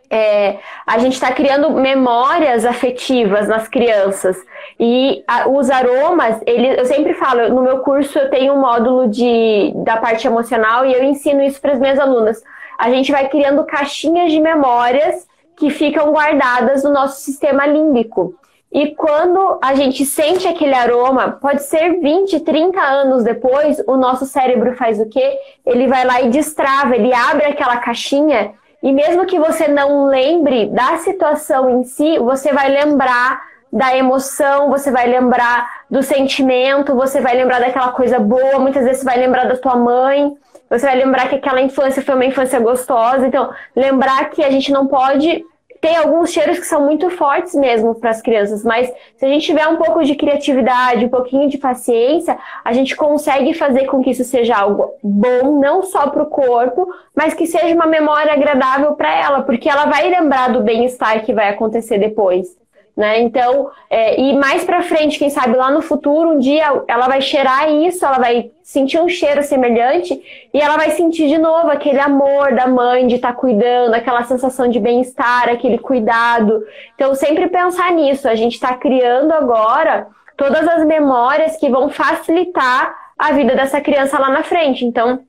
é, 0.10 0.58
a 0.88 0.98
gente 0.98 1.14
está 1.14 1.32
criando 1.32 1.70
memórias 1.72 2.66
afetivas 2.66 3.48
nas 3.48 3.68
crianças. 3.68 4.38
E 4.80 5.24
a, 5.28 5.50
os 5.50 5.70
aromas, 5.70 6.42
ele, 6.46 6.80
eu 6.80 6.86
sempre 6.86 7.14
falo, 7.14 7.50
no 7.50 7.62
meu 7.62 7.80
curso 7.80 8.18
eu 8.18 8.30
tenho 8.30 8.54
um 8.54 8.62
módulo 8.62 9.08
de, 9.08 9.74
da 9.84 9.98
parte 9.98 10.26
emocional 10.26 10.86
e 10.86 10.94
eu 10.94 11.04
ensino 11.04 11.44
isso 11.44 11.60
para 11.60 11.74
as 11.74 11.80
minhas 11.80 12.00
alunas. 12.00 12.42
A 12.78 12.90
gente 12.90 13.12
vai 13.12 13.28
criando 13.30 13.64
caixinhas 13.64 14.32
de 14.32 14.40
memórias 14.40 15.28
que 15.56 15.70
ficam 15.70 16.12
guardadas 16.12 16.84
no 16.84 16.92
nosso 16.92 17.22
sistema 17.22 17.66
límbico. 17.66 18.36
E 18.72 18.94
quando 18.94 19.58
a 19.62 19.74
gente 19.74 20.06
sente 20.06 20.48
aquele 20.48 20.74
aroma, 20.74 21.32
pode 21.42 21.64
ser 21.64 22.02
20, 22.02 22.42
30 22.42 22.82
anos 22.82 23.24
depois, 23.24 23.82
o 23.88 23.96
nosso 23.96 24.26
cérebro 24.26 24.76
faz 24.76 25.00
o 25.00 25.08
quê? 25.08 25.38
Ele 25.66 25.88
vai 25.88 26.06
lá 26.06 26.22
e 26.22 26.30
destrava, 26.30 26.96
ele 26.96 27.14
abre 27.14 27.46
aquela 27.46 27.78
caixinha 27.78 28.54
e 28.86 28.92
mesmo 28.92 29.26
que 29.26 29.40
você 29.40 29.68
não 29.68 30.06
lembre 30.06 30.68
da 30.68 30.98
situação 30.98 31.68
em 31.68 31.84
si, 31.84 32.20
você 32.20 32.54
vai 32.54 32.70
lembrar 32.70 33.42
da 33.74 33.98
emoção, 33.98 34.70
você 34.70 34.92
vai 34.92 35.08
lembrar 35.08 35.86
do 35.90 36.04
sentimento, 36.04 36.94
você 36.94 37.20
vai 37.20 37.36
lembrar 37.36 37.60
daquela 37.60 37.92
coisa 37.94 38.20
boa, 38.20 38.60
muitas 38.60 38.84
vezes 38.84 39.00
você 39.00 39.06
vai 39.06 39.18
lembrar 39.18 39.46
da 39.46 39.58
tua 39.58 39.76
mãe, 39.76 40.38
você 40.70 40.86
vai 40.86 40.96
lembrar 40.96 41.30
que 41.30 41.36
aquela 41.36 41.62
infância 41.62 42.02
foi 42.02 42.16
uma 42.16 42.26
infância 42.26 42.60
gostosa. 42.60 43.28
Então, 43.28 43.52
lembrar 43.76 44.30
que 44.30 44.44
a 44.44 44.50
gente 44.50 44.72
não 44.72 44.88
pode 44.88 45.44
tem 45.86 45.98
alguns 45.98 46.32
cheiros 46.32 46.58
que 46.58 46.66
são 46.66 46.84
muito 46.84 47.12
fortes 47.12 47.54
mesmo 47.54 47.94
para 47.94 48.10
as 48.10 48.20
crianças, 48.20 48.64
mas 48.64 48.92
se 49.18 49.24
a 49.24 49.30
gente 49.30 49.46
tiver 49.46 49.68
um 49.68 49.76
pouco 49.76 50.04
de 50.04 50.16
criatividade, 50.16 51.06
um 51.06 51.10
pouquinho 51.10 51.48
de 51.48 51.60
paciência, 51.60 52.40
a 52.64 52.74
gente 52.74 52.96
consegue 52.96 53.54
fazer 53.54 53.86
com 53.86 54.02
que 54.02 54.10
isso 54.10 54.24
seja 54.24 54.56
algo 54.56 54.94
bom, 55.04 55.60
não 55.60 55.84
só 55.84 56.10
para 56.10 56.24
o 56.24 56.26
corpo, 56.26 56.92
mas 57.16 57.36
que 57.36 57.46
seja 57.46 57.76
uma 57.76 57.86
memória 57.86 58.34
agradável 58.34 58.94
para 58.94 59.14
ela, 59.16 59.44
porque 59.44 59.70
ela 59.70 59.86
vai 59.86 60.10
lembrar 60.10 60.52
do 60.52 60.64
bem-estar 60.64 61.24
que 61.24 61.34
vai 61.34 61.50
acontecer 61.50 62.00
depois. 62.00 62.58
Né? 62.96 63.20
Então, 63.20 63.70
é, 63.90 64.20
e 64.20 64.38
mais 64.38 64.64
para 64.64 64.82
frente, 64.82 65.20
quem 65.20 65.30
sabe 65.30 65.58
lá 65.58 65.70
no 65.70 65.82
futuro, 65.82 66.30
um 66.30 66.40
dia 66.40 66.84
ela 66.88 67.08
vai 67.08 67.22
cheirar 67.22 67.70
isso, 67.70 68.06
ela 68.06 68.18
vai 68.18 68.52
sentir 68.64 69.02
um 69.02 69.10
cheiro 69.10 69.44
semelhante 69.44 70.22
e 70.54 70.62
ela 70.62 70.78
vai 70.78 70.92
sentir 70.92 71.28
de 71.28 71.38
novo 71.38 71.70
aquele 71.70 72.00
amor 72.00 72.54
da 72.56 72.68
mãe 72.68 73.06
de 73.06 73.16
estar 73.16 73.34
tá 73.34 73.40
cuidando, 73.40 73.94
aquela 73.94 74.24
sensação 74.24 74.70
de 74.70 74.80
bem-estar, 74.80 75.50
aquele 75.50 75.78
cuidado. 75.78 76.64
Então, 76.96 77.14
sempre 77.16 77.50
pensar 77.50 77.92
nisso. 77.92 78.30
A 78.30 78.36
gente 78.36 78.54
está 78.54 78.74
criando 78.76 79.34
agora 79.34 80.08
todas 80.38 80.66
as 80.66 80.86
memórias 80.86 81.58
que 81.58 81.70
vão 81.70 81.90
facilitar 81.90 82.96
a 83.20 83.34
vida 83.34 83.56
dessa 83.56 83.82
criança 83.82 84.18
lá 84.18 84.30
na 84.30 84.44
frente. 84.44 84.86
Então, 84.86 85.20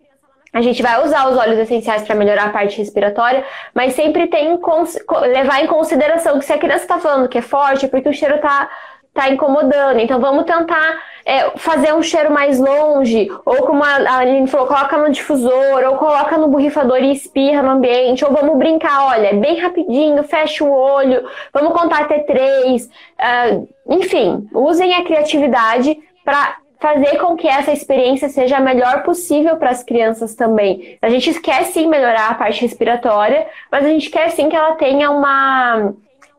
a 0.56 0.62
gente 0.62 0.82
vai 0.82 1.04
usar 1.04 1.28
os 1.28 1.36
óleos 1.36 1.58
essenciais 1.58 2.02
para 2.02 2.14
melhorar 2.14 2.46
a 2.46 2.48
parte 2.48 2.78
respiratória, 2.78 3.44
mas 3.74 3.92
sempre 3.92 4.26
tem 4.26 4.58
levar 5.20 5.62
em 5.62 5.66
consideração 5.66 6.38
que 6.38 6.46
se 6.46 6.52
a 6.54 6.56
criança 6.56 6.84
está 6.84 6.98
falando 6.98 7.28
que 7.28 7.36
é 7.36 7.42
forte, 7.42 7.84
é 7.84 7.88
porque 7.88 8.08
o 8.08 8.12
cheiro 8.14 8.36
está 8.36 8.66
tá 9.12 9.28
incomodando. 9.28 9.98
Então 9.98 10.18
vamos 10.18 10.46
tentar 10.46 10.96
é, 11.26 11.50
fazer 11.58 11.92
um 11.92 12.02
cheiro 12.02 12.32
mais 12.32 12.58
longe, 12.58 13.30
ou 13.44 13.66
como 13.66 13.84
a 13.84 14.16
Aline 14.16 14.46
falou, 14.46 14.66
coloca 14.66 14.96
no 14.96 15.12
difusor, 15.12 15.84
ou 15.90 15.96
coloca 15.98 16.38
no 16.38 16.48
borrifador 16.48 17.04
e 17.04 17.12
espirra 17.12 17.62
no 17.62 17.72
ambiente, 17.72 18.24
ou 18.24 18.32
vamos 18.32 18.56
brincar, 18.56 19.08
olha, 19.08 19.34
bem 19.34 19.58
rapidinho, 19.58 20.22
fecha 20.22 20.64
o 20.64 20.70
olho, 20.70 21.22
vamos 21.52 21.78
contar 21.78 22.04
até 22.04 22.20
três. 22.20 22.86
Uh, 23.20 23.68
enfim, 23.90 24.48
usem 24.54 24.94
a 24.94 25.04
criatividade 25.04 25.98
para 26.24 26.56
fazer 26.80 27.18
com 27.18 27.36
que 27.36 27.48
essa 27.48 27.72
experiência 27.72 28.28
seja 28.28 28.58
a 28.58 28.60
melhor 28.60 29.02
possível 29.02 29.56
para 29.56 29.70
as 29.70 29.82
crianças 29.82 30.34
também. 30.34 30.98
A 31.00 31.08
gente 31.08 31.40
quer 31.40 31.64
sim 31.64 31.88
melhorar 31.88 32.30
a 32.30 32.34
parte 32.34 32.60
respiratória, 32.62 33.46
mas 33.70 33.84
a 33.84 33.88
gente 33.88 34.10
quer 34.10 34.30
sim 34.30 34.48
que 34.48 34.56
ela 34.56 34.74
tenha 34.76 35.10
uma 35.10 35.94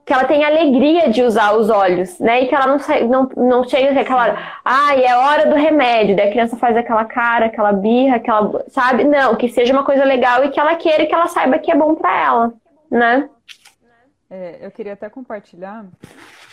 que 0.06 0.14
ela 0.14 0.24
tenha 0.24 0.48
alegria 0.48 1.10
de 1.10 1.22
usar 1.22 1.52
os 1.58 1.70
olhos, 1.70 2.18
né? 2.18 2.42
E 2.42 2.48
que 2.48 2.56
ela 2.56 2.66
não, 2.66 2.78
não, 3.10 3.30
não 3.36 3.64
chegue 3.68 3.88
aquela, 4.00 4.38
ah, 4.64 4.96
é 4.96 5.14
hora 5.18 5.48
do 5.48 5.56
remédio, 5.56 6.16
daí 6.16 6.30
a 6.30 6.32
criança 6.32 6.56
faz 6.56 6.78
aquela 6.78 7.04
cara, 7.04 7.48
aquela 7.48 7.74
birra, 7.74 8.16
aquela, 8.16 8.64
sabe? 8.70 9.04
Não, 9.04 9.36
que 9.36 9.50
seja 9.50 9.74
uma 9.74 9.84
coisa 9.84 10.06
legal 10.06 10.46
e 10.46 10.50
que 10.50 10.62
ela 10.62 10.78
queira 10.78 11.06
que 11.06 11.14
ela 11.14 11.28
saiba 11.28 11.60
que 11.60 11.70
é 11.70 11.76
bom 11.76 11.94
para 11.94 12.24
ela, 12.24 12.54
né? 12.90 13.30
É, 14.30 14.60
eu 14.62 14.72
queria 14.72 14.94
até 14.94 15.10
compartilhar 15.10 15.86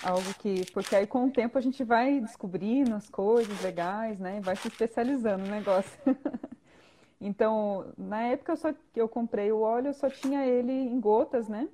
algo 0.05 0.35
que, 0.35 0.71
porque 0.73 0.95
aí 0.95 1.07
com 1.07 1.27
o 1.27 1.31
tempo 1.31 1.57
a 1.57 1.61
gente 1.61 1.83
vai 1.83 2.21
descobrindo 2.21 2.95
as 2.95 3.09
coisas 3.09 3.61
legais, 3.63 4.19
né? 4.21 4.41
Vai 4.43 4.55
se 4.55 4.69
especializando 4.69 5.45
no 5.45 5.51
negócio. 5.51 5.99
então, 7.21 7.87
na 7.97 8.23
época 8.25 8.53
eu 8.53 8.57
só, 8.57 8.73
que 8.73 9.01
eu 9.01 9.09
comprei 9.09 9.51
o 9.51 9.61
óleo, 9.61 9.89
eu 9.89 9.95
só 9.95 10.11
tinha 10.11 10.47
ele 10.47 10.73
em 10.73 11.01
gotas, 11.01 11.49
né? 11.49 11.69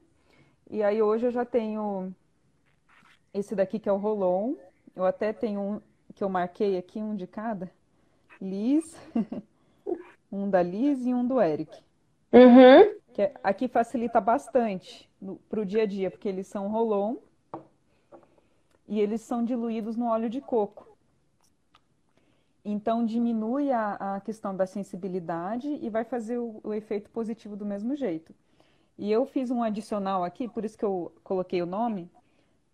E 0.71 0.83
aí 0.83 1.03
hoje 1.03 1.27
eu 1.27 1.33
já 1.33 1.45
tenho 1.45 2.15
esse 3.35 3.55
daqui 3.57 3.79
que 3.81 3.89
é 3.89 3.93
o 3.93 3.97
Rolon. 3.97 4.55
Eu 4.95 5.05
até 5.05 5.33
tenho 5.33 5.61
um 5.61 5.81
que 6.15 6.23
eu 6.23 6.29
marquei 6.29 6.77
aqui, 6.79 7.01
um 7.01 7.17
de 7.17 7.27
cada. 7.27 7.71
Liz, 8.41 8.97
um 10.31 10.49
da 10.49 10.63
Liz 10.63 11.05
e 11.05 11.13
um 11.13 11.27
do 11.27 11.41
Eric. 11.41 11.77
Uhum. 12.33 12.95
Que 13.13 13.33
aqui 13.43 13.67
facilita 13.67 14.21
bastante 14.21 15.11
para 15.49 15.61
o 15.61 15.67
dia 15.67 15.83
a 15.83 15.87
dia, 15.87 16.11
porque 16.11 16.29
eles 16.29 16.47
são 16.47 16.69
Rolon 16.69 17.17
e 18.91 19.01
eles 19.01 19.21
são 19.21 19.45
diluídos 19.45 19.97
no 19.97 20.07
óleo 20.07 20.29
de 20.29 20.41
coco. 20.41 20.99
Então, 22.65 23.07
diminui 23.07 23.71
a, 23.71 24.17
a 24.17 24.21
questão 24.21 24.55
da 24.55 24.67
sensibilidade 24.67 25.69
e 25.81 25.89
vai 25.89 26.03
fazer 26.03 26.39
o, 26.39 26.61
o, 26.65 26.75
efeito 26.75 27.09
positivo 27.09 27.57
do 27.57 27.65
mesmo 27.65 27.95
jeito. 27.95 28.35
E 28.99 29.11
eu 29.11 29.25
fiz 29.25 29.49
um 29.49 29.63
adicional 29.63 30.25
aqui, 30.25 30.49
por 30.49 30.65
isso 30.65 30.77
que 30.77 30.85
eu 30.85 31.13
coloquei 31.23 31.63
o 31.63 31.67
nome, 31.67 32.11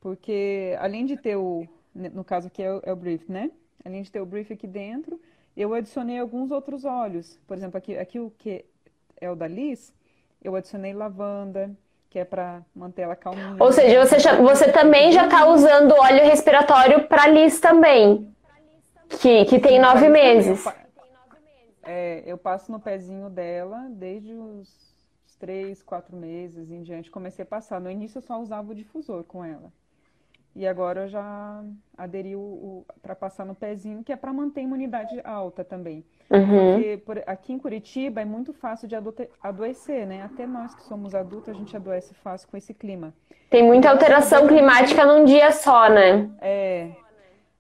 porque 0.01 0.75
além 0.81 1.05
de 1.05 1.19
ter 1.19 1.37
o, 1.37 1.69
no 1.95 2.25
caso 2.25 2.47
aqui 2.47 2.62
é 2.62 2.73
o, 2.73 2.81
é 2.83 2.93
o 2.95 2.97
brief, 2.97 3.31
né? 3.31 3.51
Além 3.85 4.03
de 4.03 4.11
ter 4.11 4.21
o 4.21 4.27
brief 4.27 4.51
aqui 4.51 4.67
dentro, 4.67 5.21
eu 5.55 5.75
adicionei 5.75 6.19
alguns 6.19 6.51
outros 6.51 6.87
óleos. 6.87 7.39
Por 7.47 7.59
exemplo, 7.59 7.77
aqui, 7.77 7.97
aqui 7.97 8.19
o 8.19 8.31
que 8.31 8.64
é 9.21 9.31
o 9.31 9.37
da 9.37 9.47
Liz, 9.47 9.93
eu 10.43 10.57
adicionei 10.57 10.95
lavanda, 10.95 11.77
que 12.11 12.19
é 12.19 12.25
para 12.25 12.63
manter 12.75 13.03
ela 13.03 13.17
calminha. 13.17 13.57
Ou 13.59 13.73
seja, 13.73 14.05
você, 14.05 14.19
já, 14.19 14.37
você 14.37 14.71
também 14.71 15.13
já 15.13 15.25
está 15.25 15.47
usando 15.47 15.93
óleo 15.93 16.25
respiratório 16.25 17.07
para 17.07 17.27
Liz 17.27 17.61
também, 17.61 18.33
que, 19.21 19.45
que 19.45 19.59
tem 19.59 19.79
nove 19.79 20.09
meses. 20.09 20.65
É, 21.83 22.23
eu 22.27 22.37
passo 22.37 22.73
no 22.73 22.81
pezinho 22.81 23.31
dela 23.31 23.87
desde 23.91 24.35
os 24.35 24.87
três, 25.39 25.83
quatro 25.83 26.17
meses 26.17 26.71
em 26.71 26.83
diante. 26.83 27.11
Comecei 27.11 27.43
a 27.45 27.47
passar. 27.47 27.81
No 27.81 27.91
início 27.91 28.19
eu 28.19 28.23
só 28.23 28.41
usava 28.41 28.73
o 28.73 28.75
difusor 28.75 29.23
com 29.25 29.45
ela. 29.45 29.73
E 30.57 30.67
agora 30.67 31.03
eu 31.03 31.09
já 31.09 31.63
aderi 31.99 32.33
para 33.03 33.15
passar 33.15 33.45
no 33.45 33.55
pezinho, 33.55 34.03
que 34.03 34.11
é 34.11 34.17
para 34.17 34.33
manter 34.33 34.61
a 34.61 34.63
imunidade 34.63 35.21
alta 35.23 35.63
também. 35.63 36.03
Uhum. 36.31 36.73
Porque 36.73 36.97
por, 37.05 37.23
aqui 37.27 37.53
em 37.53 37.59
Curitiba 37.59 38.23
é 38.23 38.25
muito 38.25 38.55
fácil 38.55 38.89
de 38.89 38.97
adoecer, 39.43 40.07
né? 40.07 40.23
Até 40.23 40.47
nós 40.47 40.75
que 40.75 40.83
somos 40.85 41.15
adultos, 41.15 41.51
a 41.51 41.53
gente 41.53 41.77
adoece 41.77 42.15
fácil 42.15 42.49
com 42.49 42.57
esse 42.57 42.73
clima. 42.73 43.13
Tem 43.51 43.63
muita 43.63 43.91
alteração 43.91 44.47
climática 44.49 45.05
num 45.05 45.27
dia 45.27 45.53
só, 45.53 45.91
né? 45.91 46.31
É. 46.41 46.91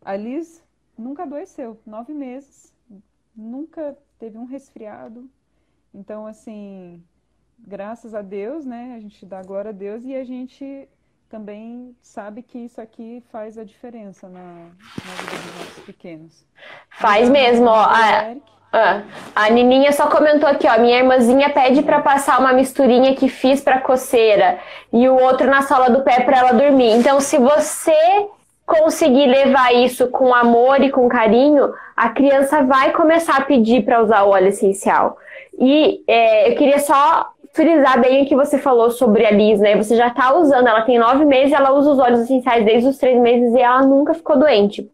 A 0.02 0.16
Liz 0.16 0.64
nunca 0.96 1.24
adoeceu, 1.24 1.78
nove 1.84 2.14
meses, 2.14 2.72
nunca 3.36 3.94
teve 4.18 4.38
um 4.38 4.46
resfriado. 4.46 5.28
Então, 5.92 6.26
assim, 6.26 7.02
graças 7.58 8.14
a 8.14 8.22
Deus, 8.22 8.64
né? 8.64 8.94
A 8.96 9.00
gente 9.00 9.26
dá 9.26 9.42
glória 9.42 9.68
a 9.68 9.72
Deus 9.72 10.02
e 10.02 10.14
a 10.14 10.24
gente 10.24 10.88
também 11.28 11.94
sabe 12.00 12.42
que 12.42 12.58
isso 12.58 12.80
aqui 12.80 13.22
faz 13.32 13.58
a 13.58 13.64
diferença 13.64 14.28
na, 14.28 14.40
na 14.40 15.22
vida 15.22 15.42
dos 15.42 15.58
nossos 15.58 15.84
pequenos. 15.84 16.46
Faz 16.90 17.28
então, 17.28 17.32
mesmo, 17.32 17.66
ó. 17.66 17.74
A, 17.74 18.34
a, 18.72 19.02
a 19.34 19.50
Nininha 19.50 19.92
só 19.92 20.08
comentou 20.08 20.48
aqui, 20.48 20.68
ó. 20.68 20.78
Minha 20.78 20.98
irmãzinha 20.98 21.50
pede 21.50 21.82
para 21.82 22.00
passar 22.00 22.38
uma 22.38 22.52
misturinha 22.52 23.14
que 23.16 23.28
fiz 23.28 23.60
para 23.60 23.80
coceira 23.80 24.58
e 24.92 25.08
o 25.08 25.20
outro 25.20 25.48
na 25.48 25.62
sola 25.62 25.90
do 25.90 26.02
pé 26.02 26.20
para 26.20 26.38
ela 26.38 26.52
dormir. 26.52 26.92
Então, 26.92 27.20
se 27.20 27.38
você 27.38 28.28
conseguir 28.64 29.26
levar 29.26 29.72
isso 29.74 30.08
com 30.08 30.34
amor 30.34 30.80
e 30.82 30.90
com 30.90 31.08
carinho, 31.08 31.72
a 31.96 32.08
criança 32.10 32.62
vai 32.62 32.92
começar 32.92 33.36
a 33.36 33.44
pedir 33.44 33.84
para 33.84 34.02
usar 34.02 34.24
o 34.24 34.30
óleo 34.30 34.48
essencial. 34.48 35.18
E 35.58 36.02
é, 36.06 36.50
eu 36.50 36.56
queria 36.56 36.78
só 36.78 37.32
frisar 37.56 37.98
bem 37.98 38.22
o 38.22 38.26
que 38.26 38.36
você 38.36 38.58
falou 38.58 38.90
sobre 38.90 39.24
a 39.24 39.30
Liz, 39.30 39.58
né? 39.58 39.74
Você 39.76 39.96
já 39.96 40.10
tá 40.10 40.36
usando, 40.36 40.68
ela 40.68 40.82
tem 40.82 40.98
nove 40.98 41.24
meses, 41.24 41.54
ela 41.54 41.72
usa 41.72 41.90
os 41.90 41.98
óleos 41.98 42.20
essenciais 42.20 42.64
desde 42.64 42.90
os 42.90 42.98
três 42.98 43.18
meses 43.18 43.54
e 43.54 43.60
ela 43.60 43.82
nunca 43.82 44.12
ficou 44.12 44.38
doente. 44.38 44.88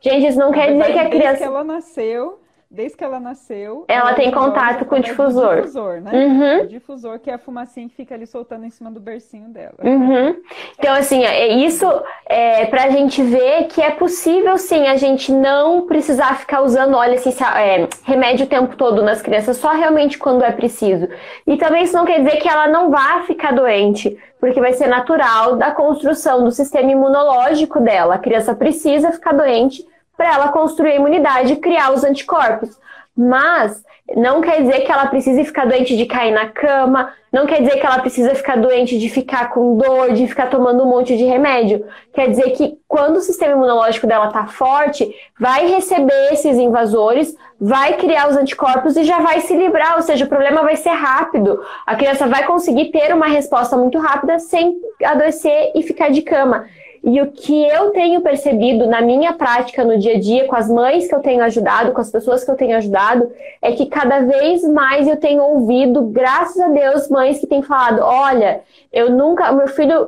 Gente, 0.00 0.26
isso 0.26 0.38
não 0.38 0.50
quer 0.50 0.72
dizer 0.72 0.92
que 0.92 0.98
a 0.98 1.08
criança. 1.08 1.36
que 1.38 1.44
ela 1.44 1.64
nasceu, 1.64 2.40
desde 2.70 2.98
que 2.98 3.04
ela 3.04 3.18
nasceu. 3.18 3.84
Ela, 3.88 4.12
tem 4.12 4.30
contato 4.30 4.84
com 4.84 4.96
o 4.96 5.00
difusor. 5.00 5.56
difusor, 5.56 6.00
né? 6.02 6.10
Uhum. 6.12 6.64
O 6.64 6.66
difusor, 6.66 7.18
que 7.18 7.30
é 7.30 7.34
a 7.34 7.38
fumacinha 7.38 7.88
que 7.88 7.94
fica 7.94 8.14
ali 8.14 8.26
soltando 8.26 8.64
em 8.64 8.70
cima 8.70 8.90
do 8.90 9.00
bercinho 9.00 9.48
dela. 9.48 9.76
Uhum. 9.82 10.36
Então, 10.78 10.94
assim, 10.94 11.24
é 11.24 11.48
isso 11.48 11.86
é 12.26 12.66
pra 12.66 12.90
gente 12.90 13.22
ver 13.22 13.64
que 13.68 13.80
é 13.80 13.90
possível, 13.90 14.58
sim, 14.58 14.86
a 14.86 14.96
gente 14.96 15.32
não 15.32 15.86
precisar 15.86 16.38
ficar 16.38 16.60
usando 16.60 16.94
óleo 16.94 17.14
essencial, 17.14 17.56
é, 17.56 17.88
remédio 18.04 18.44
o 18.44 18.48
tempo 18.48 18.76
todo 18.76 19.02
nas 19.02 19.22
crianças, 19.22 19.56
só 19.56 19.72
realmente 19.72 20.18
quando 20.18 20.44
é 20.44 20.52
preciso. 20.52 21.08
E 21.46 21.56
também 21.56 21.84
isso 21.84 21.96
não 21.96 22.04
quer 22.04 22.18
dizer 22.18 22.36
que 22.36 22.48
ela 22.48 22.68
não 22.68 22.90
vá 22.90 23.22
ficar 23.26 23.52
doente, 23.52 24.18
porque 24.38 24.60
vai 24.60 24.74
ser 24.74 24.88
natural 24.88 25.56
da 25.56 25.70
construção 25.70 26.44
do 26.44 26.50
sistema 26.50 26.92
imunológico 26.92 27.80
dela. 27.80 28.16
A 28.16 28.18
criança 28.18 28.54
precisa 28.54 29.10
ficar 29.10 29.32
doente 29.32 29.86
para 30.18 30.34
ela 30.34 30.48
construir 30.48 30.90
a 30.90 30.96
imunidade 30.96 31.54
e 31.54 31.56
criar 31.56 31.92
os 31.92 32.04
anticorpos. 32.04 32.76
Mas 33.16 33.82
não 34.16 34.40
quer 34.40 34.62
dizer 34.62 34.80
que 34.80 34.92
ela 34.92 35.06
precise 35.06 35.44
ficar 35.44 35.66
doente 35.66 35.96
de 35.96 36.06
cair 36.06 36.32
na 36.32 36.48
cama, 36.48 37.12
não 37.32 37.46
quer 37.46 37.60
dizer 37.60 37.78
que 37.78 37.86
ela 37.86 37.98
precisa 37.98 38.34
ficar 38.34 38.56
doente 38.56 38.98
de 38.98 39.08
ficar 39.08 39.50
com 39.50 39.76
dor, 39.76 40.12
de 40.12 40.26
ficar 40.26 40.48
tomando 40.48 40.82
um 40.82 40.88
monte 40.88 41.16
de 41.16 41.24
remédio. 41.24 41.84
Quer 42.14 42.30
dizer 42.30 42.50
que 42.52 42.78
quando 42.88 43.16
o 43.16 43.20
sistema 43.20 43.52
imunológico 43.52 44.06
dela 44.06 44.28
está 44.28 44.46
forte, 44.46 45.14
vai 45.38 45.66
receber 45.66 46.32
esses 46.32 46.56
invasores, 46.56 47.36
vai 47.60 47.94
criar 47.94 48.30
os 48.30 48.36
anticorpos 48.36 48.96
e 48.96 49.04
já 49.04 49.20
vai 49.20 49.40
se 49.42 49.54
livrar, 49.54 49.96
ou 49.96 50.02
seja, 50.02 50.24
o 50.24 50.28
problema 50.28 50.62
vai 50.62 50.76
ser 50.76 50.90
rápido. 50.90 51.60
A 51.86 51.94
criança 51.94 52.26
vai 52.26 52.44
conseguir 52.46 52.86
ter 52.86 53.14
uma 53.14 53.26
resposta 53.26 53.76
muito 53.76 53.98
rápida 53.98 54.38
sem 54.38 54.78
adoecer 55.04 55.72
e 55.74 55.82
ficar 55.82 56.10
de 56.10 56.22
cama. 56.22 56.64
E 57.10 57.22
o 57.22 57.32
que 57.32 57.66
eu 57.66 57.90
tenho 57.92 58.20
percebido 58.20 58.86
na 58.86 59.00
minha 59.00 59.32
prática 59.32 59.82
no 59.82 59.98
dia 59.98 60.16
a 60.16 60.20
dia, 60.20 60.44
com 60.44 60.54
as 60.54 60.68
mães 60.68 61.08
que 61.08 61.14
eu 61.14 61.20
tenho 61.20 61.42
ajudado, 61.42 61.92
com 61.92 62.02
as 62.02 62.10
pessoas 62.10 62.44
que 62.44 62.50
eu 62.50 62.54
tenho 62.54 62.76
ajudado, 62.76 63.32
é 63.62 63.72
que 63.72 63.86
cada 63.86 64.20
vez 64.20 64.62
mais 64.62 65.08
eu 65.08 65.16
tenho 65.16 65.42
ouvido, 65.42 66.02
graças 66.02 66.60
a 66.60 66.68
Deus, 66.68 67.08
mães 67.08 67.38
que 67.38 67.46
têm 67.46 67.62
falado: 67.62 68.02
olha, 68.02 68.60
eu 68.92 69.10
nunca, 69.10 69.50
meu 69.52 69.68
filho 69.68 70.06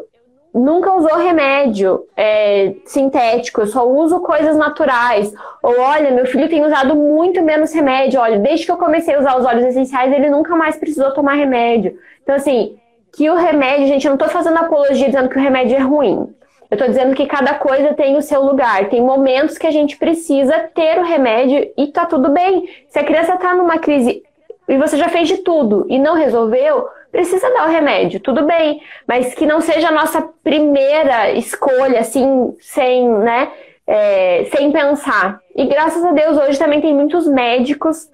nunca 0.52 0.92
usou 0.92 1.16
remédio 1.16 2.04
é, 2.14 2.74
sintético, 2.84 3.62
eu 3.62 3.66
só 3.66 3.88
uso 3.88 4.20
coisas 4.20 4.54
naturais. 4.54 5.32
Ou 5.62 5.80
olha, 5.80 6.10
meu 6.10 6.26
filho 6.26 6.50
tem 6.50 6.62
usado 6.66 6.94
muito 6.94 7.42
menos 7.42 7.72
remédio. 7.72 8.20
Olha, 8.20 8.38
desde 8.38 8.66
que 8.66 8.72
eu 8.72 8.76
comecei 8.76 9.14
a 9.14 9.20
usar 9.20 9.38
os 9.38 9.46
óleos 9.46 9.64
essenciais, 9.64 10.12
ele 10.12 10.28
nunca 10.28 10.54
mais 10.54 10.76
precisou 10.76 11.12
tomar 11.12 11.32
remédio. 11.32 11.98
Então, 12.22 12.34
assim, 12.34 12.76
que 13.10 13.30
o 13.30 13.36
remédio, 13.36 13.86
gente, 13.86 14.04
eu 14.04 14.10
não 14.10 14.16
estou 14.16 14.28
fazendo 14.28 14.58
apologia 14.58 15.06
dizendo 15.06 15.30
que 15.30 15.38
o 15.38 15.42
remédio 15.42 15.78
é 15.78 15.80
ruim. 15.80 16.28
Eu 16.70 16.76
estou 16.76 16.88
dizendo 16.88 17.16
que 17.16 17.26
cada 17.26 17.54
coisa 17.54 17.94
tem 17.94 18.16
o 18.16 18.22
seu 18.22 18.42
lugar. 18.42 18.88
Tem 18.88 19.02
momentos 19.02 19.58
que 19.58 19.66
a 19.66 19.72
gente 19.72 19.96
precisa 19.96 20.70
ter 20.72 20.98
o 20.98 21.04
remédio 21.04 21.68
e 21.76 21.88
tá 21.88 22.06
tudo 22.06 22.30
bem. 22.30 22.68
Se 22.88 22.98
a 22.98 23.04
criança 23.04 23.34
está 23.34 23.54
numa 23.54 23.78
crise 23.78 24.22
e 24.68 24.78
você 24.78 24.96
já 24.96 25.08
fez 25.08 25.26
de 25.26 25.38
tudo 25.38 25.84
e 25.88 25.98
não 25.98 26.14
resolveu, 26.14 26.86
precisa 27.10 27.50
dar 27.50 27.66
o 27.66 27.70
remédio, 27.72 28.20
tudo 28.20 28.46
bem. 28.46 28.80
Mas 29.04 29.34
que 29.34 29.44
não 29.44 29.60
seja 29.60 29.88
a 29.88 29.92
nossa 29.92 30.22
primeira 30.44 31.32
escolha, 31.32 31.98
assim, 31.98 32.56
sem, 32.60 33.08
né, 33.08 33.50
é, 33.84 34.46
sem 34.56 34.70
pensar. 34.70 35.40
E 35.56 35.66
graças 35.66 36.04
a 36.04 36.12
Deus 36.12 36.38
hoje 36.38 36.56
também 36.56 36.80
tem 36.80 36.94
muitos 36.94 37.26
médicos 37.26 38.08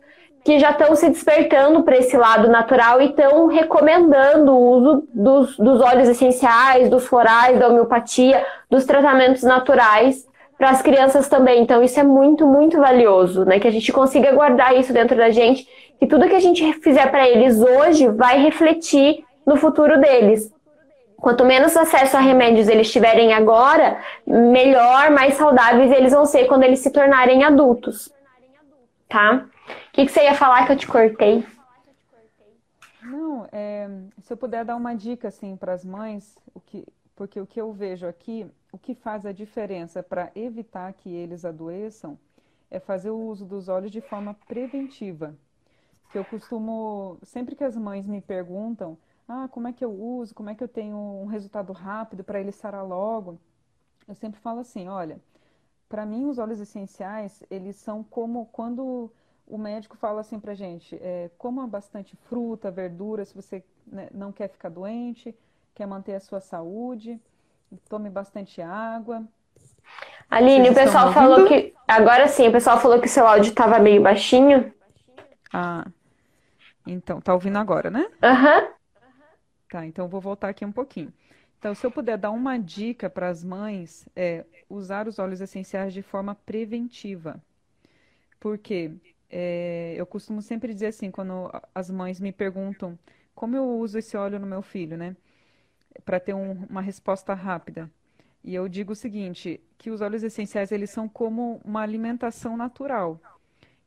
que 0.47 0.61
já 0.61 0.71
estão 0.71 0.95
se 0.95 1.11
despertando 1.11 1.83
para 1.83 1.97
esse 1.97 2.17
lado 2.17 2.49
natural 2.49 3.03
e 3.03 3.07
estão 3.07 3.49
recomendando 3.49 4.53
o 4.53 4.71
uso 4.77 5.09
dos, 5.13 5.57
dos 5.57 5.81
óleos 5.81 6.09
essenciais, 6.09 6.89
dos 6.89 7.05
florais, 7.05 7.59
da 7.59 7.67
homeopatia, 7.67 8.47
dos 8.71 8.85
tratamentos 8.85 9.43
naturais 9.43 10.25
para 10.57 10.71
as 10.71 10.81
crianças 10.81 11.29
também. 11.29 11.61
Então, 11.61 11.83
isso 11.83 11.99
é 11.99 12.05
muito, 12.05 12.47
muito 12.47 12.79
valioso, 12.79 13.45
né? 13.45 13.59
Que 13.59 13.67
a 13.67 13.73
gente 13.73 13.93
consiga 13.93 14.31
guardar 14.31 14.77
isso 14.77 14.93
dentro 14.93 15.17
da 15.17 15.31
gente, 15.31 15.67
que 15.99 16.07
tudo 16.07 16.29
que 16.29 16.37
a 16.37 16.41
gente 16.41 16.75
fizer 16.75 17.11
para 17.11 17.29
eles 17.29 17.61
hoje 17.61 18.07
vai 18.07 18.41
refletir 18.41 19.25
no 19.45 19.57
futuro 19.57 20.01
deles. 20.01 20.55
Quanto 21.17 21.45
menos 21.45 21.77
acesso 21.77 22.17
a 22.17 22.21
remédios 22.21 22.69
eles 22.69 22.93
tiverem 22.93 23.33
agora, 23.33 23.99
melhor, 24.25 25.11
mais 25.11 25.35
saudáveis 25.35 25.91
eles 25.91 26.13
vão 26.13 26.25
ser 26.25 26.45
quando 26.45 26.63
eles 26.63 26.79
se 26.79 26.93
tornarem 26.93 27.43
adultos. 27.43 28.15
Tá? 29.09 29.45
O 29.67 29.93
que, 29.93 30.07
que 30.07 30.13
você 30.13 30.25
ia 30.25 30.35
falar 30.35 30.67
que 30.67 30.73
eu 30.73 30.77
te 30.77 30.87
cortei? 30.87 31.45
Não, 33.03 33.49
é, 33.53 33.89
se 34.21 34.33
eu 34.33 34.37
puder 34.37 34.65
dar 34.65 34.77
uma 34.77 34.95
dica 34.95 35.29
assim 35.29 35.57
para 35.57 35.73
as 35.73 35.85
mães, 35.85 36.37
o 36.55 36.61
que, 36.61 36.87
porque 37.15 37.41
o 37.41 37.47
que 37.47 37.61
eu 37.61 37.73
vejo 37.73 38.07
aqui, 38.07 38.47
o 38.73 38.79
que 38.79 38.95
faz 38.95 39.25
a 39.25 39.33
diferença 39.33 40.03
para 40.03 40.31
evitar 40.35 40.93
que 40.93 41.09
eles 41.09 41.45
adoeçam 41.45 42.19
é 42.71 42.81
fazer 42.81 43.11
o 43.11 43.19
uso 43.19 43.45
dos 43.45 43.69
óleos 43.69 43.93
de 43.93 44.01
forma 44.01 44.35
preventiva. 44.47 45.35
Que 46.11 46.19
eu 46.19 46.25
costumo, 46.25 47.19
sempre 47.23 47.55
que 47.55 47.65
as 47.65 47.77
mães 47.77 48.07
me 48.07 48.21
perguntam, 48.21 48.99
ah, 49.29 49.49
como 49.49 49.69
é 49.69 49.73
que 49.73 49.85
eu 49.85 49.93
uso, 49.93 50.35
como 50.35 50.51
é 50.51 50.55
que 50.55 50.63
eu 50.63 50.69
tenho 50.69 50.97
um 50.97 51.27
resultado 51.27 51.73
rápido 51.73 52.23
para 52.23 52.41
ele 52.41 52.53
sarar 52.53 52.87
logo, 52.87 53.41
eu 54.07 54.15
sempre 54.15 54.41
falo 54.41 54.61
assim, 54.61 54.89
olha, 54.89 55.21
para 55.89 56.07
mim 56.07 56.27
os 56.27 56.39
óleos 56.39 56.61
essenciais, 56.61 57.43
eles 57.51 57.77
são 57.77 58.05
como 58.05 58.47
quando 58.47 59.13
o 59.47 59.57
médico 59.57 59.97
fala 59.97 60.21
assim 60.21 60.41
pra 60.41 60.55
gente, 60.55 60.97
é, 61.01 61.31
coma 61.39 61.67
bastante 61.67 62.17
fruta, 62.29 62.71
verdura, 62.71 63.25
se 63.25 63.35
você 63.35 63.63
né, 63.87 64.09
não 64.13 64.33
quer 64.33 64.49
ficar 64.49 64.69
doente, 64.69 65.35
quer 65.75 65.87
manter 65.87 66.15
a 66.15 66.21
sua 66.21 66.41
saúde, 66.41 67.21
tome 67.89 68.11
bastante 68.11 68.61
água. 68.61 69.25
Aline, 70.29 70.69
Vocês 70.69 70.71
o 70.71 70.75
pessoal 70.75 71.13
falou 71.13 71.47
que. 71.47 71.73
Agora 71.87 72.27
sim, 72.27 72.49
o 72.49 72.53
pessoal 72.53 72.81
falou 72.81 73.01
que 73.01 73.09
seu 73.09 73.27
áudio 73.27 73.51
estava 73.51 73.79
meio 73.79 74.03
baixinho. 74.03 74.73
Ah. 75.53 75.87
Então, 76.85 77.21
tá 77.21 77.33
ouvindo 77.33 77.59
agora, 77.59 77.91
né? 77.91 78.09
Aham. 78.23 78.61
Uhum. 78.61 78.69
Tá, 79.69 79.87
então 79.87 80.09
vou 80.09 80.21
voltar 80.21 80.49
aqui 80.49 80.65
um 80.65 80.73
pouquinho. 80.73 81.13
Então, 81.59 81.75
se 81.75 81.85
eu 81.85 81.91
puder 81.91 82.17
dar 82.17 82.31
uma 82.31 82.59
dica 82.59 83.11
para 83.11 83.29
as 83.29 83.43
mães, 83.43 84.09
é 84.15 84.45
usar 84.69 85.09
os 85.09 85.19
óleos 85.19 85.41
essenciais 85.41 85.93
de 85.93 86.03
forma 86.03 86.37
preventiva. 86.47 87.41
Por 88.39 88.59
quê? 88.59 88.93
É, 89.31 89.95
eu 89.97 90.07
costumo 90.07 90.41
sempre 90.41 90.73
dizer 90.73 90.87
assim, 90.87 91.11
quando 91.11 91.51
as 91.75 91.91
mães 91.91 92.21
me 92.21 92.33
perguntam 92.33 92.99
como 93.35 93.57
eu 93.57 93.79
uso 93.79 93.99
esse 93.99 94.17
óleo 94.17 94.39
no 94.39 94.47
meu 94.47 94.63
filho, 94.63 94.97
né? 94.97 95.17
Para 96.05 96.19
ter 96.19 96.35
um, 96.35 96.65
uma 96.71 96.81
resposta 96.81 97.35
rápida. 97.35 97.91
E 98.43 98.55
eu 98.55 98.69
digo 98.69 98.93
o 98.93 98.97
seguinte, 98.97 99.61
que 99.77 99.91
os 99.91 100.01
óleos 100.01 100.23
essenciais, 100.23 100.73
eles 100.73 100.91
são 100.91 101.09
como 101.09 101.61
uma 101.65 101.83
alimentação 101.83 102.57
natural. 102.57 103.21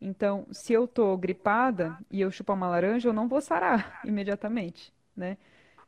Então, 0.01 0.45
se 0.51 0.73
eu 0.73 0.87
tô 0.87 1.15
gripada 1.17 1.97
e 2.11 2.21
eu 2.21 2.31
chupar 2.31 2.55
uma 2.55 2.69
laranja, 2.69 3.09
eu 3.09 3.13
não 3.13 3.27
vou 3.27 3.41
sarar 3.41 4.01
imediatamente, 4.05 4.93
né? 5.15 5.37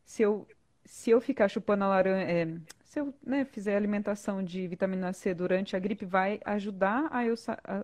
Se 0.05 0.21
eu, 0.23 0.47
se 0.83 1.11
eu 1.11 1.21
ficar 1.21 1.47
chupando 1.49 1.83
a 1.83 1.87
laranja, 1.87 2.31
é, 2.31 2.47
se 2.91 2.99
eu 2.99 3.13
né, 3.25 3.45
fizer 3.45 3.77
alimentação 3.77 4.43
de 4.43 4.67
vitamina 4.67 5.13
C 5.13 5.33
durante 5.33 5.77
a 5.77 5.79
gripe, 5.79 6.03
vai 6.03 6.41
ajudar 6.43 7.07
a 7.09 7.25
eu 7.25 7.35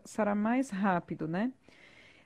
sarar 0.04 0.36
mais 0.36 0.70
rápido, 0.70 1.30
né? 1.30 1.54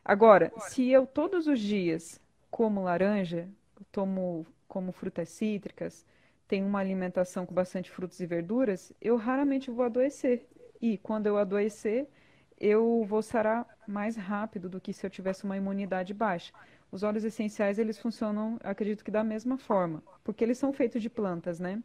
Agora, 0.03 0.51
se 0.57 0.89
eu 0.89 1.05
todos 1.05 1.45
os 1.45 1.59
dias 1.59 2.19
como 2.49 2.82
laranja, 2.82 3.47
tomo 3.91 4.47
como 4.67 4.91
frutas 4.91 5.29
cítricas, 5.29 6.03
tenho 6.47 6.65
uma 6.65 6.79
alimentação 6.79 7.45
com 7.45 7.53
bastante 7.53 7.91
frutos 7.91 8.19
e 8.19 8.25
verduras, 8.25 8.91
eu 8.99 9.15
raramente 9.15 9.69
vou 9.69 9.86
adoecer. 9.86 10.47
E 10.82 10.97
quando 10.97 11.27
eu 11.27 11.38
adoecer, 11.38 12.07
eu 12.59 13.05
vou 13.07 13.21
sarar 13.21 13.63
mais 13.86 14.15
rápido 14.15 14.67
do 14.67 14.82
que 14.82 14.91
se 14.91 15.05
eu 15.05 15.09
tivesse 15.11 15.43
uma 15.43 15.55
imunidade 15.55 16.15
baixa. 16.15 16.51
Os 16.91 17.03
óleos 17.03 17.25
essenciais, 17.25 17.77
eles 17.77 17.99
funcionam, 17.99 18.57
acredito 18.63 19.05
que 19.05 19.11
da 19.11 19.23
mesma 19.23 19.55
forma, 19.55 20.01
porque 20.23 20.43
eles 20.43 20.57
são 20.57 20.73
feitos 20.73 20.99
de 20.99 21.11
plantas, 21.11 21.59
né? 21.59 21.84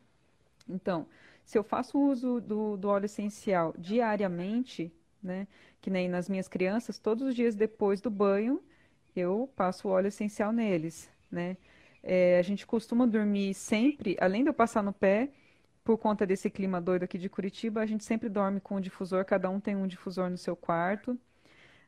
Então, 0.68 1.06
se 1.44 1.56
eu 1.56 1.62
faço 1.64 1.98
uso 1.98 2.40
do, 2.40 2.76
do 2.76 2.88
óleo 2.88 3.06
essencial 3.06 3.74
diariamente, 3.78 4.92
né, 5.22 5.46
que 5.80 5.90
nem 5.90 6.08
nas 6.08 6.28
minhas 6.28 6.48
crianças, 6.48 6.98
todos 6.98 7.26
os 7.26 7.34
dias 7.34 7.54
depois 7.54 8.00
do 8.00 8.10
banho, 8.10 8.62
eu 9.14 9.50
passo 9.56 9.88
o 9.88 9.90
óleo 9.90 10.08
essencial 10.08 10.52
neles, 10.52 11.10
né? 11.30 11.56
É, 12.02 12.38
a 12.38 12.42
gente 12.42 12.66
costuma 12.66 13.06
dormir 13.06 13.54
sempre, 13.54 14.16
além 14.20 14.42
de 14.44 14.50
eu 14.50 14.54
passar 14.54 14.82
no 14.82 14.92
pé, 14.92 15.30
por 15.82 15.96
conta 15.98 16.26
desse 16.26 16.50
clima 16.50 16.80
doido 16.80 17.04
aqui 17.04 17.16
de 17.16 17.28
Curitiba, 17.28 17.80
a 17.80 17.86
gente 17.86 18.04
sempre 18.04 18.28
dorme 18.28 18.60
com 18.60 18.76
um 18.76 18.80
difusor, 18.80 19.24
cada 19.24 19.48
um 19.48 19.60
tem 19.60 19.76
um 19.76 19.86
difusor 19.86 20.28
no 20.28 20.36
seu 20.36 20.56
quarto. 20.56 21.18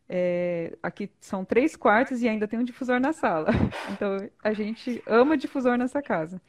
É, 0.09 0.79
aqui 0.83 1.11
são 1.21 1.45
três 1.45 1.77
quartos 1.77 2.23
e 2.23 2.29
ainda 2.29 2.49
tem 2.49 2.59
um 2.59 2.65
difusor 2.65 3.01
na 3.01 3.13
sala. 3.13 3.51
Então 3.93 4.17
a 4.43 4.53
gente 4.53 5.03
ama 5.07 5.37
difusor 5.37 5.77
nessa 5.77 6.01
casa. 6.01 6.41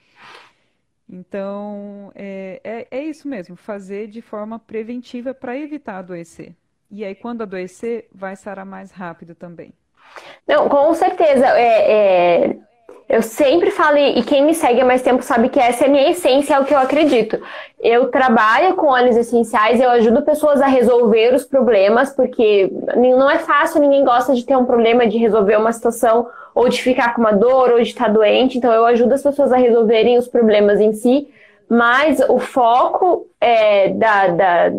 Então, 1.09 2.11
é, 2.13 2.61
é, 2.63 2.87
é 2.91 3.03
isso 3.03 3.27
mesmo, 3.27 3.55
fazer 3.55 4.07
de 4.07 4.21
forma 4.21 4.59
preventiva 4.59 5.33
para 5.33 5.57
evitar 5.57 5.97
adoecer. 5.97 6.55
E 6.91 7.03
aí, 7.03 7.15
quando 7.15 7.41
adoecer, 7.41 8.07
vai 8.13 8.35
sarar 8.35 8.65
mais 8.65 8.91
rápido 8.91 9.33
também. 9.33 9.73
Não, 10.47 10.67
com 10.69 10.93
certeza. 10.93 11.47
É, 11.57 12.45
é, 12.47 12.59
Eu 13.09 13.23
sempre 13.23 13.71
falo, 13.71 13.97
e 13.97 14.21
quem 14.21 14.45
me 14.45 14.53
segue 14.53 14.81
há 14.81 14.85
mais 14.85 15.01
tempo 15.01 15.23
sabe 15.23 15.49
que 15.49 15.59
essa 15.59 15.83
é 15.83 15.87
a 15.87 15.89
minha 15.89 16.11
essência, 16.11 16.53
é 16.53 16.59
o 16.59 16.65
que 16.65 16.75
eu 16.75 16.77
acredito. 16.77 17.41
Eu 17.79 18.11
trabalho 18.11 18.75
com 18.75 18.85
óleos 18.85 19.17
essenciais, 19.17 19.81
eu 19.81 19.89
ajudo 19.89 20.21
pessoas 20.21 20.61
a 20.61 20.67
resolver 20.67 21.33
os 21.33 21.43
problemas, 21.43 22.13
porque 22.13 22.71
não 22.95 23.27
é 23.27 23.39
fácil, 23.39 23.81
ninguém 23.81 24.05
gosta 24.05 24.35
de 24.35 24.45
ter 24.45 24.55
um 24.55 24.63
problema, 24.63 25.07
de 25.07 25.17
resolver 25.17 25.55
uma 25.55 25.73
situação, 25.73 26.27
ou 26.53 26.69
de 26.69 26.79
ficar 26.79 27.15
com 27.15 27.21
uma 27.21 27.33
dor, 27.33 27.71
ou 27.71 27.77
de 27.77 27.89
estar 27.89 28.09
doente. 28.09 28.59
Então, 28.59 28.71
eu 28.71 28.85
ajudo 28.85 29.11
as 29.11 29.23
pessoas 29.23 29.51
a 29.51 29.57
resolverem 29.57 30.15
os 30.19 30.27
problemas 30.27 30.79
em 30.79 30.93
si, 30.93 31.27
mas 31.67 32.19
o 32.29 32.37
foco 32.37 33.25
é, 33.41 33.89
da, 33.89 34.27
da 34.27 34.71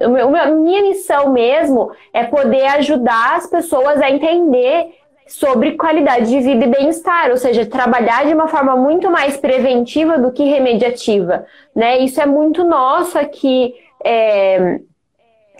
a 0.00 0.50
minha 0.50 0.82
missão 0.82 1.30
mesmo 1.30 1.90
é 2.12 2.24
poder 2.24 2.66
ajudar 2.66 3.36
as 3.36 3.46
pessoas 3.46 4.00
a 4.00 4.10
entender 4.10 4.94
sobre 5.26 5.72
qualidade 5.72 6.28
de 6.28 6.40
vida 6.40 6.64
e 6.64 6.68
bem-estar, 6.68 7.30
ou 7.30 7.36
seja, 7.36 7.64
trabalhar 7.64 8.26
de 8.26 8.34
uma 8.34 8.46
forma 8.46 8.76
muito 8.76 9.10
mais 9.10 9.36
preventiva 9.36 10.18
do 10.18 10.32
que 10.32 10.44
remediativa, 10.44 11.46
né? 11.74 11.98
Isso 11.98 12.20
é 12.20 12.26
muito 12.26 12.62
nosso 12.62 13.18
aqui, 13.18 13.74
é, 14.04 14.80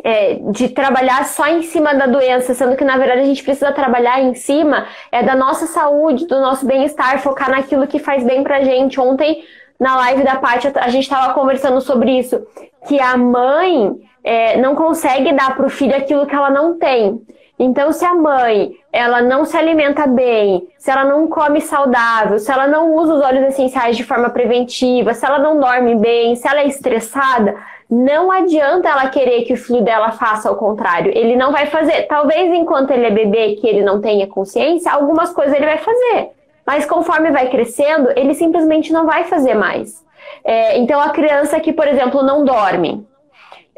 é, 0.02 0.34
de 0.50 0.68
trabalhar 0.68 1.24
só 1.24 1.46
em 1.46 1.62
cima 1.62 1.94
da 1.94 2.06
doença, 2.06 2.52
sendo 2.52 2.76
que 2.76 2.84
na 2.84 2.98
verdade 2.98 3.22
a 3.22 3.24
gente 3.24 3.42
precisa 3.42 3.72
trabalhar 3.72 4.20
em 4.20 4.34
cima 4.34 4.86
é 5.10 5.22
da 5.22 5.34
nossa 5.34 5.66
saúde, 5.66 6.26
do 6.26 6.38
nosso 6.40 6.66
bem-estar, 6.66 7.20
focar 7.20 7.50
naquilo 7.50 7.86
que 7.86 7.98
faz 7.98 8.22
bem 8.22 8.42
pra 8.42 8.62
gente. 8.62 9.00
Ontem 9.00 9.42
na 9.80 9.96
live 9.96 10.22
da 10.22 10.36
Paty 10.36 10.68
a 10.74 10.88
gente 10.88 11.04
estava 11.04 11.32
conversando 11.32 11.80
sobre 11.80 12.18
isso, 12.18 12.46
que 12.86 13.00
a 13.00 13.16
mãe 13.16 13.92
é, 14.22 14.58
não 14.58 14.74
consegue 14.74 15.32
dar 15.32 15.56
para 15.56 15.66
o 15.66 15.70
filho 15.70 15.96
aquilo 15.96 16.26
que 16.26 16.34
ela 16.34 16.50
não 16.50 16.78
tem. 16.78 17.20
Então, 17.59 17.92
se 17.92 18.05
a 18.05 18.14
mãe 18.14 18.72
ela 18.92 19.22
não 19.22 19.44
se 19.44 19.57
alimenta 19.57 20.07
bem, 20.07 20.66
se 20.76 20.90
ela 20.90 21.05
não 21.05 21.28
come 21.28 21.61
saudável, 21.61 22.38
se 22.38 22.50
ela 22.50 22.66
não 22.66 22.94
usa 22.96 23.14
os 23.14 23.22
óleos 23.22 23.48
essenciais 23.48 23.96
de 23.96 24.02
forma 24.02 24.28
preventiva, 24.30 25.14
se 25.14 25.24
ela 25.24 25.38
não 25.38 25.61
dorme 25.61 25.94
bem, 25.94 26.34
se 26.34 26.48
ela 26.48 26.61
é 26.61 26.66
estressada, 26.66 27.55
não 27.88 28.32
adianta 28.32 28.88
ela 28.88 29.09
querer 29.09 29.44
que 29.44 29.52
o 29.52 29.57
filho 29.57 29.82
dela 29.82 30.11
faça 30.11 30.50
o 30.50 30.57
contrário. 30.57 31.12
Ele 31.14 31.36
não 31.36 31.52
vai 31.52 31.66
fazer. 31.66 32.02
Talvez 32.09 32.52
enquanto 32.52 32.90
ele 32.90 33.07
é 33.07 33.11
bebê, 33.11 33.55
que 33.55 33.68
ele 33.68 33.82
não 33.82 34.00
tenha 34.00 34.26
consciência, 34.26 34.92
algumas 34.92 35.32
coisas 35.32 35.55
ele 35.55 35.66
vai 35.66 35.78
fazer. 35.78 36.30
Mas 36.66 36.86
conforme 36.86 37.30
vai 37.30 37.50
crescendo, 37.50 38.11
ele 38.16 38.34
simplesmente 38.34 38.92
não 38.92 39.07
vai 39.07 39.24
fazer 39.24 39.55
mais. 39.55 40.02
É, 40.42 40.78
então, 40.78 41.00
a 41.00 41.11
criança 41.11 41.61
que, 41.61 41.72
por 41.72 41.86
exemplo, 41.86 42.22
não 42.22 42.44
dorme, 42.44 43.07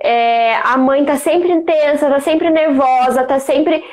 é, 0.07 0.57
a 0.63 0.77
mãe 0.77 1.05
tá 1.05 1.17
sempre 1.17 1.51
intensa, 1.51 2.09
tá 2.09 2.21
sempre 2.21 2.49
nervosa, 2.49 3.25
tá 3.25 3.41
sempre, 3.41 3.85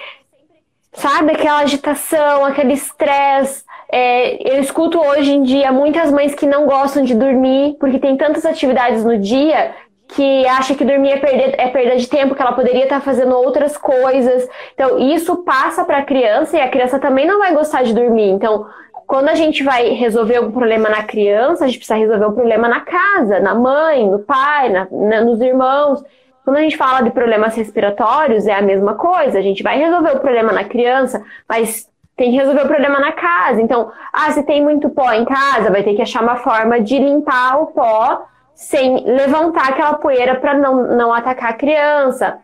sabe, 0.93 1.31
aquela 1.31 1.59
agitação, 1.59 2.45
aquele 2.45 2.73
estresse. 2.73 3.63
É, 3.91 4.55
eu 4.55 4.61
escuto 4.61 4.99
hoje 4.99 5.31
em 5.31 5.43
dia 5.43 5.71
muitas 5.71 6.11
mães 6.11 6.33
que 6.35 6.45
não 6.45 6.65
gostam 6.65 7.03
de 7.03 7.15
dormir 7.15 7.75
porque 7.79 7.99
tem 7.99 8.15
tantas 8.15 8.45
atividades 8.45 9.03
no 9.03 9.17
dia 9.17 9.75
que 10.07 10.45
acha 10.47 10.75
que 10.75 10.85
dormir 10.85 11.11
é 11.11 11.55
é 11.57 11.67
perda 11.69 11.95
de 11.95 12.07
tempo, 12.07 12.35
que 12.35 12.41
ela 12.41 12.53
poderia 12.53 12.83
estar 12.83 13.01
fazendo 13.01 13.35
outras 13.35 13.75
coisas. 13.77 14.47
Então, 14.73 14.99
isso 14.99 15.37
passa 15.43 15.83
para 15.83 15.99
a 15.99 16.05
criança 16.05 16.57
e 16.57 16.61
a 16.61 16.69
criança 16.69 16.99
também 16.99 17.25
não 17.25 17.39
vai 17.39 17.53
gostar 17.53 17.83
de 17.83 17.93
dormir. 17.93 18.29
Então, 18.29 18.67
quando 19.07 19.29
a 19.29 19.35
gente 19.35 19.63
vai 19.63 19.89
resolver 19.89 20.37
algum 20.37 20.51
problema 20.51 20.89
na 20.89 21.03
criança, 21.03 21.63
a 21.63 21.67
gente 21.67 21.77
precisa 21.77 21.99
resolver 21.99 22.25
o 22.25 22.29
um 22.29 22.33
problema 22.33 22.67
na 22.67 22.81
casa, 22.81 23.39
na 23.39 23.53
mãe, 23.53 24.09
no 24.09 24.19
pai, 24.19 24.69
na, 24.69 24.87
na, 24.91 25.21
nos 25.21 25.41
irmãos. 25.41 26.03
Quando 26.43 26.57
a 26.57 26.61
gente 26.61 26.77
fala 26.77 27.01
de 27.01 27.11
problemas 27.11 27.55
respiratórios, 27.55 28.47
é 28.47 28.53
a 28.53 28.61
mesma 28.61 28.95
coisa. 28.95 29.39
A 29.39 29.41
gente 29.41 29.63
vai 29.63 29.77
resolver 29.77 30.11
o 30.15 30.19
problema 30.19 30.51
na 30.51 30.63
criança, 30.63 31.23
mas 31.47 31.89
tem 32.15 32.31
que 32.31 32.37
resolver 32.37 32.63
o 32.63 32.67
problema 32.67 32.99
na 32.99 33.11
casa. 33.11 33.61
Então, 33.61 33.91
ah, 34.11 34.31
se 34.31 34.43
tem 34.43 34.61
muito 34.61 34.89
pó 34.89 35.11
em 35.13 35.25
casa, 35.25 35.71
vai 35.71 35.83
ter 35.83 35.93
que 35.93 36.01
achar 36.01 36.21
uma 36.21 36.37
forma 36.37 36.79
de 36.79 36.97
limpar 36.99 37.61
o 37.61 37.67
pó 37.67 38.25
sem 38.55 39.03
levantar 39.05 39.69
aquela 39.69 39.95
poeira 39.95 40.35
para 40.35 40.53
não, 40.53 40.95
não 40.95 41.13
atacar 41.13 41.51
a 41.51 41.57
criança 41.57 42.39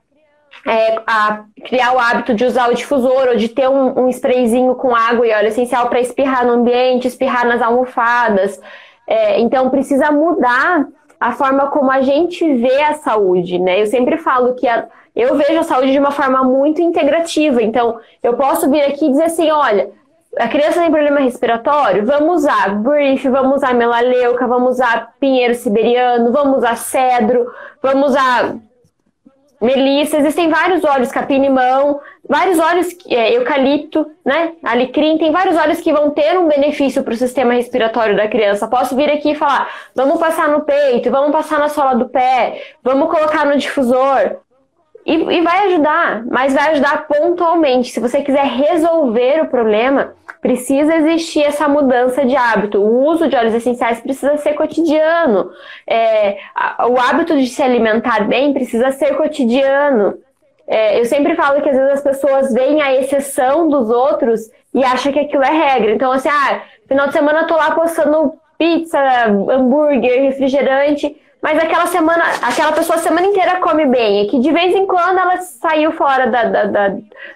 é, 0.65 0.99
a 1.07 1.43
criar 1.65 1.93
o 1.93 1.99
hábito 1.99 2.33
de 2.33 2.45
usar 2.45 2.69
o 2.69 2.75
difusor 2.75 3.29
ou 3.29 3.35
de 3.35 3.49
ter 3.49 3.69
um, 3.69 4.05
um 4.05 4.09
sprayzinho 4.09 4.75
com 4.75 4.95
água 4.95 5.25
e 5.25 5.33
óleo 5.33 5.47
essencial 5.47 5.87
para 5.87 5.99
espirrar 5.99 6.45
no 6.45 6.53
ambiente, 6.53 7.07
espirrar 7.07 7.47
nas 7.47 7.61
almofadas. 7.61 8.59
É, 9.07 9.39
então 9.39 9.69
precisa 9.69 10.11
mudar 10.11 10.85
a 11.19 11.31
forma 11.31 11.67
como 11.67 11.91
a 11.91 12.01
gente 12.01 12.53
vê 12.55 12.81
a 12.81 12.93
saúde, 12.93 13.59
né? 13.59 13.81
Eu 13.81 13.87
sempre 13.87 14.17
falo 14.17 14.53
que 14.53 14.67
a, 14.67 14.87
eu 15.15 15.35
vejo 15.35 15.59
a 15.59 15.63
saúde 15.63 15.91
de 15.91 15.99
uma 15.99 16.11
forma 16.11 16.43
muito 16.43 16.81
integrativa. 16.81 17.61
Então 17.61 17.99
eu 18.21 18.35
posso 18.35 18.69
vir 18.69 18.81
aqui 18.83 19.05
e 19.05 19.11
dizer 19.11 19.23
assim, 19.23 19.49
olha, 19.49 19.89
a 20.37 20.47
criança 20.47 20.79
tem 20.79 20.91
problema 20.91 21.19
respiratório, 21.19 22.05
vamos 22.05 22.43
usar 22.43 22.75
brief, 22.75 23.27
vamos 23.27 23.57
usar 23.57 23.73
melaleuca, 23.73 24.47
vamos 24.47 24.73
usar 24.73 25.13
pinheiro 25.19 25.55
siberiano, 25.55 26.31
vamos 26.31 26.59
usar 26.59 26.77
cedro, 26.77 27.51
vamos 27.81 28.11
usar 28.11 28.55
melissa, 29.61 30.17
existem 30.17 30.49
vários 30.49 30.83
óleos, 30.83 31.11
capim-limão, 31.11 31.99
vários 32.27 32.59
óleos, 32.59 32.87
é, 33.07 33.35
eucalipto, 33.35 34.09
né, 34.25 34.53
alecrim, 34.63 35.17
tem 35.17 35.31
vários 35.31 35.57
óleos 35.57 35.81
que 35.81 35.91
vão 35.91 36.11
ter 36.11 36.37
um 36.37 36.47
benefício 36.47 37.03
para 37.03 37.13
o 37.13 37.17
sistema 37.17 37.53
respiratório 37.53 38.15
da 38.15 38.27
criança. 38.27 38.67
Posso 38.67 38.95
vir 38.95 39.09
aqui 39.09 39.31
e 39.31 39.35
falar, 39.35 39.69
vamos 39.95 40.19
passar 40.19 40.47
no 40.49 40.61
peito, 40.61 41.11
vamos 41.11 41.31
passar 41.31 41.59
na 41.59 41.69
sola 41.69 41.93
do 41.93 42.07
pé, 42.07 42.61
vamos 42.83 43.09
colocar 43.09 43.45
no 43.45 43.57
difusor. 43.57 44.37
E, 45.05 45.13
e 45.13 45.41
vai 45.41 45.67
ajudar, 45.67 46.23
mas 46.25 46.53
vai 46.53 46.71
ajudar 46.71 47.07
pontualmente. 47.07 47.91
Se 47.91 47.99
você 47.99 48.21
quiser 48.21 48.45
resolver 48.45 49.43
o 49.43 49.47
problema, 49.47 50.13
precisa 50.41 50.95
existir 50.95 51.43
essa 51.43 51.67
mudança 51.67 52.25
de 52.25 52.35
hábito. 52.35 52.79
O 52.79 53.05
uso 53.07 53.27
de 53.27 53.35
óleos 53.35 53.53
essenciais 53.53 53.99
precisa 53.99 54.37
ser 54.37 54.53
cotidiano. 54.53 55.51
É, 55.87 56.37
o 56.87 56.99
hábito 56.99 57.37
de 57.37 57.47
se 57.47 57.61
alimentar 57.61 58.27
bem 58.27 58.53
precisa 58.53 58.91
ser 58.91 59.15
cotidiano. 59.15 60.17
É, 60.67 60.99
eu 60.99 61.05
sempre 61.05 61.35
falo 61.35 61.61
que 61.61 61.69
às 61.69 61.75
vezes 61.75 61.93
as 61.93 62.03
pessoas 62.03 62.53
veem 62.53 62.81
a 62.81 62.93
exceção 62.93 63.67
dos 63.67 63.89
outros 63.89 64.51
e 64.73 64.83
acham 64.83 65.11
que 65.11 65.19
aquilo 65.19 65.43
é 65.43 65.51
regra. 65.51 65.91
Então, 65.91 66.11
assim, 66.11 66.29
ah, 66.29 66.61
final 66.87 67.07
de 67.07 67.13
semana 67.13 67.41
eu 67.41 67.47
tô 67.47 67.55
lá 67.55 67.71
postando 67.71 68.33
pizza, 68.57 68.99
hambúrguer, 69.25 70.21
refrigerante. 70.21 71.15
Mas 71.41 71.57
aquela 71.57 71.85
semana, 71.87 72.23
aquela 72.41 72.73
pessoa 72.73 72.97
a 72.97 73.01
semana 73.01 73.27
inteira 73.27 73.59
come 73.61 73.85
bem. 73.85 74.25
É 74.25 74.29
que 74.29 74.39
de 74.39 74.51
vez 74.51 74.75
em 74.75 74.85
quando 74.85 75.17
ela 75.17 75.37
saiu 75.37 75.91
fora 75.93 76.27
da, 76.27 76.43
da, 76.43 76.63
da, 76.65 76.95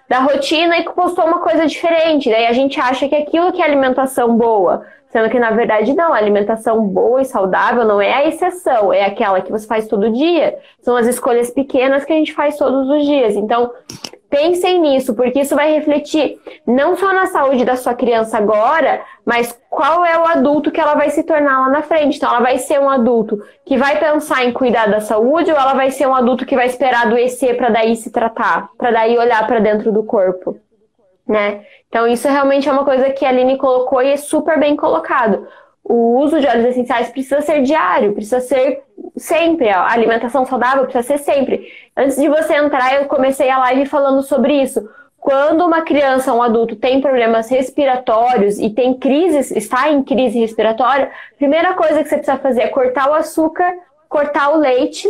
da 0.09 0.19
rotina 0.19 0.77
e 0.77 0.83
postou 0.83 1.25
uma 1.25 1.39
coisa 1.39 1.65
diferente. 1.65 2.29
Daí 2.29 2.45
a 2.45 2.53
gente 2.53 2.79
acha 2.79 3.07
que 3.07 3.15
aquilo 3.15 3.53
que 3.53 3.61
é 3.61 3.65
alimentação 3.65 4.35
boa. 4.35 4.85
Sendo 5.13 5.29
que, 5.29 5.39
na 5.39 5.51
verdade, 5.51 5.93
não. 5.93 6.11
A 6.11 6.17
alimentação 6.17 6.85
boa 6.87 7.21
e 7.21 7.25
saudável 7.25 7.85
não 7.85 8.01
é 8.01 8.11
a 8.11 8.27
exceção, 8.27 8.91
é 8.91 9.05
aquela 9.05 9.41
que 9.41 9.51
você 9.51 9.67
faz 9.67 9.87
todo 9.87 10.11
dia. 10.11 10.57
São 10.81 10.97
as 10.97 11.05
escolhas 11.05 11.51
pequenas 11.51 12.03
que 12.03 12.11
a 12.11 12.15
gente 12.15 12.33
faz 12.33 12.57
todos 12.57 12.89
os 12.89 13.05
dias. 13.05 13.35
Então, 13.35 13.71
Pensem 14.33 14.81
nisso, 14.81 15.13
porque 15.13 15.41
isso 15.41 15.55
vai 15.55 15.71
refletir 15.73 16.39
não 16.65 16.95
só 16.97 17.13
na 17.13 17.27
saúde 17.27 17.63
da 17.63 17.75
sua 17.75 17.93
criança 17.93 18.35
agora, 18.35 19.05
mas 19.23 19.55
qual 19.69 20.03
é 20.03 20.17
o 20.17 20.25
adulto 20.25 20.71
que 20.71 20.81
ela 20.81 20.95
vai 20.95 21.11
se 21.11 21.21
tornar 21.21 21.59
lá 21.61 21.69
na 21.69 21.83
frente. 21.83 22.17
Então, 22.17 22.27
ela 22.31 22.39
vai 22.39 22.57
ser 22.57 22.79
um 22.79 22.89
adulto 22.89 23.39
que 23.63 23.77
vai 23.77 23.99
pensar 23.99 24.43
em 24.43 24.51
cuidar 24.51 24.87
da 24.87 24.99
saúde 24.99 25.51
ou 25.51 25.57
ela 25.57 25.75
vai 25.75 25.91
ser 25.91 26.07
um 26.07 26.15
adulto 26.15 26.47
que 26.47 26.55
vai 26.55 26.65
esperar 26.65 27.05
adoecer 27.05 27.55
para 27.55 27.69
daí 27.69 27.95
se 27.95 28.09
tratar, 28.09 28.69
para 28.75 28.89
daí 28.89 29.15
olhar 29.19 29.45
para 29.45 29.59
dentro 29.59 29.91
do 29.91 30.01
corpo, 30.03 30.57
né? 31.27 31.63
Então, 31.87 32.07
isso 32.07 32.27
realmente 32.27 32.67
é 32.67 32.71
uma 32.71 32.85
coisa 32.85 33.11
que 33.11 33.23
a 33.23 33.29
Aline 33.29 33.59
colocou 33.59 34.01
e 34.01 34.13
é 34.13 34.17
super 34.17 34.59
bem 34.59 34.75
colocado 34.75 35.47
o 35.83 36.17
uso 36.19 36.39
de 36.39 36.47
óleos 36.47 36.67
essenciais 36.67 37.09
precisa 37.09 37.41
ser 37.41 37.61
diário, 37.61 38.13
precisa 38.13 38.39
ser 38.39 38.83
sempre. 39.17 39.69
A 39.69 39.91
alimentação 39.91 40.45
saudável 40.45 40.85
precisa 40.85 41.03
ser 41.03 41.17
sempre. 41.17 41.67
Antes 41.95 42.17
de 42.17 42.27
você 42.27 42.55
entrar, 42.55 42.95
eu 42.95 43.05
comecei 43.05 43.49
a 43.49 43.59
live 43.59 43.85
falando 43.85 44.21
sobre 44.23 44.61
isso. 44.61 44.87
Quando 45.17 45.65
uma 45.65 45.83
criança 45.83 46.33
um 46.33 46.41
adulto 46.41 46.75
tem 46.75 46.99
problemas 46.99 47.49
respiratórios 47.49 48.59
e 48.59 48.69
tem 48.69 48.93
crises, 48.93 49.51
está 49.51 49.89
em 49.89 50.03
crise 50.03 50.39
respiratória, 50.39 51.11
primeira 51.37 51.73
coisa 51.75 52.03
que 52.03 52.09
você 52.09 52.17
precisa 52.17 52.37
fazer 52.37 52.63
é 52.63 52.67
cortar 52.67 53.09
o 53.09 53.13
açúcar, 53.13 53.73
cortar 54.09 54.49
o 54.49 54.57
leite 54.57 55.07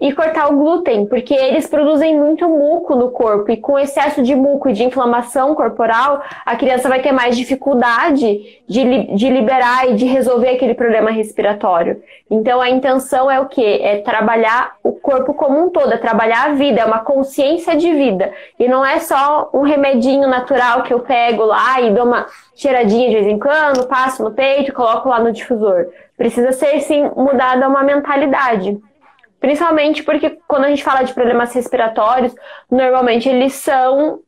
e 0.00 0.12
cortar 0.12 0.52
o 0.52 0.56
glúten, 0.56 1.06
porque 1.06 1.34
eles 1.34 1.66
produzem 1.66 2.18
muito 2.18 2.48
muco 2.48 2.94
no 2.94 3.10
corpo 3.10 3.50
e 3.50 3.56
com 3.56 3.78
excesso 3.78 4.22
de 4.22 4.34
muco 4.34 4.68
e 4.68 4.72
de 4.72 4.84
inflamação 4.84 5.54
corporal, 5.54 6.22
a 6.44 6.54
criança 6.54 6.88
vai 6.88 7.00
ter 7.00 7.12
mais 7.12 7.36
dificuldade 7.36 8.60
de, 8.68 9.14
de 9.14 9.30
liberar 9.30 9.88
e 9.88 9.94
de 9.94 10.04
resolver 10.04 10.50
aquele 10.50 10.74
problema 10.74 11.10
respiratório. 11.10 12.02
Então 12.30 12.60
a 12.60 12.68
intenção 12.68 13.30
é 13.30 13.40
o 13.40 13.46
que? 13.46 13.64
É 13.64 13.98
trabalhar 13.98 14.76
o 14.82 14.92
corpo 14.92 15.32
como 15.32 15.64
um 15.64 15.70
todo, 15.70 15.92
é 15.92 15.96
trabalhar 15.96 16.50
a 16.50 16.54
vida, 16.54 16.80
é 16.80 16.84
uma 16.84 16.98
consciência 16.98 17.74
de 17.74 17.92
vida. 17.92 18.32
E 18.58 18.68
não 18.68 18.84
é 18.84 18.98
só 18.98 19.48
um 19.54 19.62
remedinho 19.62 20.28
natural 20.28 20.82
que 20.82 20.92
eu 20.92 21.00
pego 21.00 21.44
lá 21.44 21.80
e 21.80 21.90
dou 21.92 22.04
uma 22.04 22.26
cheiradinha 22.54 23.08
de 23.08 23.14
vez 23.14 23.26
em 23.26 23.38
quando, 23.38 23.86
passo 23.86 24.22
no 24.22 24.32
peito, 24.32 24.72
coloco 24.72 25.08
lá 25.08 25.20
no 25.20 25.32
difusor. 25.32 25.86
Precisa 26.16 26.52
ser 26.52 26.80
sim 26.80 27.10
mudada 27.16 27.68
uma 27.68 27.82
mentalidade. 27.82 28.78
Principalmente 29.46 30.02
porque 30.02 30.38
quando 30.48 30.64
a 30.64 30.68
gente 30.68 30.82
fala 30.82 31.04
de 31.04 31.14
problemas 31.14 31.54
respiratórios, 31.54 32.34
normalmente 32.68 33.28
eles 33.28 33.52
são 33.52 34.18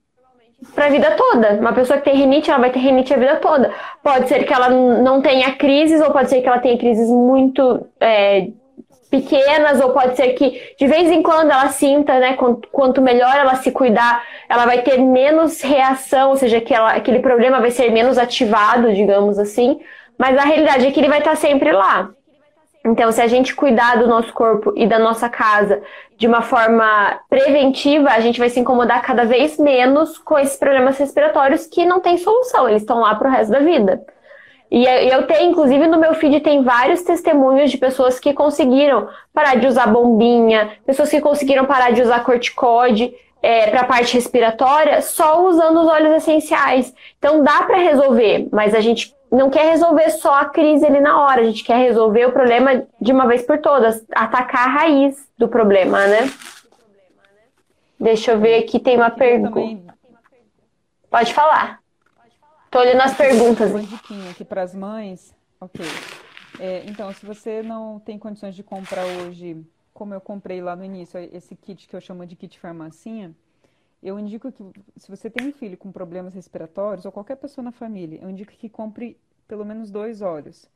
para 0.76 0.86
a 0.86 0.90
vida 0.90 1.10
toda. 1.16 1.54
Uma 1.54 1.72
pessoa 1.72 1.98
que 1.98 2.08
tem 2.08 2.14
rinite, 2.14 2.48
ela 2.48 2.60
vai 2.60 2.70
ter 2.70 2.78
rinite 2.78 3.12
a 3.12 3.16
vida 3.16 3.34
toda. 3.38 3.74
Pode 4.00 4.28
ser 4.28 4.44
que 4.44 4.54
ela 4.54 4.68
não 4.70 5.20
tenha 5.20 5.56
crises, 5.56 6.00
ou 6.00 6.12
pode 6.12 6.30
ser 6.30 6.40
que 6.40 6.46
ela 6.46 6.60
tenha 6.60 6.78
crises 6.78 7.08
muito 7.08 7.84
é, 7.98 8.46
pequenas, 9.10 9.80
ou 9.80 9.90
pode 9.90 10.14
ser 10.14 10.34
que 10.34 10.74
de 10.78 10.86
vez 10.86 11.10
em 11.10 11.20
quando 11.20 11.50
ela 11.50 11.66
sinta, 11.70 12.20
né? 12.20 12.34
Quanto, 12.34 12.68
quanto 12.68 13.02
melhor 13.02 13.34
ela 13.34 13.56
se 13.56 13.72
cuidar, 13.72 14.22
ela 14.48 14.66
vai 14.66 14.82
ter 14.82 14.98
menos 14.98 15.60
reação, 15.60 16.30
ou 16.30 16.36
seja, 16.36 16.60
que 16.60 16.72
ela, 16.72 16.92
aquele 16.92 17.18
problema 17.18 17.58
vai 17.58 17.72
ser 17.72 17.90
menos 17.90 18.18
ativado, 18.18 18.94
digamos 18.94 19.36
assim. 19.36 19.80
Mas 20.16 20.38
a 20.38 20.42
realidade 20.42 20.86
é 20.86 20.92
que 20.92 21.00
ele 21.00 21.08
vai 21.08 21.18
estar 21.18 21.36
sempre 21.36 21.72
lá. 21.72 22.08
Então, 22.84 23.10
se 23.12 23.20
a 23.20 23.26
gente 23.26 23.54
cuidar 23.54 23.96
do 23.96 24.06
nosso 24.06 24.32
corpo 24.32 24.72
e 24.76 24.86
da 24.86 24.98
nossa 24.98 25.28
casa 25.28 25.82
de 26.16 26.26
uma 26.26 26.42
forma 26.42 27.20
preventiva, 27.28 28.10
a 28.10 28.20
gente 28.20 28.38
vai 28.38 28.48
se 28.48 28.60
incomodar 28.60 29.02
cada 29.02 29.24
vez 29.24 29.58
menos 29.58 30.16
com 30.18 30.38
esses 30.38 30.56
problemas 30.56 30.96
respiratórios 30.96 31.66
que 31.66 31.84
não 31.84 32.00
tem 32.00 32.16
solução, 32.16 32.68
eles 32.68 32.82
estão 32.82 33.00
lá 33.00 33.14
para 33.14 33.28
o 33.28 33.32
resto 33.32 33.50
da 33.50 33.60
vida. 33.60 34.02
E 34.70 34.84
eu 34.84 35.26
tenho, 35.26 35.50
inclusive 35.50 35.86
no 35.86 35.98
meu 35.98 36.14
feed 36.14 36.40
tem 36.40 36.62
vários 36.62 37.02
testemunhos 37.02 37.70
de 37.70 37.78
pessoas 37.78 38.20
que 38.20 38.34
conseguiram 38.34 39.08
parar 39.32 39.56
de 39.56 39.66
usar 39.66 39.86
bombinha, 39.86 40.72
pessoas 40.84 41.08
que 41.08 41.20
conseguiram 41.20 41.64
parar 41.64 41.90
de 41.90 42.02
usar 42.02 42.22
corticóide 42.22 43.14
é, 43.42 43.70
para 43.70 43.80
a 43.80 43.84
parte 43.84 44.14
respiratória 44.14 45.00
só 45.00 45.46
usando 45.46 45.80
os 45.80 45.88
óleos 45.88 46.16
essenciais. 46.16 46.94
Então 47.18 47.42
dá 47.42 47.62
para 47.62 47.78
resolver, 47.78 48.48
mas 48.52 48.74
a 48.74 48.80
gente 48.80 49.14
não 49.30 49.50
quer 49.50 49.70
resolver 49.70 50.10
só 50.10 50.34
a 50.34 50.44
crise 50.46 50.86
ali 50.86 51.00
na 51.00 51.20
hora, 51.22 51.42
a 51.42 51.44
gente 51.44 51.64
quer 51.64 51.78
resolver 51.78 52.26
o 52.26 52.32
problema 52.32 52.86
de 53.00 53.12
uma 53.12 53.26
vez 53.26 53.42
por 53.42 53.58
todas, 53.58 54.04
atacar 54.12 54.66
a 54.66 54.70
raiz 54.70 55.28
do 55.36 55.48
problema, 55.48 56.06
né? 56.06 56.30
Deixa 58.00 58.32
eu 58.32 58.40
ver 58.40 58.62
aqui, 58.62 58.78
tem 58.78 58.96
uma 58.96 59.10
pergunta. 59.10 59.94
Pode 61.10 61.34
falar. 61.34 61.80
Tô 62.70 62.78
olhando 62.78 63.00
as 63.00 63.16
perguntas. 63.16 63.70
Uma 63.70 63.82
diquinha 63.82 64.30
aqui 64.30 64.44
para 64.44 64.62
as 64.62 64.74
mães. 64.74 65.34
Ok. 65.60 65.84
É, 66.60 66.84
então, 66.86 67.12
se 67.12 67.24
você 67.24 67.62
não 67.62 67.98
tem 67.98 68.18
condições 68.18 68.54
de 68.54 68.62
comprar 68.62 69.04
hoje, 69.04 69.64
como 69.92 70.14
eu 70.14 70.20
comprei 70.20 70.60
lá 70.60 70.76
no 70.76 70.84
início, 70.84 71.18
esse 71.32 71.56
kit 71.56 71.88
que 71.88 71.96
eu 71.96 72.00
chamo 72.00 72.26
de 72.26 72.36
kit 72.36 72.58
farmacinha, 72.58 73.34
eu 74.02 74.18
indico 74.18 74.52
que, 74.52 74.62
se 74.96 75.08
você 75.08 75.28
tem 75.28 75.48
um 75.48 75.52
filho 75.52 75.76
com 75.76 75.90
problemas 75.90 76.34
respiratórios, 76.34 77.04
ou 77.04 77.12
qualquer 77.12 77.36
pessoa 77.36 77.64
na 77.64 77.72
família, 77.72 78.20
eu 78.22 78.30
indico 78.30 78.52
que 78.52 78.68
compre 78.68 79.16
pelo 79.46 79.64
menos 79.64 79.90
dois 79.90 80.22
óleos, 80.22 80.68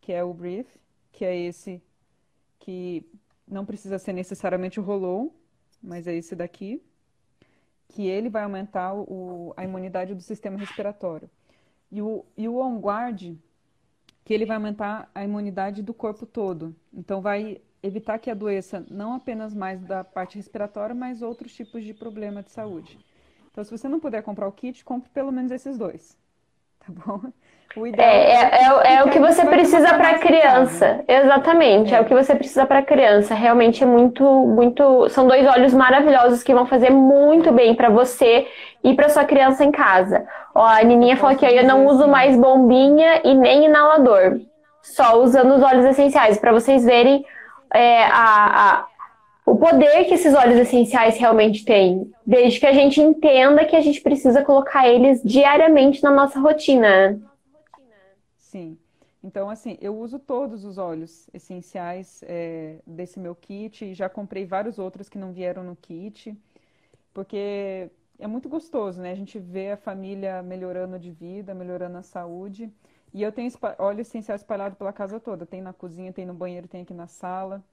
que 0.00 0.12
é 0.12 0.22
o 0.22 0.32
Breathe, 0.32 0.68
que 1.12 1.24
é 1.24 1.36
esse 1.36 1.82
que 2.58 3.04
não 3.46 3.64
precisa 3.64 3.98
ser 3.98 4.12
necessariamente 4.12 4.78
o 4.78 4.82
Rolou, 4.82 5.34
mas 5.82 6.06
é 6.06 6.14
esse 6.14 6.36
daqui, 6.36 6.82
que 7.88 8.06
ele 8.06 8.28
vai 8.28 8.42
aumentar 8.42 8.94
o, 8.94 9.52
a 9.56 9.64
imunidade 9.64 10.14
do 10.14 10.20
sistema 10.20 10.58
respiratório. 10.58 11.28
E 11.90 12.02
o, 12.02 12.24
e 12.36 12.46
o 12.46 12.58
On 12.58 12.78
Guard, 12.78 13.34
que 14.24 14.34
ele 14.34 14.44
vai 14.44 14.56
aumentar 14.56 15.10
a 15.14 15.24
imunidade 15.24 15.82
do 15.82 15.94
corpo 15.94 16.26
todo. 16.26 16.76
Então, 16.92 17.22
vai 17.22 17.62
evitar 17.82 18.18
que 18.18 18.30
a 18.30 18.34
doença 18.34 18.84
não 18.90 19.14
apenas 19.14 19.54
mais 19.54 19.80
da 19.82 20.02
parte 20.02 20.36
respiratória, 20.36 20.94
mas 20.94 21.22
outros 21.22 21.54
tipos 21.54 21.84
de 21.84 21.94
problema 21.94 22.42
de 22.42 22.50
saúde. 22.50 22.98
Então, 23.50 23.64
se 23.64 23.70
você 23.70 23.88
não 23.88 24.00
puder 24.00 24.22
comprar 24.22 24.46
o 24.46 24.52
kit, 24.52 24.84
compre 24.84 25.10
pelo 25.10 25.32
menos 25.32 25.50
esses 25.50 25.76
dois. 25.76 26.16
Tá 26.78 26.92
bom? 27.04 27.20
O 27.76 27.86
ideal 27.86 28.08
é, 28.08 28.30
é, 28.30 28.92
é, 28.92 28.94
é 28.94 29.04
o 29.04 29.10
que 29.10 29.18
você 29.18 29.44
precisa 29.44 29.88
para 29.94 30.10
a 30.10 30.18
criança. 30.18 31.04
Exatamente, 31.06 31.92
é. 31.92 31.98
é. 31.98 32.00
o 32.00 32.04
que 32.04 32.14
você 32.14 32.34
precisa 32.34 32.64
para 32.64 32.78
a 32.78 32.82
criança. 32.82 33.34
Realmente 33.34 33.82
é 33.82 33.86
muito, 33.86 34.24
muito. 34.24 35.08
São 35.10 35.26
dois 35.26 35.46
olhos 35.46 35.74
maravilhosos 35.74 36.42
que 36.42 36.54
vão 36.54 36.66
fazer 36.66 36.90
muito 36.90 37.52
bem 37.52 37.74
para 37.74 37.90
você 37.90 38.46
e 38.82 38.94
para 38.94 39.08
sua 39.08 39.24
criança 39.24 39.64
em 39.64 39.70
casa. 39.70 40.26
Ó, 40.54 40.64
a 40.64 40.82
Nininha 40.82 41.16
falou 41.16 41.36
que 41.36 41.44
eu 41.44 41.64
não 41.64 41.86
uso 41.86 42.02
assim. 42.02 42.10
mais 42.10 42.36
bombinha 42.36 43.20
e 43.22 43.34
nem 43.34 43.66
inalador, 43.66 44.40
só 44.82 45.20
usando 45.20 45.54
os 45.54 45.62
óleos 45.62 45.84
essenciais 45.84 46.38
para 46.38 46.52
vocês 46.52 46.84
verem 46.84 47.24
é, 47.72 48.04
a, 48.04 48.78
a, 48.80 48.88
o 49.46 49.56
poder 49.56 50.04
que 50.04 50.14
esses 50.14 50.34
óleos 50.34 50.58
essenciais 50.58 51.16
realmente 51.16 51.64
têm, 51.64 52.12
desde 52.26 52.60
que 52.60 52.66
a 52.66 52.72
gente 52.72 53.00
entenda 53.00 53.64
que 53.64 53.76
a 53.76 53.80
gente 53.80 54.00
precisa 54.00 54.44
colocar 54.44 54.88
eles 54.88 55.22
diariamente 55.22 56.02
na 56.02 56.10
nossa 56.10 56.38
rotina. 56.38 57.20
Sim. 58.36 58.78
Então, 59.22 59.50
assim, 59.50 59.76
eu 59.80 59.96
uso 59.98 60.18
todos 60.18 60.64
os 60.64 60.78
óleos 60.78 61.28
essenciais 61.34 62.22
é, 62.26 62.76
desse 62.86 63.18
meu 63.18 63.34
kit. 63.34 63.92
Já 63.94 64.08
comprei 64.08 64.46
vários 64.46 64.78
outros 64.78 65.08
que 65.08 65.18
não 65.18 65.32
vieram 65.32 65.62
no 65.64 65.76
kit, 65.76 66.36
porque 67.12 67.90
é 68.18 68.26
muito 68.26 68.48
gostoso, 68.48 69.00
né? 69.00 69.12
A 69.12 69.16
gente 69.16 69.38
vê 69.38 69.72
a 69.72 69.76
família 69.76 70.42
melhorando 70.42 70.98
de 70.98 71.10
vida, 71.10 71.54
melhorando 71.54 71.98
a 71.98 72.02
saúde. 72.02 72.70
E 73.12 73.22
eu 73.22 73.32
tenho 73.32 73.50
óleo 73.78 74.00
essencial 74.00 74.36
espalhado 74.36 74.76
pela 74.76 74.92
casa 74.92 75.18
toda. 75.20 75.46
Tem 75.46 75.60
na 75.62 75.72
cozinha, 75.72 76.12
tem 76.12 76.26
no 76.26 76.34
banheiro, 76.34 76.68
tem 76.68 76.82
aqui 76.82 76.94
na 76.94 77.06
sala. 77.06 77.64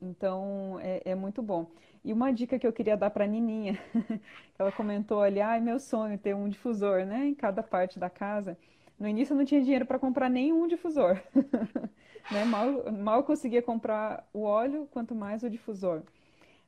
Então, 0.00 0.78
é, 0.80 1.02
é 1.10 1.14
muito 1.14 1.42
bom. 1.42 1.70
E 2.04 2.12
uma 2.12 2.32
dica 2.32 2.58
que 2.58 2.66
eu 2.66 2.72
queria 2.72 2.96
dar 2.96 3.10
para 3.10 3.24
a 3.24 3.28
Nininha, 3.28 3.78
ela 4.58 4.72
comentou 4.72 5.20
ali, 5.20 5.40
ai, 5.40 5.58
ah, 5.58 5.60
meu 5.60 5.78
sonho 5.78 6.18
ter 6.18 6.34
um 6.34 6.48
difusor, 6.48 7.04
né, 7.04 7.26
em 7.26 7.34
cada 7.34 7.62
parte 7.62 7.98
da 7.98 8.08
casa. 8.08 8.56
No 8.98 9.06
início 9.06 9.34
eu 9.34 9.36
não 9.36 9.44
tinha 9.44 9.60
dinheiro 9.62 9.84
para 9.84 9.98
comprar 9.98 10.30
nenhum 10.30 10.66
difusor. 10.66 11.20
né? 12.32 12.44
mal, 12.44 12.90
mal 12.92 13.24
conseguia 13.24 13.62
comprar 13.62 14.26
o 14.32 14.42
óleo, 14.42 14.88
quanto 14.90 15.14
mais 15.14 15.42
o 15.42 15.50
difusor. 15.50 16.02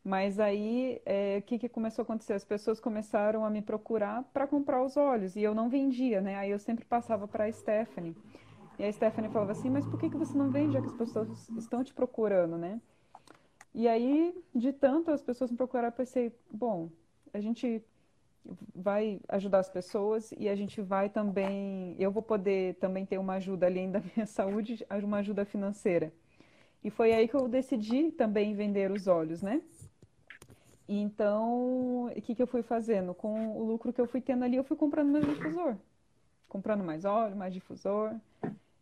Mas 0.05 0.41
aí, 0.41 1.01
é, 1.07 1.39
o 1.39 1.43
que, 1.43 1.59
que 1.59 1.69
começou 1.69 2.03
a 2.03 2.05
acontecer? 2.05 2.33
As 2.33 2.45
pessoas 2.45 2.81
começaram 2.81 3.45
a 3.45 3.51
me 3.51 3.63
procurar 3.63 4.25
para 4.33 4.49
comprar 4.49 4.83
os 4.83 4.97
óleos 4.97 5.37
e 5.37 5.43
eu 5.43 5.55
não 5.55 5.69
vendia, 5.69 6.21
né? 6.21 6.35
Aí 6.37 6.51
eu 6.51 6.59
sempre 6.59 6.85
passava 6.85 7.29
para 7.29 7.45
a 7.45 7.53
Stephanie. 7.53 8.17
E 8.79 8.85
a 8.85 8.93
Stephanie 8.93 9.31
falava 9.31 9.53
assim: 9.53 9.71
Mas 9.71 9.87
por 9.87 10.01
que, 10.01 10.11
que 10.11 10.17
você 10.17 10.37
não 10.37 10.51
vende, 10.51 10.73
já 10.73 10.81
que 10.81 10.89
as 10.89 10.95
pessoas 10.95 11.49
estão 11.57 11.85
te 11.85 11.95
procurando, 11.95 12.59
né? 12.59 12.81
E 13.73 13.87
aí, 13.87 14.35
de 14.55 14.73
tanto 14.73 15.11
as 15.13 15.23
pessoas 15.23 15.53
me 15.53 15.57
procuraram, 15.57 15.89
eu 15.89 15.93
pensei: 15.93 16.33
Bom, 16.51 16.91
a 17.33 17.41
gente 17.41 17.81
vai 18.75 19.21
ajudar 19.29 19.61
as 19.61 19.69
pessoas 19.69 20.33
e 20.37 20.49
a 20.49 20.57
gente 20.57 20.81
vai 20.83 21.09
também. 21.09 21.95
Eu 21.97 22.11
vou 22.11 22.23
poder 22.23 22.75
também 22.77 23.07
ter 23.07 23.19
uma 23.19 23.35
ajuda 23.35 23.67
além 23.67 23.89
da 23.89 24.01
minha 24.01 24.27
saúde, 24.27 24.85
uma 25.05 25.19
ajuda 25.19 25.45
financeira. 25.45 26.13
E 26.83 26.91
foi 26.91 27.13
aí 27.13 27.29
que 27.29 27.35
eu 27.35 27.49
decidi 27.49 28.11
também 28.11 28.55
vender 28.55 28.91
os 28.91 29.07
óleos, 29.07 29.41
né? 29.41 29.63
Então, 31.01 32.07
o 32.07 32.23
que, 32.23 32.35
que 32.35 32.43
eu 32.43 32.47
fui 32.47 32.63
fazendo? 32.63 33.15
Com 33.15 33.57
o 33.57 33.65
lucro 33.65 33.93
que 33.93 34.01
eu 34.01 34.07
fui 34.07 34.21
tendo 34.21 34.45
ali, 34.45 34.57
eu 34.57 34.65
fui 34.65 34.77
comprando 34.77 35.11
mais 35.11 35.25
difusor. 35.25 35.75
Comprando 36.49 36.85
mais 36.85 37.05
óleo, 37.05 37.37
mais 37.37 37.55
difusor. 37.55 38.13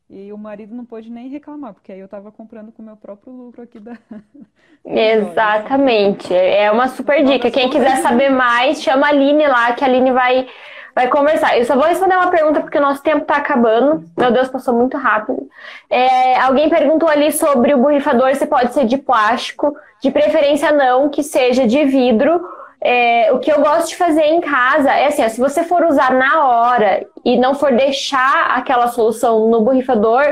E 0.08 0.32
o 0.32 0.38
marido 0.38 0.74
não 0.74 0.84
pôde 0.84 1.08
nem 1.08 1.28
reclamar, 1.28 1.72
porque 1.72 1.92
aí 1.92 2.00
eu 2.00 2.06
estava 2.06 2.32
comprando 2.32 2.72
com 2.72 2.82
o 2.82 2.84
meu 2.84 2.96
próprio 2.96 3.32
lucro 3.32 3.62
aqui 3.62 3.78
da. 3.78 3.96
Exatamente. 4.84 6.34
É 6.34 6.68
uma 6.72 6.88
super 6.88 7.24
dica. 7.24 7.48
Quem 7.48 7.70
quiser 7.70 7.98
saber 7.98 8.28
mais, 8.28 8.82
chama 8.82 9.06
a 9.06 9.10
Aline 9.10 9.46
lá, 9.46 9.72
que 9.72 9.84
a 9.84 9.86
Aline 9.86 10.10
vai 10.10 10.48
vai 10.94 11.08
conversar. 11.08 11.58
Eu 11.58 11.64
só 11.64 11.74
vou 11.74 11.84
responder 11.84 12.16
uma 12.16 12.30
pergunta 12.30 12.60
porque 12.60 12.78
o 12.78 12.82
nosso 12.82 13.02
tempo 13.02 13.22
está 13.22 13.36
acabando. 13.36 14.04
Meu 14.16 14.30
Deus, 14.30 14.48
passou 14.48 14.74
muito 14.74 14.96
rápido. 14.96 15.48
É, 15.88 16.38
alguém 16.40 16.68
perguntou 16.68 17.08
ali 17.08 17.32
sobre 17.32 17.74
o 17.74 17.78
borrifador 17.78 18.34
se 18.34 18.46
pode 18.46 18.72
ser 18.72 18.86
de 18.86 18.98
plástico. 18.98 19.76
De 20.02 20.10
preferência 20.10 20.72
não, 20.72 21.08
que 21.08 21.22
seja 21.22 21.66
de 21.66 21.84
vidro. 21.84 22.40
É, 22.80 23.30
o 23.32 23.38
que 23.38 23.52
eu 23.52 23.60
gosto 23.60 23.88
de 23.88 23.96
fazer 23.96 24.22
em 24.22 24.40
casa 24.40 24.90
é 24.90 25.06
assim, 25.06 25.22
ó, 25.22 25.28
se 25.28 25.38
você 25.38 25.62
for 25.62 25.84
usar 25.84 26.12
na 26.14 26.46
hora 26.46 27.06
e 27.22 27.36
não 27.36 27.54
for 27.54 27.72
deixar 27.72 28.56
aquela 28.56 28.88
solução 28.88 29.50
no 29.50 29.60
borrifador, 29.60 30.24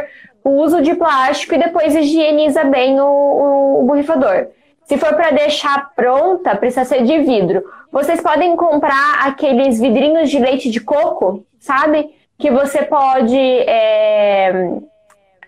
o 0.43 0.51
uso 0.63 0.81
de 0.81 0.95
plástico 0.95 1.55
e 1.55 1.59
depois 1.59 1.95
higieniza 1.95 2.65
bem 2.65 2.99
o, 2.99 3.05
o, 3.05 3.81
o 3.81 3.87
borrifador. 3.87 4.47
Se 4.85 4.97
for 4.97 5.15
para 5.15 5.31
deixar 5.31 5.91
pronta, 5.95 6.57
precisa 6.57 6.87
ser 6.87 7.05
de 7.05 7.19
vidro. 7.19 7.63
Vocês 7.91 8.21
podem 8.21 8.55
comprar 8.57 9.27
aqueles 9.27 9.81
vidrinhos 9.81 10.31
de 10.31 10.39
leite 10.39 10.71
de 10.71 10.81
coco, 10.81 11.45
sabe? 11.59 12.15
Que 12.39 12.51
você 12.51 12.83
pode 12.83 13.37
é, 13.37 14.79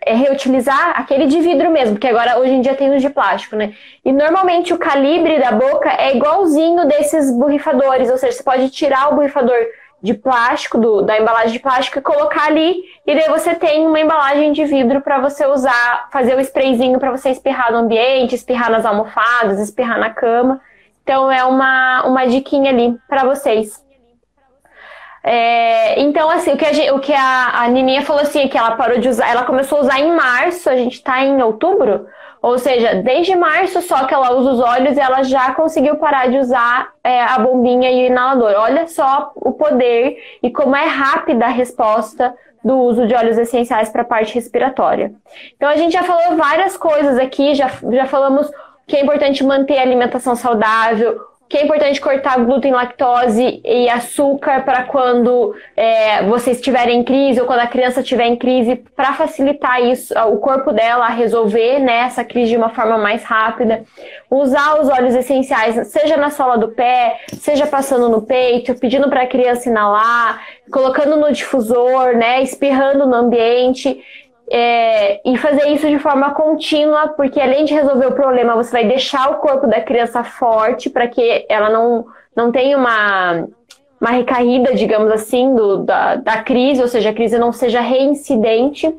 é, 0.02 0.14
reutilizar 0.14 0.98
aquele 0.98 1.26
de 1.26 1.40
vidro 1.40 1.70
mesmo, 1.70 1.94
porque 1.94 2.08
agora 2.08 2.38
hoje 2.38 2.52
em 2.52 2.60
dia 2.62 2.74
tem 2.74 2.94
os 2.94 3.02
de 3.02 3.10
plástico, 3.10 3.56
né? 3.56 3.74
E 4.04 4.12
normalmente 4.12 4.72
o 4.72 4.78
calibre 4.78 5.38
da 5.38 5.52
boca 5.52 5.90
é 5.90 6.16
igualzinho 6.16 6.86
desses 6.86 7.30
borrifadores, 7.30 8.10
ou 8.10 8.16
seja, 8.16 8.36
você 8.36 8.42
pode 8.42 8.70
tirar 8.70 9.12
o 9.12 9.16
borrifador 9.16 9.58
de 10.02 10.14
plástico, 10.14 10.78
do, 10.78 11.02
da 11.02 11.18
embalagem 11.20 11.52
de 11.52 11.58
plástico 11.58 11.98
e 11.98 12.02
colocar 12.02 12.46
ali, 12.46 12.76
e 13.06 13.14
daí 13.14 13.28
você 13.28 13.54
tem 13.54 13.86
uma 13.86 14.00
embalagem 14.00 14.52
de 14.52 14.64
vidro 14.64 15.02
para 15.02 15.20
você 15.20 15.46
usar, 15.46 16.08
fazer 16.10 16.34
o 16.34 16.40
sprayzinho 16.40 16.98
para 16.98 17.10
você 17.10 17.28
espirrar 17.28 17.70
no 17.70 17.78
ambiente, 17.78 18.34
espirrar 18.34 18.70
nas 18.70 18.86
almofadas, 18.86 19.60
espirrar 19.60 19.98
na 19.98 20.08
cama. 20.08 20.62
Então 21.02 21.30
é 21.30 21.44
uma, 21.44 22.04
uma 22.04 22.26
diquinha 22.26 22.70
ali 22.70 22.96
para 23.08 23.24
vocês. 23.24 23.84
É, 25.22 26.00
então, 26.00 26.30
assim, 26.30 26.52
o 26.52 26.56
que, 26.56 26.64
a, 26.64 26.72
gente, 26.72 26.90
o 26.92 26.98
que 26.98 27.12
a, 27.12 27.62
a 27.62 27.68
Nininha 27.68 28.02
falou 28.02 28.22
assim, 28.22 28.40
é 28.40 28.48
que 28.48 28.56
ela 28.56 28.72
parou 28.72 28.98
de 28.98 29.08
usar, 29.08 29.28
ela 29.28 29.44
começou 29.44 29.78
a 29.78 29.80
usar 29.82 30.00
em 30.00 30.14
março, 30.14 30.70
a 30.70 30.76
gente 30.76 30.94
está 30.94 31.22
em 31.22 31.42
outubro. 31.42 32.06
Ou 32.42 32.58
seja, 32.58 32.94
desde 32.94 33.36
março 33.36 33.82
só 33.82 34.06
que 34.06 34.14
ela 34.14 34.32
usa 34.32 34.52
os 34.52 34.60
olhos 34.60 34.96
e 34.96 35.00
ela 35.00 35.22
já 35.22 35.52
conseguiu 35.52 35.96
parar 35.96 36.30
de 36.30 36.38
usar 36.38 36.88
é, 37.04 37.22
a 37.22 37.38
bombinha 37.38 37.90
e 37.90 38.04
o 38.04 38.06
inalador. 38.06 38.54
Olha 38.56 38.86
só 38.86 39.30
o 39.34 39.52
poder 39.52 40.16
e 40.42 40.50
como 40.50 40.74
é 40.74 40.86
rápida 40.86 41.44
a 41.44 41.50
resposta 41.50 42.34
do 42.64 42.78
uso 42.78 43.06
de 43.06 43.14
óleos 43.14 43.36
essenciais 43.36 43.90
para 43.90 44.02
a 44.02 44.06
parte 44.06 44.34
respiratória. 44.34 45.12
Então 45.54 45.68
a 45.68 45.76
gente 45.76 45.92
já 45.92 46.02
falou 46.02 46.36
várias 46.36 46.78
coisas 46.78 47.18
aqui, 47.18 47.54
já, 47.54 47.70
já 47.90 48.06
falamos 48.06 48.50
que 48.90 48.96
é 48.96 49.00
importante 49.00 49.44
manter 49.44 49.78
a 49.78 49.82
alimentação 49.82 50.34
saudável, 50.34 51.20
que 51.48 51.56
é 51.56 51.64
importante 51.64 52.00
cortar 52.00 52.38
glúten, 52.44 52.72
lactose 52.72 53.60
e 53.64 53.88
açúcar 53.88 54.64
para 54.64 54.82
quando 54.82 55.54
é, 55.76 56.24
vocês 56.24 56.56
estiverem 56.56 57.00
em 57.00 57.04
crise 57.04 57.40
ou 57.40 57.46
quando 57.46 57.60
a 57.60 57.68
criança 57.68 58.00
estiver 58.00 58.26
em 58.26 58.36
crise, 58.36 58.76
para 58.96 59.12
facilitar 59.14 59.80
isso, 59.80 60.12
o 60.28 60.38
corpo 60.38 60.72
dela 60.72 61.06
a 61.06 61.10
resolver 61.10 61.78
né, 61.78 62.02
essa 62.02 62.24
crise 62.24 62.50
de 62.50 62.56
uma 62.56 62.70
forma 62.70 62.98
mais 62.98 63.22
rápida. 63.22 63.84
Usar 64.28 64.80
os 64.80 64.88
óleos 64.88 65.14
essenciais, 65.14 65.86
seja 65.88 66.16
na 66.16 66.30
sola 66.30 66.58
do 66.58 66.68
pé, 66.68 67.20
seja 67.38 67.66
passando 67.66 68.08
no 68.08 68.22
peito, 68.22 68.74
pedindo 68.74 69.08
para 69.08 69.22
a 69.22 69.26
criança 69.26 69.68
inalar, 69.68 70.40
colocando 70.72 71.16
no 71.16 71.32
difusor, 71.32 72.16
né, 72.16 72.42
espirrando 72.42 73.06
no 73.06 73.14
ambiente. 73.14 74.02
É, 74.52 75.20
e 75.24 75.36
fazer 75.38 75.68
isso 75.68 75.88
de 75.88 76.00
forma 76.00 76.34
contínua, 76.34 77.08
porque 77.08 77.40
além 77.40 77.64
de 77.64 77.72
resolver 77.72 78.06
o 78.06 78.14
problema, 78.14 78.56
você 78.56 78.72
vai 78.72 78.84
deixar 78.84 79.30
o 79.30 79.36
corpo 79.36 79.68
da 79.68 79.80
criança 79.80 80.24
forte 80.24 80.90
para 80.90 81.06
que 81.06 81.46
ela 81.48 81.70
não, 81.70 82.06
não 82.34 82.50
tenha 82.50 82.76
uma, 82.76 83.46
uma 84.00 84.10
recaída, 84.10 84.74
digamos 84.74 85.12
assim, 85.12 85.54
do, 85.54 85.84
da, 85.84 86.16
da 86.16 86.42
crise, 86.42 86.82
ou 86.82 86.88
seja, 86.88 87.10
a 87.10 87.14
crise 87.14 87.38
não 87.38 87.52
seja 87.52 87.80
reincidente. 87.80 88.92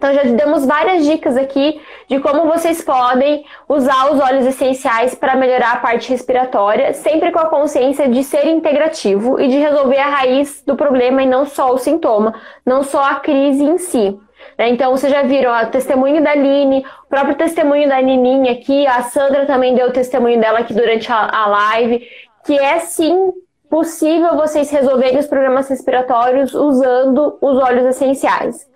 Então 0.00 0.14
já 0.14 0.22
demos 0.22 0.64
várias 0.64 1.04
dicas 1.04 1.36
aqui 1.36 1.78
de 2.08 2.18
como 2.20 2.50
vocês 2.50 2.82
podem 2.82 3.44
usar 3.68 4.10
os 4.10 4.18
óleos 4.18 4.46
essenciais 4.46 5.14
para 5.14 5.36
melhorar 5.36 5.72
a 5.72 5.76
parte 5.76 6.08
respiratória, 6.08 6.94
sempre 6.94 7.30
com 7.30 7.38
a 7.38 7.50
consciência 7.50 8.08
de 8.08 8.24
ser 8.24 8.46
integrativo 8.46 9.38
e 9.38 9.46
de 9.46 9.58
resolver 9.58 9.98
a 9.98 10.08
raiz 10.08 10.62
do 10.66 10.74
problema 10.74 11.22
e 11.22 11.26
não 11.26 11.44
só 11.44 11.74
o 11.74 11.76
sintoma, 11.76 12.32
não 12.64 12.82
só 12.82 13.02
a 13.02 13.16
crise 13.16 13.62
em 13.62 13.76
si. 13.76 14.18
Né? 14.58 14.68
Então, 14.70 14.90
vocês 14.92 15.12
já 15.12 15.22
viram 15.22 15.52
o 15.52 15.66
testemunho 15.66 16.22
da 16.22 16.32
Aline, 16.32 16.84
o 17.04 17.08
próprio 17.08 17.34
testemunho 17.34 17.88
da 17.88 18.00
Nininha 18.00 18.52
aqui, 18.52 18.86
a 18.86 19.02
Sandra 19.02 19.46
também 19.46 19.74
deu 19.74 19.88
o 19.88 19.92
testemunho 19.92 20.40
dela 20.40 20.60
aqui 20.60 20.74
durante 20.74 21.10
a, 21.10 21.28
a 21.32 21.46
live, 21.46 22.06
que 22.44 22.58
é 22.58 22.78
sim 22.78 23.32
possível 23.68 24.36
vocês 24.36 24.70
resolverem 24.70 25.18
os 25.18 25.26
problemas 25.26 25.68
respiratórios 25.68 26.54
usando 26.54 27.38
os 27.40 27.56
óleos 27.56 27.86
essenciais. 27.86 28.68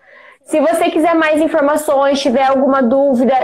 Se 0.44 0.60
você 0.60 0.90
quiser 0.90 1.14
mais 1.14 1.40
informações, 1.40 2.20
tiver 2.20 2.44
alguma 2.44 2.82
dúvida, 2.82 3.34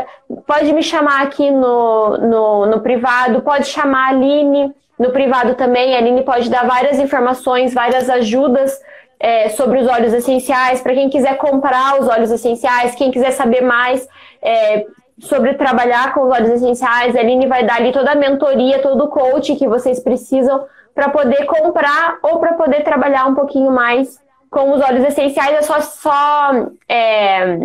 pode 0.46 0.72
me 0.72 0.82
chamar 0.82 1.22
aqui 1.22 1.50
no, 1.50 2.18
no, 2.18 2.66
no 2.66 2.80
privado, 2.80 3.40
pode 3.40 3.66
chamar 3.66 4.06
a 4.06 4.08
Aline 4.10 4.72
no 4.98 5.10
privado 5.10 5.54
também. 5.54 5.94
A 5.94 5.98
Aline 5.98 6.22
pode 6.22 6.50
dar 6.50 6.66
várias 6.66 6.98
informações, 6.98 7.72
várias 7.72 8.10
ajudas 8.10 8.78
é, 9.20 9.50
sobre 9.50 9.80
os 9.80 9.86
óleos 9.86 10.14
essenciais, 10.14 10.80
para 10.80 10.94
quem 10.94 11.10
quiser 11.10 11.36
comprar 11.36 12.00
os 12.00 12.08
óleos 12.08 12.30
essenciais, 12.30 12.94
quem 12.94 13.10
quiser 13.10 13.32
saber 13.32 13.60
mais 13.60 14.08
é, 14.40 14.86
sobre 15.20 15.52
trabalhar 15.54 16.14
com 16.14 16.22
os 16.22 16.32
óleos 16.32 16.50
essenciais, 16.50 17.14
a 17.14 17.20
Aline 17.20 17.46
vai 17.46 17.64
dar 17.64 17.76
ali 17.76 17.92
toda 17.92 18.12
a 18.12 18.14
mentoria, 18.14 18.80
todo 18.80 19.04
o 19.04 19.08
coaching 19.08 19.56
que 19.56 19.68
vocês 19.68 20.00
precisam 20.00 20.64
para 20.94 21.10
poder 21.10 21.44
comprar 21.44 22.18
ou 22.22 22.38
para 22.38 22.54
poder 22.54 22.82
trabalhar 22.82 23.26
um 23.26 23.34
pouquinho 23.34 23.70
mais 23.70 24.18
com 24.50 24.72
os 24.72 24.80
óleos 24.80 25.04
essenciais. 25.04 25.58
É 25.58 25.62
só, 25.62 25.80
só 25.82 26.66
é, 26.88 27.58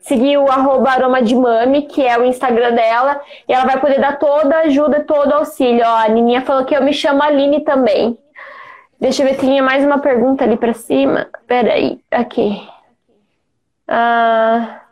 seguir 0.00 0.36
o 0.36 0.50
arroba 0.50 0.90
aromadimami, 0.90 1.82
que 1.82 2.06
é 2.06 2.18
o 2.18 2.24
Instagram 2.24 2.74
dela, 2.74 3.20
e 3.48 3.52
ela 3.52 3.64
vai 3.64 3.80
poder 3.80 3.98
dar 3.98 4.18
toda 4.18 4.54
a 4.56 4.60
ajuda, 4.60 5.00
todo 5.00 5.30
o 5.30 5.36
auxílio. 5.36 5.82
Ó, 5.84 5.96
a 5.96 6.08
Nininha 6.08 6.42
falou 6.42 6.64
que 6.64 6.76
eu 6.76 6.82
me 6.82 6.92
chamo 6.92 7.22
Aline 7.22 7.60
também. 7.60 8.18
Deixa 9.00 9.22
eu 9.22 9.26
ver, 9.26 9.38
tinha 9.38 9.62
mais 9.62 9.82
uma 9.82 9.98
pergunta 9.98 10.44
ali 10.44 10.58
para 10.58 10.74
cima. 10.74 11.26
Peraí, 11.46 12.00
aqui. 12.10 12.60
Ah, 13.88 14.82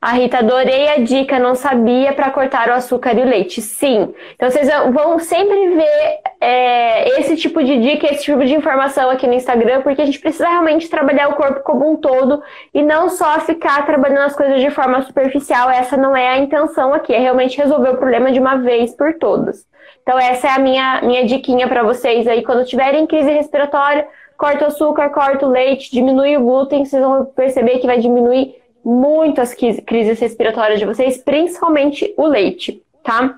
a 0.00 0.12
Rita, 0.12 0.38
adorei 0.38 0.88
a 0.88 0.98
dica, 0.98 1.38
não 1.38 1.54
sabia 1.54 2.12
para 2.12 2.30
cortar 2.30 2.68
o 2.68 2.74
açúcar 2.74 3.14
e 3.14 3.22
o 3.22 3.24
leite. 3.24 3.62
Sim. 3.62 4.14
Então 4.34 4.50
vocês 4.50 4.68
vão 4.92 5.18
sempre 5.18 5.70
ver 5.70 6.20
é, 6.38 7.18
esse 7.18 7.34
tipo 7.34 7.64
de 7.64 7.80
dica, 7.80 8.06
esse 8.06 8.24
tipo 8.24 8.44
de 8.44 8.54
informação 8.54 9.08
aqui 9.08 9.26
no 9.26 9.32
Instagram, 9.32 9.80
porque 9.80 10.02
a 10.02 10.06
gente 10.06 10.20
precisa 10.20 10.48
realmente 10.48 10.90
trabalhar 10.90 11.28
o 11.30 11.34
corpo 11.36 11.60
como 11.60 11.90
um 11.90 11.96
todo 11.96 12.42
e 12.74 12.82
não 12.82 13.08
só 13.08 13.40
ficar 13.40 13.86
trabalhando 13.86 14.26
as 14.26 14.36
coisas 14.36 14.60
de 14.60 14.68
forma 14.68 15.00
superficial. 15.00 15.70
Essa 15.70 15.96
não 15.96 16.14
é 16.14 16.28
a 16.28 16.38
intenção 16.38 16.92
aqui, 16.92 17.14
é 17.14 17.18
realmente 17.18 17.56
resolver 17.56 17.88
o 17.88 17.96
problema 17.96 18.30
de 18.30 18.38
uma 18.38 18.56
vez 18.56 18.94
por 18.94 19.14
todas. 19.14 19.64
Então 20.06 20.20
essa 20.20 20.46
é 20.46 20.50
a 20.52 20.58
minha, 20.60 21.02
minha 21.02 21.26
diquinha 21.26 21.66
para 21.66 21.82
vocês 21.82 22.28
aí. 22.28 22.44
Quando 22.44 22.64
tiverem 22.64 23.08
crise 23.08 23.28
respiratória, 23.28 24.06
corta 24.38 24.64
o 24.64 24.68
açúcar, 24.68 25.10
corta 25.10 25.44
o 25.44 25.50
leite, 25.50 25.90
diminui 25.90 26.36
o 26.36 26.42
glúten, 26.42 26.84
vocês 26.84 27.02
vão 27.02 27.24
perceber 27.24 27.80
que 27.80 27.88
vai 27.88 27.98
diminuir 27.98 28.54
muito 28.84 29.40
as 29.40 29.52
crises 29.52 30.20
respiratórias 30.20 30.78
de 30.78 30.86
vocês, 30.86 31.18
principalmente 31.18 32.14
o 32.16 32.24
leite, 32.24 32.80
tá? 33.02 33.34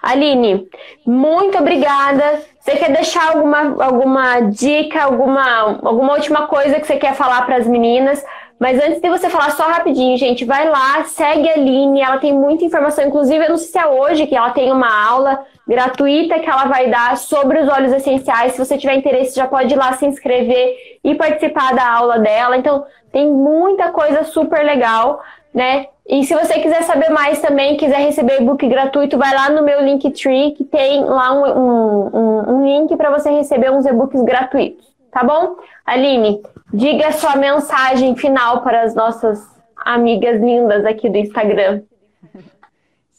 Aline, 0.00 0.68
muito 1.04 1.58
obrigada. 1.58 2.42
Você 2.60 2.76
quer 2.76 2.92
deixar 2.92 3.32
alguma, 3.32 3.84
alguma 3.84 4.40
dica, 4.42 5.02
alguma, 5.02 5.80
alguma 5.82 6.12
última 6.14 6.46
coisa 6.46 6.78
que 6.78 6.86
você 6.86 6.96
quer 6.96 7.14
falar 7.16 7.44
para 7.44 7.56
as 7.56 7.66
meninas? 7.66 8.24
Mas 8.58 8.80
antes 8.80 9.00
de 9.00 9.10
você 9.10 9.28
falar, 9.28 9.50
só 9.50 9.64
rapidinho, 9.64 10.16
gente, 10.16 10.44
vai 10.44 10.68
lá, 10.68 11.02
segue 11.04 11.48
a 11.48 11.54
Aline, 11.54 12.00
ela 12.00 12.18
tem 12.18 12.32
muita 12.32 12.64
informação. 12.64 13.04
Inclusive, 13.04 13.44
eu 13.44 13.50
não 13.50 13.56
sei 13.56 13.68
se 13.68 13.78
é 13.78 13.86
hoje 13.86 14.28
que 14.28 14.36
ela 14.36 14.50
tem 14.50 14.72
uma 14.72 15.08
aula 15.08 15.44
gratuita 15.66 16.38
que 16.38 16.48
ela 16.48 16.66
vai 16.66 16.88
dar 16.88 17.16
sobre 17.16 17.60
os 17.60 17.68
óleos 17.68 17.92
essenciais. 17.92 18.52
Se 18.52 18.64
você 18.64 18.78
tiver 18.78 18.94
interesse, 18.94 19.34
já 19.34 19.48
pode 19.48 19.74
ir 19.74 19.76
lá 19.76 19.92
se 19.94 20.06
inscrever 20.06 20.98
e 21.02 21.14
participar 21.14 21.74
da 21.74 21.90
aula 21.90 22.18
dela. 22.18 22.56
Então, 22.56 22.86
tem 23.12 23.30
muita 23.30 23.90
coisa 23.90 24.24
super 24.24 24.64
legal, 24.64 25.22
né? 25.52 25.86
E 26.08 26.24
se 26.24 26.34
você 26.34 26.60
quiser 26.60 26.82
saber 26.82 27.08
mais 27.10 27.40
também, 27.40 27.76
quiser 27.76 27.98
receber 27.98 28.40
e-book 28.40 28.66
gratuito, 28.68 29.18
vai 29.18 29.34
lá 29.34 29.50
no 29.50 29.62
meu 29.62 29.82
Linktree, 29.82 30.52
que 30.52 30.64
tem 30.64 31.04
lá 31.04 31.32
um, 31.32 32.14
um, 32.16 32.50
um 32.52 32.64
link 32.64 32.96
para 32.96 33.10
você 33.10 33.30
receber 33.30 33.72
uns 33.72 33.84
e-books 33.86 34.22
gratuitos, 34.22 34.86
tá 35.10 35.24
bom? 35.24 35.56
Aline, 35.84 36.42
diga 36.72 37.10
sua 37.10 37.34
mensagem 37.34 38.14
final 38.14 38.62
para 38.62 38.82
as 38.82 38.94
nossas 38.94 39.44
amigas 39.84 40.40
lindas 40.40 40.84
aqui 40.84 41.10
do 41.10 41.16
Instagram. 41.16 41.82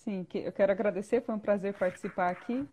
Sim, 0.07 0.25
eu 0.35 0.53
quero 0.53 0.71
agradecer, 0.71 1.19
foi 1.19 1.35
um 1.35 1.39
prazer 1.39 1.73
participar 1.73 2.29
aqui. 2.29 2.65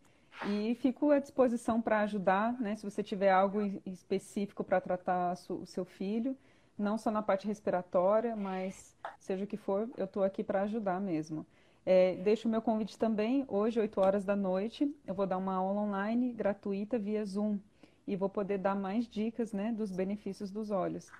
E 0.47 0.76
fico 0.76 1.11
à 1.11 1.18
disposição 1.18 1.82
para 1.82 2.03
ajudar, 2.03 2.53
né? 2.61 2.76
Se 2.76 2.89
você 2.89 3.03
tiver 3.03 3.28
algo 3.28 3.61
específico 3.85 4.62
para 4.62 4.80
tratar 4.80 5.35
o 5.51 5.66
seu 5.66 5.85
filho, 5.85 6.37
não 6.78 6.97
só 6.97 7.11
na 7.11 7.22
parte 7.22 7.45
respiratória, 7.45 8.37
mas 8.37 8.97
seja 9.18 9.43
o 9.43 9.49
que 9.49 9.57
for, 9.57 9.91
eu 9.97 10.05
estou 10.05 10.22
aqui 10.22 10.45
para 10.45 10.62
ajudar 10.62 11.01
mesmo. 11.01 11.45
É, 11.85 12.14
deixo 12.22 12.47
o 12.47 12.51
meu 12.51 12.62
convite 12.62 12.97
também, 12.97 13.45
hoje, 13.49 13.80
8 13.80 14.01
horas 14.01 14.24
da 14.24 14.37
noite, 14.37 14.89
eu 15.05 15.12
vou 15.12 15.26
dar 15.26 15.39
uma 15.39 15.55
aula 15.55 15.80
online 15.80 16.32
gratuita 16.32 17.01
via 17.01 17.26
Zoom 17.26 17.59
e 18.07 18.14
vou 18.14 18.28
poder 18.28 18.59
dar 18.59 18.76
mais 18.76 19.09
dicas 19.09 19.53
né, 19.53 19.72
dos 19.72 19.91
benefícios 19.91 20.53
dos 20.53 20.70
olhos. 20.70 21.11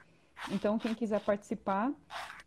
Então, 0.48 0.78
quem 0.78 0.94
quiser 0.94 1.20
participar, 1.24 1.92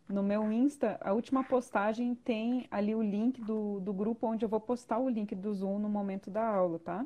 no 0.08 0.22
meu 0.22 0.50
Insta, 0.50 0.98
a 1.00 1.12
última 1.12 1.44
postagem 1.44 2.14
tem 2.14 2.66
ali 2.70 2.94
o 2.94 3.02
link 3.02 3.40
do, 3.42 3.78
do 3.80 3.92
grupo 3.92 4.26
onde 4.26 4.44
eu 4.44 4.48
vou 4.48 4.60
postar 4.60 4.98
o 4.98 5.08
link 5.08 5.34
do 5.34 5.52
Zoom 5.52 5.78
no 5.78 5.88
momento 5.88 6.30
da 6.30 6.44
aula, 6.46 6.78
tá? 6.78 7.04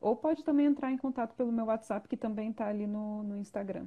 Ou 0.00 0.16
pode 0.16 0.42
também 0.42 0.66
entrar 0.66 0.90
em 0.90 0.98
contato 0.98 1.34
pelo 1.34 1.52
meu 1.52 1.66
WhatsApp, 1.66 2.08
que 2.08 2.16
também 2.16 2.50
está 2.50 2.66
ali 2.66 2.86
no, 2.86 3.22
no 3.22 3.36
Instagram. 3.36 3.86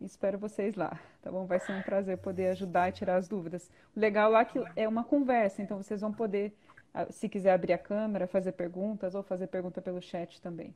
Espero 0.00 0.38
vocês 0.38 0.74
lá, 0.76 0.98
tá 1.20 1.30
bom? 1.30 1.44
Vai 1.44 1.60
ser 1.60 1.72
um 1.72 1.82
prazer 1.82 2.18
poder 2.18 2.48
ajudar 2.50 2.88
e 2.88 2.92
tirar 2.92 3.16
as 3.16 3.28
dúvidas. 3.28 3.70
O 3.94 4.00
legal 4.00 4.30
lá 4.30 4.40
é 4.40 4.44
que 4.44 4.64
é 4.74 4.88
uma 4.88 5.04
conversa, 5.04 5.60
então 5.60 5.76
vocês 5.82 6.00
vão 6.00 6.12
poder, 6.12 6.56
ah, 6.94 7.10
se 7.10 7.28
quiser 7.28 7.52
abrir 7.52 7.72
a 7.72 7.78
câmera, 7.78 8.26
fazer 8.26 8.52
perguntas 8.52 9.14
ou 9.14 9.22
fazer 9.22 9.48
pergunta 9.48 9.82
pelo 9.82 10.00
chat 10.00 10.40
também. 10.40 10.74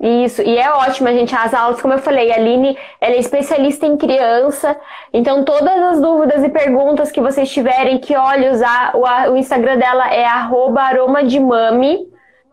Isso, 0.00 0.42
e 0.42 0.58
é 0.58 0.68
ótimo, 0.72 1.08
gente. 1.10 1.34
As 1.34 1.54
aulas, 1.54 1.80
como 1.80 1.94
eu 1.94 1.98
falei, 1.98 2.32
a 2.32 2.34
Aline 2.34 2.76
ela 3.00 3.14
é 3.14 3.18
especialista 3.18 3.86
em 3.86 3.96
criança, 3.96 4.76
então 5.12 5.44
todas 5.44 5.80
as 5.80 6.00
dúvidas 6.00 6.42
e 6.42 6.48
perguntas 6.48 7.12
que 7.12 7.20
vocês 7.20 7.48
tiverem, 7.48 7.98
que 7.98 8.16
olhe 8.16 8.48
usar, 8.48 8.96
o, 8.96 9.04
o 9.32 9.36
Instagram 9.36 9.78
dela 9.78 10.12
é 10.12 10.26
aromadimami, 10.26 12.00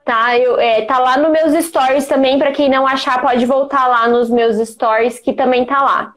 tá? 0.06 0.38
Eu, 0.38 0.60
é, 0.60 0.82
tá 0.84 1.00
lá 1.00 1.18
nos 1.18 1.32
meus 1.32 1.66
stories 1.66 2.08
também, 2.08 2.38
para 2.38 2.52
quem 2.52 2.70
não 2.70 2.86
achar, 2.86 3.20
pode 3.20 3.46
voltar 3.48 3.88
lá 3.88 4.08
nos 4.08 4.30
meus 4.30 4.58
stories, 4.58 5.20
que 5.20 5.34
também 5.34 5.66
tá 5.66 5.82
lá. 5.82 6.14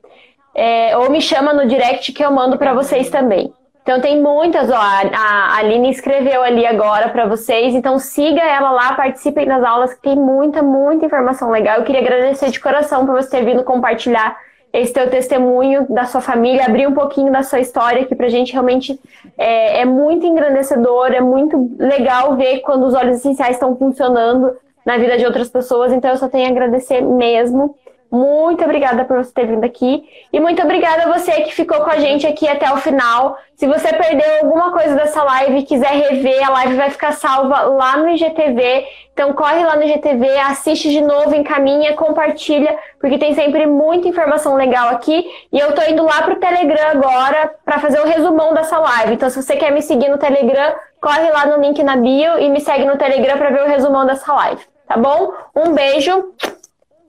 É, 0.54 0.96
ou 0.98 1.08
me 1.08 1.20
chama 1.22 1.54
no 1.54 1.66
direct 1.66 2.12
que 2.12 2.22
eu 2.22 2.30
mando 2.30 2.58
para 2.58 2.74
vocês 2.74 3.08
também. 3.08 3.52
Então 3.83 4.01
tem 4.01 4.22
muitas, 4.22 4.70
ó, 4.70 4.76
a, 4.76 5.57
Aline 5.57 5.91
escreveu 5.91 6.43
ali 6.43 6.64
agora 6.64 7.09
para 7.09 7.26
vocês, 7.26 7.74
então 7.74 7.99
siga 7.99 8.41
ela 8.41 8.70
lá, 8.70 8.95
participem 8.95 9.47
das 9.47 9.62
aulas, 9.64 9.93
que 9.93 10.03
tem 10.03 10.14
muita, 10.14 10.62
muita 10.62 11.07
informação 11.07 11.51
legal. 11.51 11.78
Eu 11.78 11.85
queria 11.85 12.01
agradecer 12.01 12.51
de 12.51 12.61
coração 12.61 13.05
por 13.05 13.16
você 13.16 13.28
ter 13.28 13.45
vindo 13.45 13.64
compartilhar 13.64 14.39
esse 14.72 14.93
teu 14.93 15.11
testemunho 15.11 15.87
da 15.91 16.05
sua 16.05 16.20
família, 16.20 16.64
abrir 16.64 16.87
um 16.87 16.95
pouquinho 16.95 17.30
da 17.30 17.43
sua 17.43 17.59
história, 17.59 18.07
que 18.07 18.14
pra 18.14 18.28
gente 18.28 18.53
realmente 18.53 18.99
é, 19.37 19.80
é 19.80 19.85
muito 19.85 20.24
engrandecedor, 20.24 21.12
é 21.12 21.20
muito 21.20 21.76
legal 21.78 22.37
ver 22.37 22.61
quando 22.61 22.87
os 22.87 22.95
olhos 22.95 23.16
essenciais 23.16 23.57
estão 23.57 23.76
funcionando 23.76 24.57
na 24.87 24.97
vida 24.97 25.18
de 25.18 25.26
outras 25.26 25.51
pessoas. 25.51 25.93
Então 25.93 26.11
eu 26.11 26.16
só 26.16 26.28
tenho 26.28 26.47
a 26.47 26.51
agradecer 26.51 27.03
mesmo. 27.03 27.76
Muito 28.12 28.62
obrigada 28.62 29.06
por 29.06 29.16
você 29.16 29.32
ter 29.32 29.46
vindo 29.46 29.64
aqui. 29.64 30.04
E 30.30 30.38
muito 30.38 30.60
obrigada 30.62 31.04
a 31.04 31.18
você 31.18 31.32
que 31.40 31.54
ficou 31.54 31.80
com 31.80 31.88
a 31.88 31.98
gente 31.98 32.26
aqui 32.26 32.46
até 32.46 32.70
o 32.70 32.76
final. 32.76 33.38
Se 33.56 33.66
você 33.66 33.88
perdeu 33.88 34.42
alguma 34.42 34.70
coisa 34.70 34.94
dessa 34.94 35.24
live 35.24 35.60
e 35.60 35.62
quiser 35.62 35.92
rever, 35.92 36.46
a 36.46 36.50
live 36.50 36.74
vai 36.74 36.90
ficar 36.90 37.12
salva 37.12 37.62
lá 37.62 37.96
no 37.96 38.10
IGTV. 38.10 38.86
Então 39.14 39.32
corre 39.32 39.64
lá 39.64 39.76
no 39.76 39.84
IGTV, 39.84 40.28
assiste 40.40 40.90
de 40.90 41.00
novo, 41.00 41.34
encaminha, 41.34 41.94
compartilha, 41.94 42.78
porque 43.00 43.16
tem 43.16 43.34
sempre 43.34 43.64
muita 43.66 44.08
informação 44.08 44.56
legal 44.56 44.90
aqui. 44.90 45.24
E 45.50 45.58
eu 45.58 45.74
tô 45.74 45.80
indo 45.84 46.04
lá 46.04 46.20
pro 46.20 46.36
Telegram 46.36 46.90
agora 46.90 47.54
para 47.64 47.78
fazer 47.78 47.98
o 47.98 48.06
resumão 48.06 48.52
dessa 48.52 48.78
live. 48.78 49.14
Então 49.14 49.30
se 49.30 49.42
você 49.42 49.56
quer 49.56 49.72
me 49.72 49.80
seguir 49.80 50.10
no 50.10 50.18
Telegram, 50.18 50.74
corre 51.00 51.30
lá 51.30 51.46
no 51.46 51.62
link 51.62 51.82
na 51.82 51.96
bio 51.96 52.38
e 52.38 52.50
me 52.50 52.60
segue 52.60 52.84
no 52.84 52.98
Telegram 52.98 53.38
para 53.38 53.48
ver 53.48 53.62
o 53.62 53.68
resumão 53.68 54.04
dessa 54.04 54.30
live. 54.34 54.62
Tá 54.86 54.98
bom? 54.98 55.32
Um 55.56 55.72
beijo. 55.72 56.34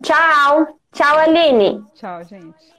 Tchau. 0.01 0.83
Tchau, 0.94 1.18
Aline. 1.18 1.84
Tchau, 1.96 2.24
gente. 2.24 2.74